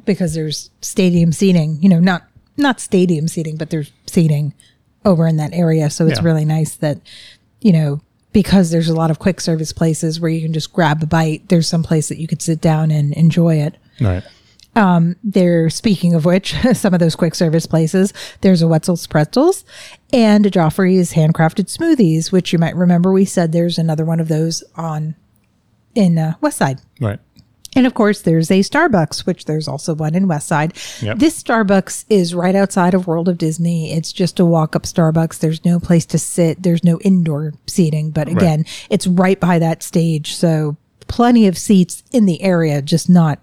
because 0.06 0.34
there's 0.34 0.70
stadium 0.82 1.32
seating, 1.34 1.78
you 1.82 1.90
know, 1.90 2.00
not 2.00 2.24
not 2.56 2.80
stadium 2.80 3.28
seating, 3.28 3.56
but 3.58 3.70
there's 3.70 3.92
seating 4.08 4.54
over 5.06 5.28
in 5.28 5.38
that 5.38 5.54
area. 5.54 5.90
So 5.90 6.08
it's 6.08 6.20
Yeah. 6.20 6.26
really 6.26 6.46
nice 6.46 6.76
that, 6.78 7.00
you 7.62 7.72
know, 7.72 8.02
because 8.34 8.72
there's 8.72 8.90
a 8.90 8.96
lot 8.96 9.12
of 9.12 9.20
quick 9.20 9.40
service 9.42 9.72
places 9.74 10.20
where 10.20 10.32
you 10.32 10.42
can 10.42 10.54
just 10.54 10.74
grab 10.74 11.04
a 11.04 11.06
bite, 11.06 11.50
there's 11.50 11.68
some 11.68 11.84
place 11.84 12.08
that 12.10 12.18
you 12.18 12.28
could 12.28 12.42
sit 12.42 12.62
down 12.62 12.90
and 12.92 13.14
enjoy 13.14 13.56
it. 13.58 13.76
Right. 14.02 14.24
There, 15.24 15.70
speaking 15.70 16.14
of 16.14 16.24
which, 16.26 16.54
some 16.74 16.94
of 16.94 17.00
those 17.00 17.16
quick 17.16 17.36
service 17.36 17.66
places, 17.66 18.14
there's 18.42 18.62
a 18.62 18.68
Wetzel's 18.68 19.08
Pretzels 19.08 19.66
and 20.14 20.46
a 20.46 20.52
Joffrey's 20.52 21.14
handcrafted 21.14 21.66
smoothies, 21.76 22.32
which 22.32 22.54
you 22.54 22.60
might 22.60 22.76
remember 22.76 23.12
we 23.12 23.26
said 23.26 23.52
there's 23.52 23.78
another 23.78 24.06
one 24.06 24.20
of 24.20 24.28
those 24.28 24.64
on 24.76 25.16
in 25.96 26.18
uh, 26.18 26.36
West 26.42 26.58
Side. 26.58 26.80
Right. 27.02 27.20
And 27.76 27.86
of 27.86 27.94
course, 27.94 28.22
there's 28.22 28.50
a 28.50 28.62
Starbucks, 28.62 29.26
which 29.26 29.46
there's 29.46 29.68
also 29.68 29.94
one 29.94 30.16
in 30.16 30.28
West 30.28 30.48
Side. 30.48 30.74
Yep. 31.02 31.20
This 31.20 31.42
Starbucks 31.42 32.06
is 32.10 32.34
right 32.34 32.56
outside 32.56 32.94
of 32.94 33.08
World 33.08 33.30
of 33.30 33.38
Disney. 33.38 33.94
It's 33.94 34.12
just 34.12 34.40
a 34.40 34.46
walk 34.46 34.76
up 34.76 34.84
Starbucks. 34.84 35.40
There's 35.40 35.64
no 35.64 35.80
place 35.80 36.06
to 36.08 36.18
sit. 36.18 36.64
There's 36.64 36.84
no 36.84 37.00
indoor 37.02 37.54
seating. 37.68 38.12
But 38.12 38.30
again, 38.30 38.66
it's 38.90 39.06
right 39.06 39.40
by 39.40 39.60
that 39.60 39.84
stage. 39.84 40.36
So 40.36 40.78
plenty 41.08 41.48
of 41.48 41.58
seats 41.58 42.04
in 42.12 42.26
the 42.26 42.42
area, 42.42 42.82
just 42.82 43.10
not 43.10 43.40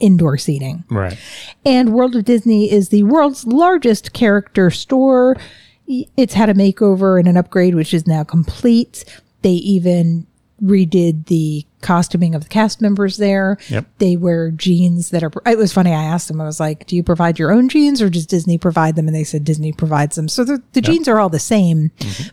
indoor 0.00 0.38
seating. 0.38 0.84
Right. 0.90 1.18
And 1.64 1.92
World 1.92 2.14
of 2.14 2.24
Disney 2.24 2.70
is 2.70 2.90
the 2.90 3.02
world's 3.02 3.46
largest 3.46 4.12
character 4.12 4.70
store. 4.70 5.36
It's 5.88 6.34
had 6.34 6.48
a 6.48 6.54
makeover 6.54 7.18
and 7.18 7.26
an 7.26 7.36
upgrade, 7.36 7.74
which 7.74 7.92
is 7.92 8.06
now 8.06 8.22
complete. 8.22 9.04
They 9.42 9.50
even 9.50 10.27
redid 10.62 11.26
the 11.26 11.64
costuming 11.80 12.34
of 12.34 12.42
the 12.42 12.48
cast 12.48 12.80
members 12.80 13.16
there. 13.18 13.56
Yep. 13.68 13.86
They 13.98 14.16
wear 14.16 14.50
jeans 14.50 15.10
that 15.10 15.22
are. 15.22 15.30
It 15.46 15.56
was 15.58 15.72
funny. 15.72 15.90
I 15.92 16.02
asked 16.02 16.28
them. 16.28 16.40
I 16.40 16.44
was 16.44 16.58
like, 16.58 16.86
"Do 16.86 16.96
you 16.96 17.02
provide 17.02 17.38
your 17.38 17.52
own 17.52 17.68
jeans, 17.68 18.02
or 18.02 18.10
does 18.10 18.26
Disney 18.26 18.58
provide 18.58 18.96
them?" 18.96 19.06
And 19.06 19.14
they 19.14 19.24
said 19.24 19.44
Disney 19.44 19.72
provides 19.72 20.16
them. 20.16 20.28
So 20.28 20.44
the, 20.44 20.62
the 20.72 20.80
jeans 20.80 21.06
are 21.08 21.20
all 21.20 21.28
the 21.28 21.38
same, 21.38 21.90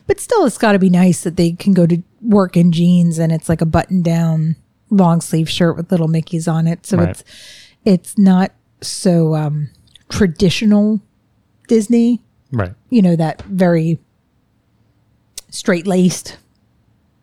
but 0.07 0.19
still, 0.19 0.45
it's 0.45 0.57
got 0.57 0.71
to 0.71 0.79
be 0.79 0.89
nice 0.89 1.23
that 1.23 1.37
they 1.37 1.51
can 1.51 1.73
go 1.73 1.85
to 1.85 2.01
work 2.21 2.57
in 2.57 2.71
jeans 2.71 3.19
and 3.19 3.31
it's 3.31 3.47
like 3.47 3.61
a 3.61 3.65
button 3.67 4.01
down 4.01 4.55
long 4.89 5.21
sleeve 5.21 5.49
shirt 5.49 5.75
with 5.77 5.91
little 5.91 6.07
Mickeys 6.07 6.51
on 6.51 6.65
it. 6.67 6.85
So 6.85 6.97
Right. 6.97 7.09
it's 7.09 7.23
it's 7.85 8.17
not 8.17 8.51
so 8.81 9.35
um, 9.35 9.69
traditional 10.09 11.01
Disney. 11.67 12.21
Right. 12.51 12.73
You 12.89 13.01
know 13.03 13.15
that 13.15 13.41
very 13.43 13.99
straight 15.49 15.87
laced, 15.87 16.37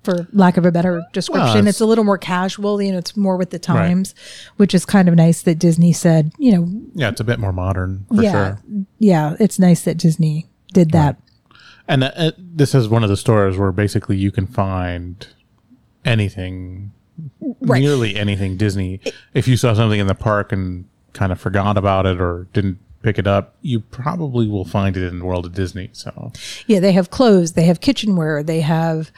for 0.03 0.27
lack 0.33 0.57
of 0.57 0.65
a 0.67 0.73
better 0.73 1.03
description. 1.13 1.45
Well, 1.45 1.57
it's, 1.57 1.69
it's- 1.77 1.81
a 1.81 1.87
little 1.87 2.05
more 2.05 2.19
casual. 2.19 2.81
You 2.83 2.93
know, 2.93 2.99
it's 2.99 3.17
more 3.17 3.37
with 3.37 3.51
the 3.51 3.59
times, 3.59 4.15
which 4.57 4.75
is 4.75 4.85
kind 4.85 5.09
of 5.09 5.15
nice 5.15 5.43
that 5.43 5.59
Disney 5.59 5.93
said. 5.93 6.33
You 6.39 6.53
know, 6.53 6.69
Yeah, 6.95 7.09
it's 7.11 7.21
a 7.21 7.25
bit 7.25 7.39
more 7.39 7.53
modern 7.53 8.05
for 8.09 8.23
yeah, 8.23 8.33
sure. 8.33 8.59
yeah, 8.99 9.37
it's 9.39 9.59
nice 9.59 9.83
that 9.83 9.97
Disney 9.99 10.47
did 10.73 10.91
that. 10.93 11.17
And 11.89 12.05
uh, 12.05 12.13
uh, 12.17 12.31
this 12.39 12.75
is 12.75 12.89
one 12.89 13.03
of 13.03 13.11
the 13.11 13.17
stores 13.17 13.59
where 13.59 13.73
basically 13.73 14.17
you 14.17 14.31
can 14.31 14.47
find 14.47 15.27
anything, 16.05 16.93
Right. 17.61 17.81
nearly 17.81 18.17
anything 18.17 18.57
Disney. 18.57 19.01
If 19.35 19.47
you 19.47 19.57
saw 19.57 19.75
something 19.75 20.01
in 20.01 20.07
the 20.07 20.15
park 20.15 20.53
and 20.53 20.87
kind 21.13 21.31
of 21.33 21.41
forgot 21.41 21.77
about 21.77 22.07
it 22.07 22.21
or 22.21 22.47
didn't 22.53 22.79
pick 23.03 23.19
it 23.19 23.27
up, 23.27 23.55
you 23.63 23.81
probably 23.81 24.47
will 24.49 24.65
find 24.65 24.97
it 24.97 25.07
in 25.07 25.19
the 25.19 25.25
world 25.25 25.45
of 25.45 25.55
Disney. 25.55 25.91
So 25.93 26.33
Yeah, 26.67 26.81
they 26.81 26.93
have 26.93 27.11
clothes, 27.11 27.53
they 27.53 27.65
have 27.65 27.81
kitchenware, 27.81 28.43
they 28.43 28.61
have 28.61 29.11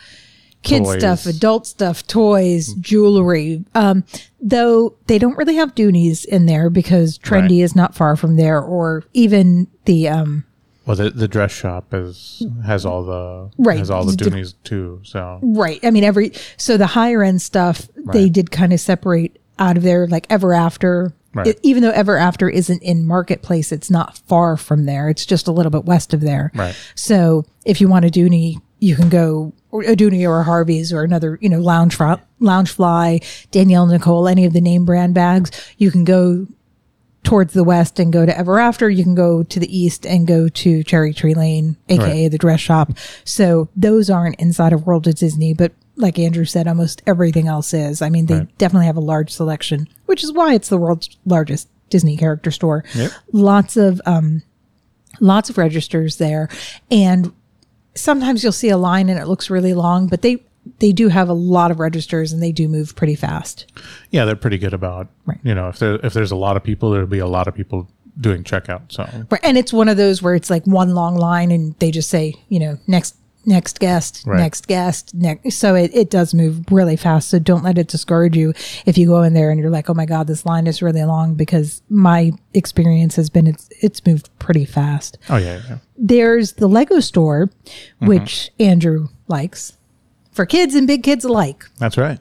kid 0.64 0.83
Toys. 0.85 0.98
stuff, 0.98 1.27
adult 1.27 1.66
stuff, 1.66 2.07
toys, 2.07 2.74
jewelry. 2.81 3.64
Um, 3.74 4.05
though 4.40 4.94
they 5.07 5.18
don't 5.18 5.37
really 5.37 5.57
have 5.57 5.74
Dooneys 5.74 6.24
in 6.24 6.46
there 6.46 6.70
because 6.70 7.18
Tren-D 7.18 7.55
Right. 7.61 7.64
is 7.64 7.77
not 7.77 7.94
far 7.94 8.16
from 8.16 8.37
there, 8.37 8.61
or 8.61 9.05
even 9.12 9.68
the 9.85 10.09
um, 10.09 10.44
well, 10.87 10.96
the, 10.96 11.11
the 11.11 11.29
dress 11.29 11.50
shop 11.53 11.94
is 11.94 12.42
has 12.66 12.85
all 12.85 13.05
the 13.05 13.50
Right. 13.59 13.79
has 13.79 13.90
all 13.90 14.05
the 14.05 14.12
Dooneys 14.12 14.55
too. 14.64 15.00
So 15.05 15.38
right. 15.42 15.79
I 15.83 15.90
mean, 15.90 16.05
every 16.05 16.33
so 16.57 16.77
the 16.77 16.87
higher 16.88 17.22
end 17.22 17.40
stuff 17.42 17.88
they 18.12 18.29
did 18.29 18.50
kind 18.50 18.72
of 18.72 18.81
separate 18.81 19.40
out 19.59 19.77
of 19.77 19.83
there, 19.83 20.07
like 20.09 20.27
Ever 20.31 20.53
After. 20.53 21.12
Right. 21.33 21.48
It- 21.48 21.61
even 21.62 21.83
though 21.83 21.90
Ever 21.90 22.16
After 22.16 22.48
isn't 22.48 22.83
in 22.83 23.07
Marketplace, 23.07 23.72
it's 23.72 23.90
not 23.90 24.18
far 24.29 24.57
from 24.57 24.85
there. 24.85 25.09
It's 25.09 25.24
just 25.27 25.48
a 25.48 25.53
little 25.53 25.70
bit 25.70 25.85
west 25.85 26.12
of 26.14 26.20
there. 26.20 26.53
Right. 26.55 26.77
So 26.94 27.44
if 27.64 27.81
you 27.81 27.88
want 27.88 28.05
a 28.05 28.09
Dooney, 28.09 28.57
you 28.81 28.97
can 28.97 29.09
go 29.09 29.53
or 29.71 29.83
a 29.83 30.25
or 30.27 30.43
Harvey's 30.43 30.93
or 30.93 31.03
another, 31.03 31.39
you 31.41 31.49
know, 31.49 31.59
Loungefly, 31.61 32.21
Lounge 32.39 32.71
Fly, 32.71 33.21
Danielle 33.51 33.87
Nicole, 33.87 34.29
any 34.29 34.45
of 34.45 34.53
the 34.53 34.61
name 34.61 34.85
brand 34.85 35.15
bags. 35.15 35.51
You 35.79 35.91
can 35.91 36.05
go 36.05 36.47
towards 37.25 37.55
the 37.55 37.65
west 37.65 37.99
and 37.99 38.13
go 38.13 38.27
to 38.27 38.39
Ever 38.39 38.59
After. 38.61 38.89
You 38.91 39.03
can 39.03 39.15
go 39.15 39.43
to 39.43 39.59
the 39.59 39.77
east 39.77 40.07
and 40.07 40.27
go 40.27 40.49
to 40.49 40.83
Cherry 40.85 41.13
Tree 41.15 41.35
Lane, 41.35 41.77
aka 41.89 42.23
Right. 42.25 42.31
the 42.31 42.39
dress 42.39 42.61
shop. 42.61 42.93
So 43.25 43.69
those 43.75 44.11
aren't 44.11 44.37
inside 44.39 44.73
of 44.73 44.87
World 44.87 45.07
of 45.09 45.15
Disney, 45.17 45.55
but 45.55 45.73
like 45.97 46.18
Andrew 46.18 46.45
said, 46.45 46.68
almost 46.68 47.03
everything 47.07 47.49
else 47.49 47.72
is. 47.72 48.03
I 48.03 48.11
mean, 48.11 48.27
they 48.27 48.35
Right. 48.41 48.59
definitely 48.59 48.87
have 48.87 48.97
a 48.97 49.01
large 49.01 49.31
selection, 49.31 49.89
which 50.07 50.22
is 50.22 50.33
why 50.33 50.55
it's 50.55 50.68
the 50.68 50.77
world's 50.77 51.09
largest 51.25 51.68
Disney 51.89 52.16
character 52.16 52.51
store. 52.51 52.85
Yep. 52.95 53.12
Lots 53.33 53.77
of 53.77 54.01
um, 54.05 54.43
lots 55.20 55.49
of 55.51 55.57
registers 55.57 56.16
there, 56.16 56.49
and 56.91 57.33
sometimes 57.95 58.42
you'll 58.42 58.53
see 58.53 58.68
a 58.70 58.76
line 58.76 59.09
and 59.09 59.18
it 59.18 59.26
looks 59.26 59.51
really 59.51 59.74
long, 59.74 60.07
but 60.09 60.22
they 60.22 60.42
they 60.78 60.92
do 60.92 61.09
have 61.09 61.28
a 61.28 61.34
lot 61.34 61.70
of 61.70 61.78
registers 61.78 62.32
and 62.32 62.42
they 62.42 62.51
do 62.53 62.68
move 62.68 62.97
pretty 62.97 63.14
fast. 63.14 63.70
yeah, 64.11 64.24
they're 64.24 64.34
pretty 64.36 64.57
good 64.59 64.72
about 64.72 65.09
Right. 65.26 65.38
you 65.42 65.55
know 65.55 65.68
if 65.68 65.78
there 65.78 65.97
if 66.03 66.14
there's 66.14 66.30
a 66.32 66.36
lot 66.36 66.57
of 66.57 66.62
people, 66.64 66.90
there'll 66.90 67.07
be 67.07 67.18
a 67.18 67.26
lot 67.26 67.47
of 67.49 67.55
people 67.55 67.88
doing 68.20 68.45
checkout. 68.45 68.82
So 68.92 69.03
Right. 69.30 69.40
And 69.42 69.59
it's 69.59 69.72
one 69.72 69.88
of 69.88 69.97
those 69.97 70.22
where 70.22 70.34
it's 70.34 70.49
like 70.49 70.64
one 70.66 70.95
long 70.95 71.16
line 71.16 71.51
and 71.51 71.74
they 71.80 71.90
just 71.90 72.09
say, 72.09 72.34
you 72.49 72.61
know, 72.61 72.78
next 72.86 73.16
next 73.47 73.80
guest, 73.80 74.24
Right. 74.26 74.38
next 74.38 74.66
guest, 74.66 75.14
next. 75.14 75.57
So 75.57 75.74
it, 75.74 75.90
it 75.95 76.11
does 76.11 76.34
move 76.34 76.64
really 76.70 76.97
fast. 76.97 77.28
So 77.28 77.38
don't 77.38 77.62
let 77.62 77.78
it 77.78 77.88
discourage 77.88 78.36
you 78.36 78.55
if 78.86 78.97
you 78.99 79.07
go 79.07 79.22
in 79.22 79.34
there 79.34 79.51
and 79.51 79.61
you're 79.61 79.70
like, 79.70 79.88
oh 79.90 79.95
my 79.95 80.07
God, 80.07 80.26
this 80.26 80.47
line 80.47 80.66
is 80.66 80.82
really 80.82 81.05
long 81.05 81.34
because 81.34 81.82
my 81.88 82.32
experience 82.53 83.16
has 83.16 83.30
been 83.30 83.47
it's, 83.47 83.68
it's 83.80 84.05
moved 84.07 84.30
pretty 84.38 84.64
fast. 84.64 85.18
Oh 85.28 85.36
yeah, 85.36 85.61
yeah. 85.68 85.78
There's 85.97 86.55
the 86.55 86.68
Lego 86.68 87.01
store, 87.01 87.47
mm-hmm. 87.47 88.07
which 88.07 88.51
Andrew 88.59 89.09
likes 89.28 89.76
for 90.32 90.47
kids 90.47 90.74
and 90.74 90.86
big 90.86 91.03
kids 91.03 91.24
alike. 91.24 91.64
That's 91.78 91.97
right. 91.97 92.18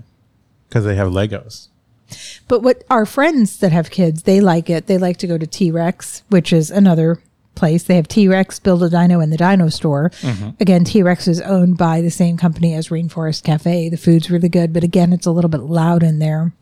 Because 0.69 0.85
they 0.85 0.95
have 0.95 1.09
Legos. 1.09 1.67
But 2.47 2.61
what 2.61 2.83
our 2.89 3.05
friends 3.05 3.57
that 3.57 3.71
have 3.71 3.89
kids, 3.89 4.23
they 4.23 4.39
like 4.39 4.69
it. 4.69 4.87
They 4.87 4.97
like 4.97 5.17
to 5.17 5.27
go 5.27 5.37
to 5.37 5.47
T 5.47 5.71
Rex, 5.71 6.23
which 6.29 6.53
is 6.53 6.69
another 6.69 7.21
place. 7.55 7.83
They 7.83 7.95
have 7.95 8.07
T 8.07 8.27
Rex, 8.27 8.59
Build 8.59 8.83
a 8.83 8.89
Dino, 8.89 9.19
and 9.19 9.31
the 9.31 9.37
Dino 9.37 9.69
Store. 9.69 10.09
Mm-hmm. 10.21 10.49
Again, 10.59 10.83
T 10.83 11.03
Rex 11.03 11.27
is 11.27 11.41
owned 11.41 11.77
by 11.77 12.01
the 12.01 12.11
same 12.11 12.37
company 12.37 12.73
as 12.73 12.89
Rainforest 12.89 13.43
Cafe. 13.43 13.89
The 13.89 13.97
food's 13.97 14.29
really 14.29 14.49
good, 14.49 14.73
but 14.73 14.83
again, 14.83 15.13
it's 15.13 15.25
a 15.25 15.31
little 15.31 15.49
bit 15.49 15.61
loud 15.61 16.03
in 16.03 16.19
there. 16.19 16.53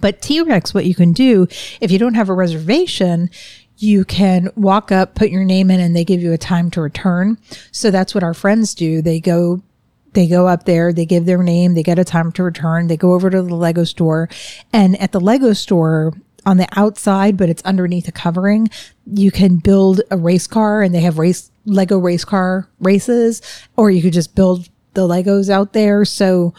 But 0.00 0.22
T 0.22 0.42
Rex, 0.42 0.74
what 0.74 0.84
you 0.84 0.94
can 0.94 1.12
do 1.12 1.46
if 1.80 1.90
you 1.90 1.98
don't 1.98 2.14
have 2.14 2.28
a 2.28 2.34
reservation, 2.34 3.30
you 3.78 4.04
can 4.04 4.50
walk 4.56 4.90
up, 4.90 5.14
put 5.14 5.30
your 5.30 5.44
name 5.44 5.70
in, 5.70 5.80
and 5.80 5.94
they 5.94 6.04
give 6.04 6.22
you 6.22 6.32
a 6.32 6.38
time 6.38 6.70
to 6.72 6.80
return. 6.80 7.38
So 7.72 7.90
that's 7.90 8.14
what 8.14 8.24
our 8.24 8.34
friends 8.34 8.74
do. 8.74 9.02
They 9.02 9.20
go 9.20 9.62
they 10.16 10.26
go 10.26 10.46
up 10.48 10.64
there, 10.64 10.94
they 10.94 11.04
give 11.04 11.26
their 11.26 11.42
name, 11.42 11.74
they 11.74 11.82
get 11.82 11.98
a 11.98 12.04
time 12.04 12.32
to 12.32 12.42
return, 12.42 12.86
they 12.86 12.96
go 12.96 13.12
over 13.12 13.28
to 13.28 13.42
the 13.42 13.54
Lego 13.54 13.84
store. 13.84 14.30
And 14.72 14.98
at 14.98 15.12
the 15.12 15.20
Lego 15.20 15.52
store, 15.52 16.14
on 16.46 16.56
the 16.56 16.68
outside, 16.76 17.36
but 17.36 17.50
it's 17.50 17.62
underneath 17.64 18.08
a 18.08 18.12
covering, 18.12 18.68
you 19.04 19.30
can 19.30 19.56
build 19.56 20.00
a 20.10 20.16
race 20.16 20.46
car 20.46 20.80
and 20.80 20.94
they 20.94 21.00
have 21.00 21.18
race 21.18 21.50
Lego 21.66 21.98
race 21.98 22.24
car 22.24 22.68
races, 22.80 23.42
or 23.76 23.90
you 23.90 24.00
could 24.00 24.12
just 24.12 24.36
build 24.36 24.68
the 24.94 25.06
Legos 25.06 25.50
out 25.50 25.72
there. 25.72 26.04
So 26.04 26.54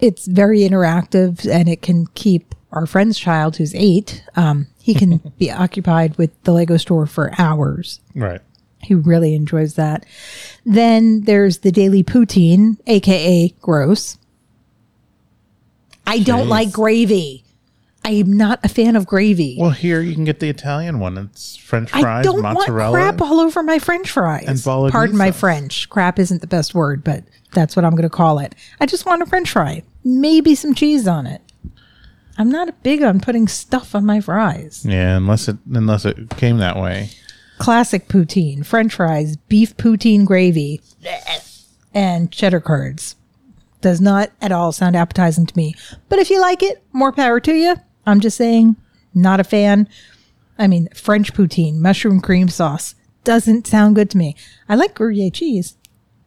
it's 0.00 0.26
very 0.26 0.60
interactive 0.60 1.46
and 1.48 1.68
it 1.68 1.82
can 1.82 2.06
keep 2.14 2.54
our 2.72 2.86
friend's 2.86 3.18
child 3.18 3.56
who's 3.56 3.74
eight, 3.74 4.24
um, 4.34 4.66
he 4.82 4.94
can 4.94 5.18
be 5.38 5.50
occupied 5.50 6.16
with 6.18 6.30
the 6.44 6.52
Lego 6.52 6.76
store 6.76 7.06
for 7.06 7.32
hours. 7.38 8.00
Right. 8.14 8.40
He 8.82 8.94
really 8.94 9.34
enjoys 9.34 9.74
that. 9.74 10.04
Then 10.64 11.22
there's 11.22 11.58
the 11.58 11.72
Daily 11.72 12.04
Poutine, 12.04 12.78
aka 12.86 13.48
Gross. 13.60 14.18
I 16.06 16.20
don't 16.20 16.46
Jeez. 16.46 16.50
like 16.50 16.72
gravy. 16.72 17.45
I 18.06 18.10
am 18.10 18.32
not 18.32 18.60
a 18.62 18.68
fan 18.68 18.94
of 18.94 19.04
gravy. 19.04 19.56
Well, 19.58 19.70
here 19.70 20.00
you 20.00 20.14
can 20.14 20.22
get 20.22 20.38
the 20.38 20.48
Italian 20.48 21.00
one. 21.00 21.18
It's 21.18 21.56
French 21.56 21.90
fries, 21.90 22.04
I 22.04 22.22
don't 22.22 22.40
mozzarella. 22.40 22.92
want 22.92 23.18
crap 23.18 23.28
all 23.28 23.40
over 23.40 23.64
my 23.64 23.80
French 23.80 24.08
fries. 24.12 24.44
And 24.46 24.62
bolognese 24.62 24.92
Pardon 24.92 25.16
my. 25.16 25.32
French. 25.32 25.88
Crap 25.90 26.20
isn't 26.20 26.40
the 26.40 26.46
best 26.46 26.72
word, 26.72 27.02
but 27.02 27.24
that's 27.52 27.74
what 27.74 27.84
I'm 27.84 27.92
going 27.92 28.02
to 28.04 28.08
call 28.08 28.38
it. 28.38 28.54
I 28.80 28.86
just 28.86 29.06
want 29.06 29.22
a 29.22 29.26
French 29.26 29.50
fry, 29.50 29.82
maybe 30.04 30.54
some 30.54 30.72
cheese 30.72 31.08
on 31.08 31.26
it. 31.26 31.42
I'm 32.38 32.48
not 32.48 32.80
big 32.84 33.02
on 33.02 33.18
putting 33.18 33.48
stuff 33.48 33.94
on 33.96 34.06
my 34.06 34.20
fries. 34.20 34.86
Yeah, 34.88 35.16
unless 35.16 35.48
it 35.48 35.56
unless 35.72 36.04
it 36.04 36.30
came 36.36 36.58
that 36.58 36.76
way. 36.76 37.10
classic 37.58 38.06
poutine, 38.06 38.64
french 38.64 38.94
fries, 38.94 39.36
beef 39.36 39.76
poutine 39.76 40.24
gravy, 40.24 40.80
and 41.92 42.30
cheddar 42.30 42.60
curds. 42.60 43.16
Does 43.80 44.00
not 44.00 44.30
at 44.40 44.52
all 44.52 44.70
sound 44.70 44.94
appetizing 44.94 45.46
to 45.46 45.56
me. 45.56 45.74
But 46.08 46.18
if 46.20 46.30
you 46.30 46.40
like 46.40 46.62
it, 46.62 46.84
more 46.92 47.10
power 47.10 47.40
to 47.40 47.52
you. 47.52 47.76
I'm 48.06 48.20
just 48.20 48.36
saying, 48.36 48.76
not 49.14 49.40
a 49.40 49.44
fan. 49.44 49.88
I 50.58 50.66
mean, 50.66 50.88
French 50.94 51.34
poutine, 51.34 51.76
mushroom 51.76 52.20
cream 52.20 52.48
sauce 52.48 52.94
doesn't 53.24 53.66
sound 53.66 53.96
good 53.96 54.08
to 54.10 54.16
me. 54.16 54.36
I 54.68 54.76
like 54.76 54.94
Gruyere 54.94 55.30
cheese, 55.30 55.76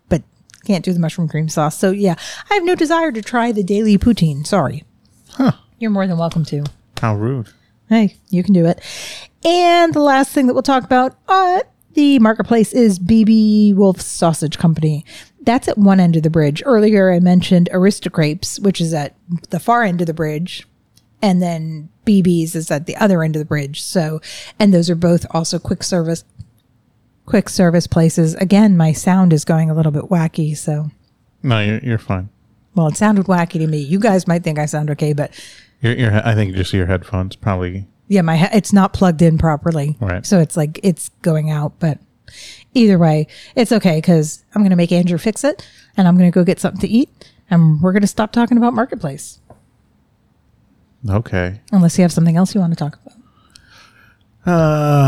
but 0.10 0.22
can't 0.66 0.84
do 0.84 0.94
the 0.94 1.00
mushroom 1.00 1.30
cream 1.30 1.50
sauce. 1.50 1.78
So 1.78 1.92
yeah, 1.92 2.16
I 2.50 2.56
have 2.56 2.66
no 2.66 2.76
desire 2.76 3.12
to 3.12 3.22
try 3.22 3.52
the 3.52 3.64
daily 3.64 3.98
poutine. 3.98 4.46
Sorry. 4.46 4.84
Huh. 5.32 5.54
You're 5.80 5.92
more 5.92 6.06
than 6.06 6.18
welcome 6.18 6.44
to. 6.46 6.66
How 7.02 7.16
rude. 7.16 7.50
Hey, 7.88 8.18
you 8.30 8.44
can 8.44 8.54
do 8.54 8.66
it. 8.66 8.82
And 9.44 9.94
the 9.94 10.02
last 10.02 10.32
thing 10.32 10.48
that 10.48 10.54
we'll 10.54 10.62
talk 10.62 10.84
about 10.84 11.16
at 11.28 11.72
the 11.94 12.20
marketplace 12.20 12.74
is 12.74 13.00
BB 13.00 13.74
Wolf 13.76 14.00
Sausage 14.02 14.58
Company. 14.58 15.06
That's 15.42 15.68
at 15.68 15.78
one 15.78 16.00
end 16.00 16.16
of 16.16 16.24
the 16.24 16.30
bridge. 16.30 16.62
Earlier, 16.66 17.12
I 17.12 17.20
mentioned 17.20 17.70
AristoCrepes, 17.74 18.62
which 18.62 18.80
is 18.80 18.94
at 18.94 19.16
the 19.50 19.60
far 19.60 19.84
end 19.84 20.02
of 20.02 20.08
the 20.08 20.14
bridge, 20.14 20.68
and 21.22 21.42
then 21.42 21.90
BB's 22.06 22.56
is 22.56 22.72
at 22.72 22.86
the 22.86 22.96
other 22.98 23.24
end 23.24 23.36
of 23.36 23.40
the 23.40 23.46
bridge. 23.46 23.82
So, 23.82 24.22
and 24.58 24.74
those 24.74 24.90
are 24.90 24.96
both 24.96 25.26
also 25.32 25.60
quick 25.60 25.84
service, 25.84 26.24
quick 27.26 27.50
service 27.50 27.88
places. 27.88 28.36
Again, 28.36 28.78
my 28.78 28.92
sound 28.92 29.34
is 29.34 29.46
going 29.46 29.70
a 29.70 29.74
little 29.74 29.92
bit 29.92 30.04
wacky, 30.06 30.56
so 30.58 30.90
No, 31.44 31.60
you're, 31.60 31.80
you're 31.80 31.98
fine. 31.98 32.30
well, 32.76 32.88
it 32.88 32.98
sounded 32.98 33.26
wacky 33.26 33.60
to 33.60 33.68
me. 33.68 33.78
You 33.80 34.00
guys 34.00 34.28
might 34.28 34.44
think 34.44 34.58
I 34.60 34.66
sound 34.66 34.90
okay, 34.92 35.14
but 35.14 35.32
Your, 35.82 35.94
your, 35.94 36.28
I 36.28 36.36
think 36.36 36.56
just 36.56 36.74
your 36.74 36.86
headphones 36.88 37.36
probably. 37.36 37.88
Yeah, 38.08 38.22
my 38.22 38.38
he- 38.38 38.58
it's 38.58 38.74
not 38.74 38.94
plugged 38.94 39.22
in 39.22 39.38
properly. 39.38 39.96
Right. 40.00 40.26
So 40.26 40.40
it's 40.40 40.58
like 40.58 40.80
it's 40.82 41.10
going 41.22 41.52
out, 41.52 41.74
but 41.80 42.00
either 42.74 42.98
way, 42.98 43.28
it's 43.56 43.72
okay 43.72 43.98
because 43.98 44.44
I'm 44.56 44.62
going 44.62 44.72
to 44.72 44.76
make 44.76 44.92
Andrew 44.92 45.18
fix 45.18 45.44
it 45.44 45.68
and 45.98 46.08
I'm 46.08 46.18
going 46.18 46.32
to 46.32 46.34
go 46.34 46.44
get 46.44 46.60
something 46.60 46.82
to 46.82 46.88
eat 46.88 47.10
and 47.52 47.82
we're 47.82 47.92
going 47.92 48.02
to 48.02 48.08
stop 48.08 48.32
talking 48.32 48.58
about 48.58 48.74
Marketplace 48.74 49.39
Okay. 51.08 51.62
unless 51.72 51.98
you 51.98 52.02
have 52.02 52.12
something 52.12 52.36
else 52.38 52.54
you 52.56 52.62
want 52.62 52.74
to 52.74 52.78
talk 52.78 52.98
about 54.46 54.52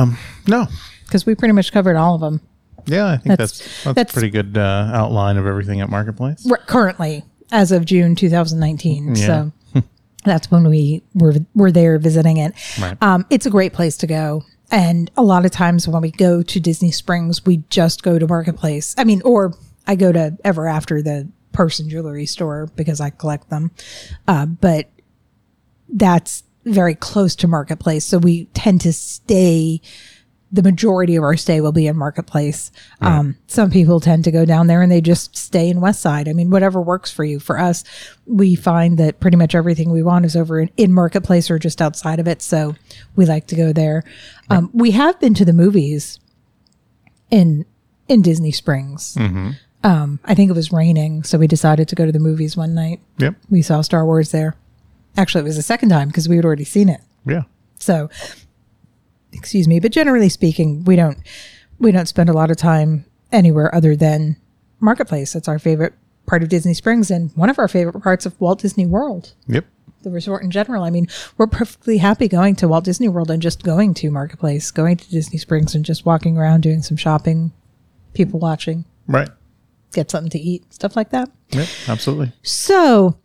Um. 0.01 0.17
No. 0.47 0.67
because 1.05 1.25
we 1.25 1.35
pretty 1.35 1.53
much 1.53 1.71
covered 1.71 1.95
all 1.95 2.15
of 2.15 2.21
them 2.21 2.41
Yeah, 2.85 3.07
I 3.07 3.17
think 3.17 3.25
That's- 3.37 3.83
that's 3.83 3.95
that's, 3.95 4.13
pretty 4.13 4.29
good 4.29 4.57
uh, 4.57 4.89
outline 4.93 5.37
of 5.37 5.45
everything 5.45 5.81
at 5.81 5.89
Marketplace. 5.89 6.49
Currently 6.67 7.23
as 7.51 7.71
of 7.71 7.85
June 7.85 8.15
2019. 8.15 9.15
Yeah. 9.15 9.25
So 9.73 9.83
that's 10.23 10.49
when 10.49 10.67
we 10.69 11.03
were 11.13 11.35
were 11.53 11.71
there 11.71 11.99
visiting 11.99 12.37
it. 12.37 12.53
Right. 12.79 12.97
Um, 13.01 13.25
it's 13.29 13.45
a 13.45 13.49
great 13.49 13.73
place 13.73 13.97
to 13.97 14.07
go. 14.07 14.43
And 14.71 15.11
a 15.17 15.21
lot 15.21 15.43
of 15.45 15.51
times 15.51 15.85
when 15.87 16.01
we 16.01 16.11
go 16.11 16.41
to 16.41 16.59
Disney 16.59 16.91
Springs, 16.91 17.45
we 17.45 17.57
just 17.69 18.03
go 18.03 18.17
to 18.17 18.25
Marketplace. 18.25 18.95
I 18.97 19.03
mean, 19.03 19.21
or 19.25 19.53
I 19.85 19.95
go 19.95 20.11
to 20.13 20.37
Ever 20.45 20.65
After 20.67 21.01
the 21.01 21.27
person 21.51 21.89
jewelry 21.89 22.25
store 22.25 22.67
because 22.77 23.01
I 23.01 23.09
collect 23.09 23.49
them. 23.49 23.71
Uh, 24.29 24.45
but 24.45 24.89
that's 25.91 26.43
very 26.65 26.95
close 26.95 27.35
to 27.37 27.47
Marketplace. 27.47 28.05
So 28.05 28.17
we 28.17 28.45
tend 28.53 28.81
to 28.81 28.93
stay 28.93 29.81
the 30.51 30.61
majority 30.61 31.15
of 31.15 31.23
our 31.23 31.37
stay 31.37 31.61
will 31.61 31.71
be 31.71 31.87
in 31.87 31.95
marketplace. 31.95 32.71
Um, 32.99 33.37
some 33.47 33.71
people 33.71 34.01
tend 34.01 34.25
to 34.25 34.31
go 34.31 34.43
down 34.43 34.67
there 34.67 34.81
and 34.81 34.91
they 34.91 34.99
just 34.99 35.35
stay 35.35 35.69
in 35.69 35.79
West 35.79 36.01
Side. 36.01 36.27
I 36.27 36.33
mean, 36.33 36.49
whatever 36.49 36.81
works 36.81 37.09
for 37.09 37.23
you. 37.23 37.39
For 37.39 37.57
us, 37.57 37.85
we 38.25 38.55
find 38.55 38.97
that 38.97 39.21
pretty 39.21 39.37
much 39.37 39.55
everything 39.55 39.91
we 39.91 40.03
want 40.03 40.25
is 40.25 40.35
over 40.35 40.59
in, 40.59 40.69
in 40.75 40.91
marketplace 40.91 41.49
or 41.49 41.57
just 41.57 41.81
outside 41.81 42.19
of 42.19 42.27
it. 42.27 42.41
So 42.41 42.75
we 43.15 43.25
like 43.25 43.47
to 43.47 43.55
go 43.55 43.71
there. 43.71 44.03
Um, 44.49 44.69
we 44.73 44.91
have 44.91 45.19
been 45.21 45.33
to 45.35 45.45
the 45.45 45.53
movies 45.53 46.19
in 47.29 47.65
in 48.09 48.21
Disney 48.21 48.51
Springs. 48.51 49.15
Um, 49.83 50.19
I 50.25 50.35
think 50.35 50.49
it 50.49 50.55
was 50.55 50.73
raining, 50.73 51.23
so 51.23 51.37
we 51.37 51.47
decided 51.47 51.87
to 51.87 51.95
go 51.95 52.05
to 52.05 52.11
the 52.11 52.19
movies 52.19 52.57
one 52.57 52.75
night. 52.75 52.99
Yep. 53.19 53.35
We 53.49 53.61
saw 53.61 53.81
Star 53.81 54.05
Wars 54.05 54.31
there. 54.31 54.55
Actually, 55.17 55.41
it 55.41 55.45
was 55.45 55.55
the 55.57 55.61
second 55.61 55.89
time 55.89 56.07
because 56.07 56.27
we 56.29 56.35
had 56.35 56.45
already 56.45 56.63
seen 56.63 56.89
it. 56.89 57.01
Yeah. 57.25 57.43
So, 57.79 58.09
excuse 59.33 59.67
me, 59.67 59.79
but 59.79 59.91
generally 59.91 60.29
speaking, 60.29 60.83
we 60.83 60.95
don't 60.95 61.17
we 61.79 61.91
don't 61.91 62.07
spend 62.07 62.29
a 62.29 62.33
lot 62.33 62.51
of 62.51 62.57
time 62.57 63.05
anywhere 63.31 63.73
other 63.73 63.95
than 63.95 64.37
Marketplace. 64.79 65.33
That's 65.33 65.47
our 65.47 65.59
favorite 65.59 65.93
part 66.27 66.43
of 66.43 66.49
Disney 66.49 66.73
Springs 66.73 67.09
and 67.09 67.31
one 67.35 67.49
of 67.49 67.57
our 67.57 67.67
favorite 67.67 68.01
parts 68.01 68.25
of 68.25 68.39
Walt 68.39 68.59
Disney 68.59 68.85
World, 68.85 69.33
Yep. 69.47 69.65
the 70.03 70.11
resort 70.11 70.43
in 70.43 70.51
general. 70.51 70.83
I 70.83 70.91
mean, 70.91 71.07
we're 71.37 71.47
perfectly 71.47 71.97
happy 71.97 72.27
going 72.27 72.55
to 72.57 72.67
Walt 72.67 72.83
Disney 72.85 73.09
World 73.09 73.31
and 73.31 73.41
just 73.41 73.63
going 73.63 73.93
to 73.95 74.11
Marketplace, 74.11 74.69
going 74.69 74.97
to 74.97 75.09
Disney 75.09 75.37
Springs 75.39 75.73
and 75.73 75.83
just 75.83 76.05
walking 76.05 76.37
around 76.37 76.61
doing 76.61 76.83
some 76.83 76.97
shopping, 76.97 77.51
people 78.13 78.39
watching, 78.39 78.85
Right. 79.07 79.29
get 79.93 80.11
something 80.11 80.29
to 80.29 80.39
eat, 80.39 80.71
stuff 80.71 80.95
like 80.95 81.09
that. 81.09 81.31
Yep. 81.51 81.67
Absolutely. 81.87 82.31
So, 82.43 83.17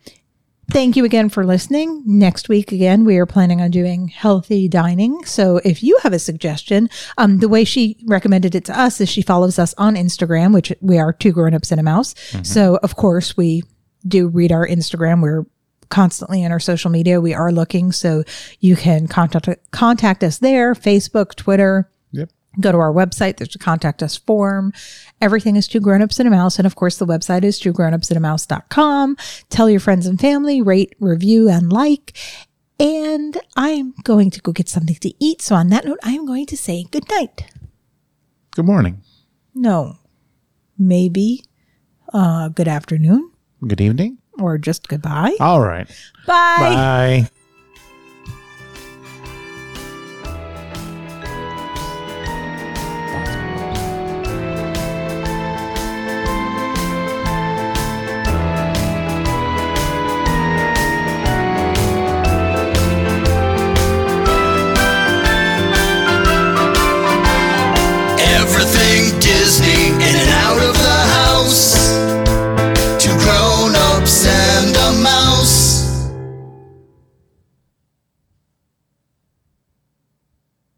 thank 0.71 0.97
you 0.97 1.05
again 1.05 1.29
for 1.29 1.45
listening. 1.45 2.03
Next 2.07 2.49
week, 2.49 2.73
again, 2.73 3.05
we 3.05 3.17
are 3.19 3.27
planning 3.27 3.61
on 3.61 3.71
doing 3.71 4.09
healthy 4.09 4.69
dining. 4.69 5.25
So, 5.25 5.59
if 5.65 5.83
you 5.83 5.99
have 6.03 6.13
a 6.13 6.19
suggestion, 6.19 6.89
um, 7.19 7.39
the 7.39 7.49
way 7.49 7.65
she 7.65 7.97
recommended 8.07 8.55
it 8.55 8.65
to 8.67 8.79
us 8.79 9.01
is 9.01 9.09
she 9.09 9.23
follows 9.23 9.59
us 9.59 9.75
on 9.79 9.95
Instagram, 9.95 10.53
which 10.53 10.73
we 10.81 10.99
are 10.99 11.13
two 11.13 11.33
grown 11.33 11.55
ups 11.55 11.71
and 11.71 11.81
a 11.81 11.85
mouse. 11.85 12.15
So, 12.43 12.77
of 12.83 12.97
course, 12.97 13.37
we 13.37 13.63
do 14.07 14.29
read 14.29 14.53
our 14.53 14.67
Instagram. 14.67 15.23
We're 15.23 15.47
constantly 15.89 16.43
in 16.43 16.53
our 16.53 16.61
social 16.61 16.91
media. 16.91 17.21
We 17.21 17.35
are 17.35 17.53
looking, 17.53 17.93
so 17.93 18.25
you 18.61 18.77
can 18.77 19.07
contact 19.07 19.49
contact 19.71 20.25
us 20.25 20.39
there, 20.39 20.75
Facebook, 20.75 21.35
Twitter. 21.35 21.89
Go 22.61 22.73
to 22.73 22.79
our 22.79 22.93
website. 22.93 23.37
There's 23.37 23.55
a 23.55 23.59
contact 23.59 24.03
us 24.03 24.17
form. 24.17 24.73
Everything 25.21 25.57
is 25.57 25.67
two 25.69 25.81
grownups 25.81 26.19
and 26.19 26.27
a 26.27 26.31
mouse. 26.31 26.59
And 26.59 26.67
of 26.67 26.75
course, 26.77 26.99
the 26.99 27.07
website 27.07 27.45
is 27.45 27.59
two 27.59 27.73
grownups 27.73 28.11
and 28.11 28.17
a 28.17 28.21
mouse.com. 28.21 29.17
Tell 29.51 29.69
your 29.71 29.81
friends 29.81 30.07
and 30.07 30.21
family, 30.21 30.61
rate, 30.63 30.95
review, 31.01 31.49
and 31.49 31.73
like. 31.73 32.17
And 32.79 33.39
I'm 33.57 33.95
going 34.05 34.31
to 34.33 34.41
go 34.41 34.53
get 34.53 34.69
something 34.69 34.97
to 34.97 35.13
eat. 35.25 35.41
So 35.41 35.55
on 35.55 35.69
that 35.69 35.85
note, 35.87 35.99
I 36.03 36.13
am 36.13 36.27
going 36.27 36.47
to 36.47 36.57
say 36.57 36.85
good 36.91 37.09
night. 37.09 37.47
Good 38.55 38.67
morning. 38.67 39.03
No, 39.55 39.97
maybe 40.79 41.43
uh, 42.13 42.49
good 42.49 42.69
afternoon 42.69 43.31
Good 43.67 43.81
evening. 43.81 44.19
or 44.39 44.59
just 44.59 44.89
goodbye. 44.89 45.35
All 45.41 45.61
right. 45.63 45.89
Bye. 46.27 46.59
Bye. 47.27 47.31